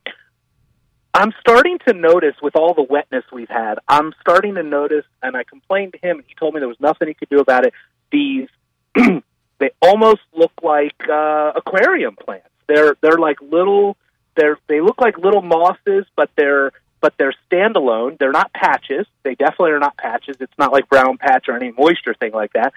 I'm 1.16 1.32
starting 1.40 1.80
to 1.88 1.94
notice 1.94 2.36
with 2.42 2.58
all 2.58 2.74
the 2.74 2.84
wetness 2.84 3.24
we've 3.32 3.48
had, 3.48 3.76
I'm 3.88 4.14
starting 4.20 4.56
to 4.56 4.64
notice, 4.64 5.06
and 5.24 5.38
I 5.38 5.46
complained 5.46 5.94
to 5.94 6.00
him, 6.06 6.18
and 6.18 6.26
he 6.28 6.36
told 6.36 6.54
me 6.54 6.60
there 6.60 6.68
was 6.68 6.80
nothing 6.82 7.08
he 7.08 7.14
could 7.14 7.30
do 7.30 7.40
about 7.40 7.66
it. 7.66 7.74
These, 8.12 8.50
they 8.96 9.70
almost 9.82 10.20
look 10.36 10.52
like 10.62 10.96
uh, 11.10 11.54
aquarium 11.56 12.18
plants. 12.18 12.50
They're 12.68 12.98
they're 13.02 13.18
like 13.18 13.38
little, 13.42 13.96
they're 14.36 14.58
they 14.68 14.82
look 14.82 15.00
like 15.00 15.18
little 15.18 15.42
mosses, 15.42 16.06
but 16.18 16.32
they're 16.36 16.74
but 17.00 17.14
they're 17.18 17.34
standalone. 17.50 18.18
They're 18.18 18.34
not 18.34 18.52
patches. 18.52 19.08
They 19.24 19.36
definitely 19.36 19.72
are 19.72 19.80
not 19.80 19.96
patches. 19.96 20.36
It's 20.42 20.58
not 20.58 20.74
like 20.74 20.90
brown 20.90 21.18
patch 21.18 21.46
or 21.48 21.56
any 21.56 21.72
moisture 21.72 22.14
thing 22.20 22.34
like 22.34 22.52
that. 22.54 22.74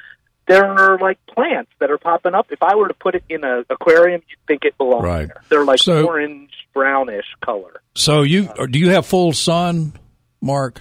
They're 0.48 0.98
like 0.98 1.18
plants 1.26 1.70
that 1.78 1.90
are 1.90 1.98
popping 1.98 2.34
up. 2.34 2.46
If 2.50 2.62
I 2.62 2.74
were 2.74 2.88
to 2.88 2.94
put 2.94 3.14
it 3.14 3.22
in 3.28 3.44
an 3.44 3.64
aquarium, 3.70 4.22
you'd 4.28 4.38
think 4.46 4.64
it 4.64 4.76
belonged 4.78 5.04
Right. 5.04 5.28
there. 5.28 5.42
They're 5.48 5.64
like 5.64 5.78
So- 5.80 6.06
orange 6.06 6.50
brownish 6.74 7.26
color. 7.44 7.82
So 7.94 8.22
you 8.22 8.48
do 8.70 8.78
you 8.78 8.90
have 8.90 9.04
full 9.06 9.32
sun, 9.32 9.92
Mark? 10.40 10.80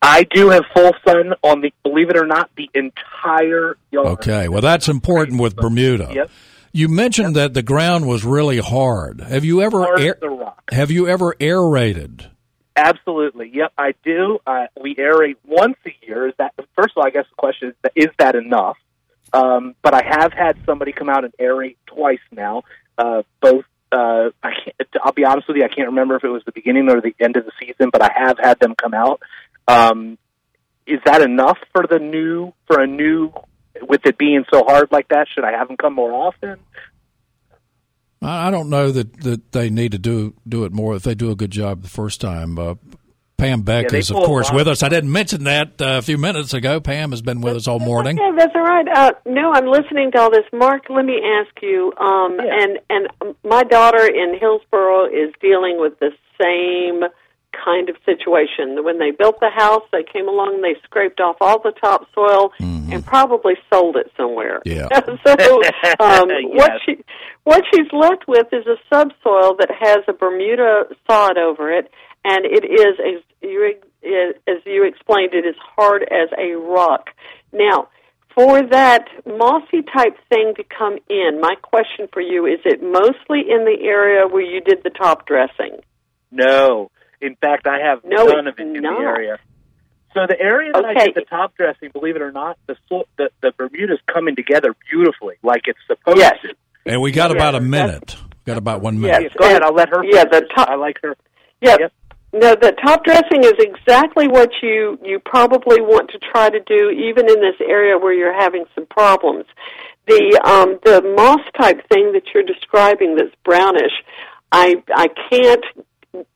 I 0.00 0.22
do 0.22 0.50
have 0.50 0.62
full 0.72 0.92
sun 1.04 1.34
on 1.42 1.60
the, 1.60 1.72
believe 1.82 2.08
it 2.10 2.16
or 2.16 2.24
not, 2.26 2.50
the 2.56 2.70
entire 2.74 3.76
yard. 3.90 4.06
Okay, 4.06 4.48
well 4.48 4.60
that's 4.62 4.88
important 4.88 5.40
with 5.40 5.56
Bermuda. 5.56 6.10
Yep. 6.12 6.30
You 6.72 6.88
mentioned 6.88 7.34
that 7.34 7.54
the 7.54 7.62
ground 7.62 8.06
was 8.06 8.24
really 8.24 8.58
hard. 8.58 9.20
Have 9.22 9.44
you 9.44 9.60
ever 9.62 9.98
air, 9.98 10.16
as 10.16 10.22
a 10.22 10.28
rock. 10.28 10.62
have 10.70 10.90
you 10.92 11.08
ever 11.08 11.34
aerated? 11.40 12.26
Absolutely. 12.76 13.50
Yep, 13.52 13.72
I 13.76 13.94
do. 14.04 14.38
Uh, 14.46 14.66
we 14.80 14.94
aerate 14.94 15.36
once 15.44 15.76
a 15.84 16.06
year. 16.06 16.28
Is 16.28 16.34
that 16.38 16.52
first 16.76 16.92
of 16.96 16.98
all? 16.98 17.06
I 17.06 17.10
guess 17.10 17.24
the 17.28 17.34
question 17.36 17.70
is: 17.84 17.90
Is 17.96 18.12
that 18.18 18.36
enough? 18.36 18.76
Um, 19.32 19.74
but 19.82 19.94
I 19.94 20.02
have 20.02 20.32
had 20.32 20.56
somebody 20.64 20.92
come 20.92 21.08
out 21.08 21.24
and 21.24 21.32
aerate 21.40 21.76
twice 21.86 22.18
now. 22.32 22.62
Uh, 22.96 23.22
both. 23.40 23.64
Uh, 23.90 24.30
I 24.42 24.50
can't, 24.64 24.88
I'll 25.02 25.12
be 25.12 25.24
honest 25.24 25.48
with 25.48 25.56
you. 25.56 25.64
I 25.64 25.68
can't 25.68 25.88
remember 25.88 26.16
if 26.16 26.24
it 26.24 26.28
was 26.28 26.42
the 26.44 26.52
beginning 26.52 26.90
or 26.90 27.00
the 27.00 27.14
end 27.20 27.36
of 27.36 27.44
the 27.46 27.52
season, 27.58 27.88
but 27.90 28.02
I 28.02 28.10
have 28.14 28.38
had 28.38 28.58
them 28.60 28.74
come 28.74 28.92
out. 28.92 29.22
Um, 29.66 30.18
is 30.86 31.00
that 31.06 31.22
enough 31.22 31.58
for 31.72 31.86
the 31.86 31.98
new 31.98 32.52
for 32.66 32.80
a 32.80 32.86
new? 32.86 33.32
With 33.80 34.04
it 34.06 34.18
being 34.18 34.44
so 34.52 34.64
hard 34.64 34.90
like 34.90 35.08
that, 35.08 35.28
should 35.32 35.44
I 35.44 35.52
have 35.52 35.68
them 35.68 35.76
come 35.76 35.94
more 35.94 36.12
often? 36.12 36.58
I 38.20 38.50
don't 38.50 38.68
know 38.68 38.90
that, 38.90 39.20
that 39.20 39.52
they 39.52 39.70
need 39.70 39.92
to 39.92 39.98
do 39.98 40.34
do 40.48 40.64
it 40.64 40.72
more 40.72 40.96
if 40.96 41.02
they 41.02 41.14
do 41.14 41.30
a 41.30 41.36
good 41.36 41.52
job 41.52 41.82
the 41.82 41.88
first 41.88 42.20
time. 42.20 42.58
Uh, 42.58 42.74
Pam 43.38 43.62
Beck 43.62 43.92
Yeah, 43.92 43.98
is, 43.98 44.10
of 44.10 44.16
course, 44.16 44.50
with 44.50 44.66
us. 44.66 44.82
I 44.82 44.88
didn't 44.88 45.12
mention 45.12 45.44
that 45.44 45.80
uh, 45.80 45.98
a 45.98 46.02
few 46.02 46.18
minutes 46.18 46.54
ago. 46.54 46.80
Pam 46.80 47.12
has 47.12 47.22
been 47.22 47.40
with 47.40 47.56
us 47.56 47.68
all 47.68 47.78
morning. 47.78 48.18
Yeah, 48.18 48.32
that's 48.36 48.52
all 48.54 48.62
right. 48.62 48.86
Uh, 48.88 49.12
no, 49.26 49.52
I'm 49.52 49.66
listening 49.66 50.10
to 50.12 50.18
all 50.18 50.30
this. 50.30 50.44
Mark, 50.52 50.86
let 50.90 51.04
me 51.04 51.22
ask 51.24 51.62
you. 51.62 51.92
Um, 51.98 52.40
And 52.40 52.80
and 52.90 53.36
my 53.44 53.62
daughter 53.62 54.04
in 54.04 54.36
Hillsborough 54.38 55.06
is 55.06 55.32
dealing 55.40 55.80
with 55.80 55.98
the 56.00 56.10
same 56.40 57.04
kind 57.64 57.88
of 57.88 57.96
situation. 58.04 58.84
When 58.84 58.98
they 58.98 59.12
built 59.12 59.38
the 59.40 59.50
house, 59.50 59.82
they 59.92 60.02
came 60.02 60.28
along 60.28 60.56
and 60.56 60.64
they 60.64 60.74
scraped 60.82 61.20
off 61.20 61.36
all 61.40 61.60
the 61.60 61.72
topsoil 61.72 62.52
and 62.60 63.04
probably 63.04 63.54
sold 63.72 63.96
it 63.96 64.10
somewhere. 64.16 64.62
Yeah. 64.64 64.88
so 65.24 65.62
um, 66.00 66.28
what 66.54 66.72
she 66.84 67.04
what 67.44 67.62
she's 67.72 67.90
left 67.92 68.26
with 68.26 68.46
is 68.52 68.66
a 68.66 68.76
subsoil 68.92 69.56
that 69.58 69.70
has 69.78 69.98
a 70.08 70.12
Bermuda 70.12 70.84
sod 71.08 71.38
over 71.38 71.72
it, 71.72 71.90
and 72.24 72.44
it 72.44 72.64
is 72.64 72.98
as 72.98 73.22
you 73.42 73.74
as 74.02 74.62
you 74.66 74.84
explained, 74.84 75.34
it 75.34 75.46
is 75.46 75.56
hard 75.76 76.02
as 76.02 76.28
a 76.38 76.56
rock. 76.56 77.10
Now, 77.52 77.88
for 78.34 78.62
that 78.70 79.06
mossy 79.26 79.82
type 79.82 80.16
thing 80.28 80.54
to 80.56 80.64
come 80.64 80.98
in, 81.08 81.40
my 81.40 81.54
question 81.62 82.08
for 82.12 82.20
you 82.20 82.46
is: 82.46 82.60
It 82.64 82.82
mostly 82.82 83.40
in 83.50 83.64
the 83.64 83.76
area 83.82 84.26
where 84.26 84.42
you 84.42 84.60
did 84.60 84.82
the 84.84 84.90
top 84.90 85.26
dressing? 85.26 85.78
No. 86.30 86.90
In 87.20 87.34
fact, 87.36 87.66
I 87.66 87.78
have 87.84 88.04
No, 88.04 88.24
none 88.26 88.46
of 88.46 88.58
it 88.58 88.62
in 88.62 88.74
not. 88.74 88.98
the 88.98 89.04
area. 89.04 89.38
So 90.14 90.20
the 90.28 90.40
area 90.40 90.72
that 90.72 90.84
I 90.84 90.94
did 91.06 91.14
the 91.14 91.24
top 91.28 91.54
dressing, 91.56 91.90
believe 91.92 92.16
it 92.16 92.22
or 92.22 92.32
not, 92.32 92.56
the 92.66 92.76
so- 92.88 93.06
the, 93.18 93.30
the 93.42 93.52
Bermuda's 93.56 93.98
coming 94.12 94.36
together 94.36 94.74
beautifully, 94.90 95.36
like 95.42 95.62
it's 95.66 95.78
supposed 95.86 96.18
Yes. 96.18 96.36
to. 96.42 96.54
And 96.86 97.02
we 97.02 97.10
got 97.12 97.30
about 97.30 97.54
a 97.54 97.60
minute. 97.60 98.16
Got 98.46 98.56
about 98.56 98.80
one 98.80 99.00
minute. 99.00 99.10
Yes. 99.10 99.18
minute. 99.20 99.36
Go 99.38 99.46
ahead, 99.46 99.62
I'll 99.62 99.74
let 99.74 99.88
her. 99.90 100.02
Yeah, 100.04 100.24
the 100.24 100.46
top. 100.54 100.68
I 100.68 100.76
like 100.76 100.98
her. 101.02 101.16
Yeah. 101.60 101.76
No, 102.32 102.54
the 102.54 102.72
top 102.84 103.04
dressing 103.04 103.42
is 103.42 103.54
exactly 103.58 104.28
what 104.28 104.50
you 104.62 104.98
you 105.02 105.18
probably 105.18 105.80
want 105.80 106.10
to 106.10 106.18
try 106.18 106.50
to 106.50 106.60
do, 106.60 106.90
even 106.90 107.28
in 107.28 107.40
this 107.40 107.56
area 107.60 107.96
where 107.96 108.12
you're 108.12 108.38
having 108.38 108.64
some 108.74 108.84
problems. 108.86 109.46
The 110.06 110.38
um, 110.44 110.78
the 110.84 111.00
moss 111.16 111.40
type 111.58 111.88
thing 111.88 112.12
that 112.12 112.24
you're 112.34 112.42
describing 112.42 113.16
that's 113.16 113.34
brownish, 113.44 113.92
I 114.52 114.82
I 114.94 115.08
can't 115.30 115.64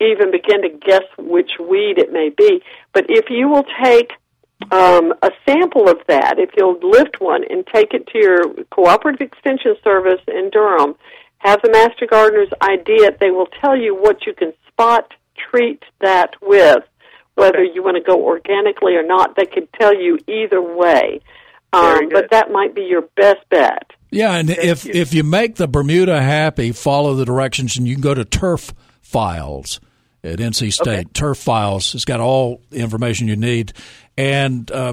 even 0.01 0.31
begin 0.31 0.63
to 0.63 0.71
guess 0.71 1.05
which 1.19 1.51
weed 1.61 1.99
it 1.99 2.11
may 2.11 2.31
be. 2.31 2.63
But 2.95 3.07
if 3.09 3.27
you 3.29 3.49
will 3.49 3.65
take 3.85 4.13
um, 4.71 5.13
a 5.23 5.31
sample 5.47 5.91
of 5.91 5.99
that, 6.09 6.39
if 6.39 6.51
you'll 6.57 6.79
lift 6.83 7.21
one 7.21 7.43
and 7.49 7.67
take 7.67 7.93
it 7.93 8.07
to 8.09 8.19
your 8.19 8.65
cooperative 8.71 9.21
extension 9.21 9.77
service 9.85 10.21
in 10.29 10.49
Durham, 10.51 10.95
have 11.39 11.61
the 11.63 11.71
master 11.71 12.07
gardeners 12.07 12.49
ID 12.63 13.05
it. 13.05 13.19
They 13.21 13.31
will 13.31 13.49
tell 13.61 13.77
you 13.77 13.95
what 13.95 14.25
you 14.27 14.33
can 14.33 14.53
spot 14.69 15.13
treat 15.51 15.83
that 16.01 16.35
with, 16.41 16.85
whether 17.35 17.63
you 17.63 17.83
want 17.83 17.97
to 17.97 18.03
go 18.03 18.25
organically 18.25 18.95
or 18.95 19.03
not. 19.03 19.37
They 19.37 19.47
can 19.47 19.69
tell 19.79 19.95
you 19.95 20.19
either 20.27 20.61
way. 20.61 21.21
Um, 21.73 22.11
but 22.11 22.31
that 22.31 22.51
might 22.51 22.75
be 22.75 22.83
your 22.83 23.03
best 23.17 23.49
bet. 23.49 23.93
Yeah, 24.11 24.35
and 24.35 24.51
if 24.51 24.85
if 24.85 25.15
you 25.15 25.25
make 25.25 25.57
the 25.57 25.67
Bermuda 25.67 26.21
happy, 26.21 26.73
follow 26.73 27.15
the 27.15 27.25
directions, 27.25 27.79
and 27.79 27.89
you 27.89 27.95
can 27.95 28.03
go 28.03 28.13
to 28.13 28.27
Turf 28.27 28.75
Files 29.01 29.81
at 30.23 30.39
NC 30.39 30.71
State. 30.71 31.15
Turf 31.15 31.39
Files 31.39 31.93
has 31.93 32.05
got 32.05 32.21
all 32.21 32.61
the 32.69 32.81
information 32.81 33.27
you 33.27 33.37
need, 33.37 33.73
and 34.19 34.71
uh, 34.71 34.93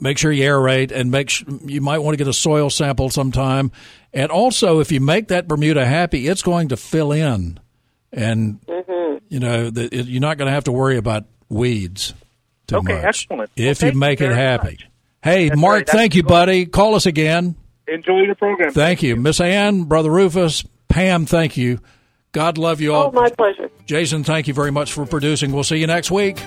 make 0.00 0.18
sure 0.18 0.30
you 0.30 0.44
aerate, 0.44 0.92
and 0.92 1.10
make 1.10 1.30
sh- 1.30 1.42
you 1.64 1.80
might 1.80 1.98
want 1.98 2.16
to 2.16 2.16
get 2.16 2.28
a 2.28 2.32
soil 2.32 2.70
sample 2.70 3.10
sometime. 3.10 3.72
And 4.12 4.30
also, 4.30 4.78
if 4.78 4.92
you 4.92 5.00
make 5.00 5.28
that 5.28 5.48
Bermuda 5.48 5.84
happy, 5.84 6.28
it's 6.28 6.42
going 6.42 6.68
to 6.68 6.76
fill 6.76 7.10
in, 7.10 7.58
and 8.12 8.60
you 9.28 9.40
know 9.40 9.70
the, 9.70 9.84
it, 9.94 10.06
you're 10.06 10.20
not 10.20 10.38
going 10.38 10.46
to 10.46 10.52
have 10.52 10.64
to 10.64 10.72
worry 10.72 10.96
about 10.96 11.24
weeds 11.48 12.14
too 12.66 12.76
Okay, 12.76 12.94
much 12.94 13.04
excellent. 13.04 13.50
if 13.56 13.58
Well, 13.58 13.66
you 13.68 13.74
thank 13.74 13.94
you 13.94 13.98
make 14.00 14.20
it 14.20 14.24
very 14.28 14.34
happy. 14.36 14.78
Hey, 15.22 15.48
That's 15.48 15.60
Mark, 15.60 15.74
great. 15.74 15.86
That's 15.86 15.96
thank 15.98 16.14
you, 16.14 16.22
buddy. 16.22 16.66
Call 16.66 16.94
us 16.94 17.06
again. 17.06 17.56
Enjoy 17.88 18.20
your 18.22 18.34
program. 18.34 18.72
Thank 18.72 19.02
you. 19.02 19.16
Miss 19.16 19.40
Ann, 19.40 19.84
Brother 19.84 20.10
Rufus, 20.10 20.64
Pam, 20.88 21.26
thank 21.26 21.56
you. 21.56 21.80
God 22.32 22.58
love 22.58 22.80
you 22.80 22.94
all. 22.94 23.08
Oh, 23.08 23.12
my 23.12 23.30
pleasure. 23.30 23.70
Jason, 23.86 24.24
thank 24.24 24.48
you 24.48 24.54
very 24.54 24.72
much 24.72 24.92
for 24.92 25.06
producing. 25.06 25.52
We'll 25.52 25.64
see 25.64 25.76
you 25.76 25.86
next 25.86 26.10
week. 26.10 26.38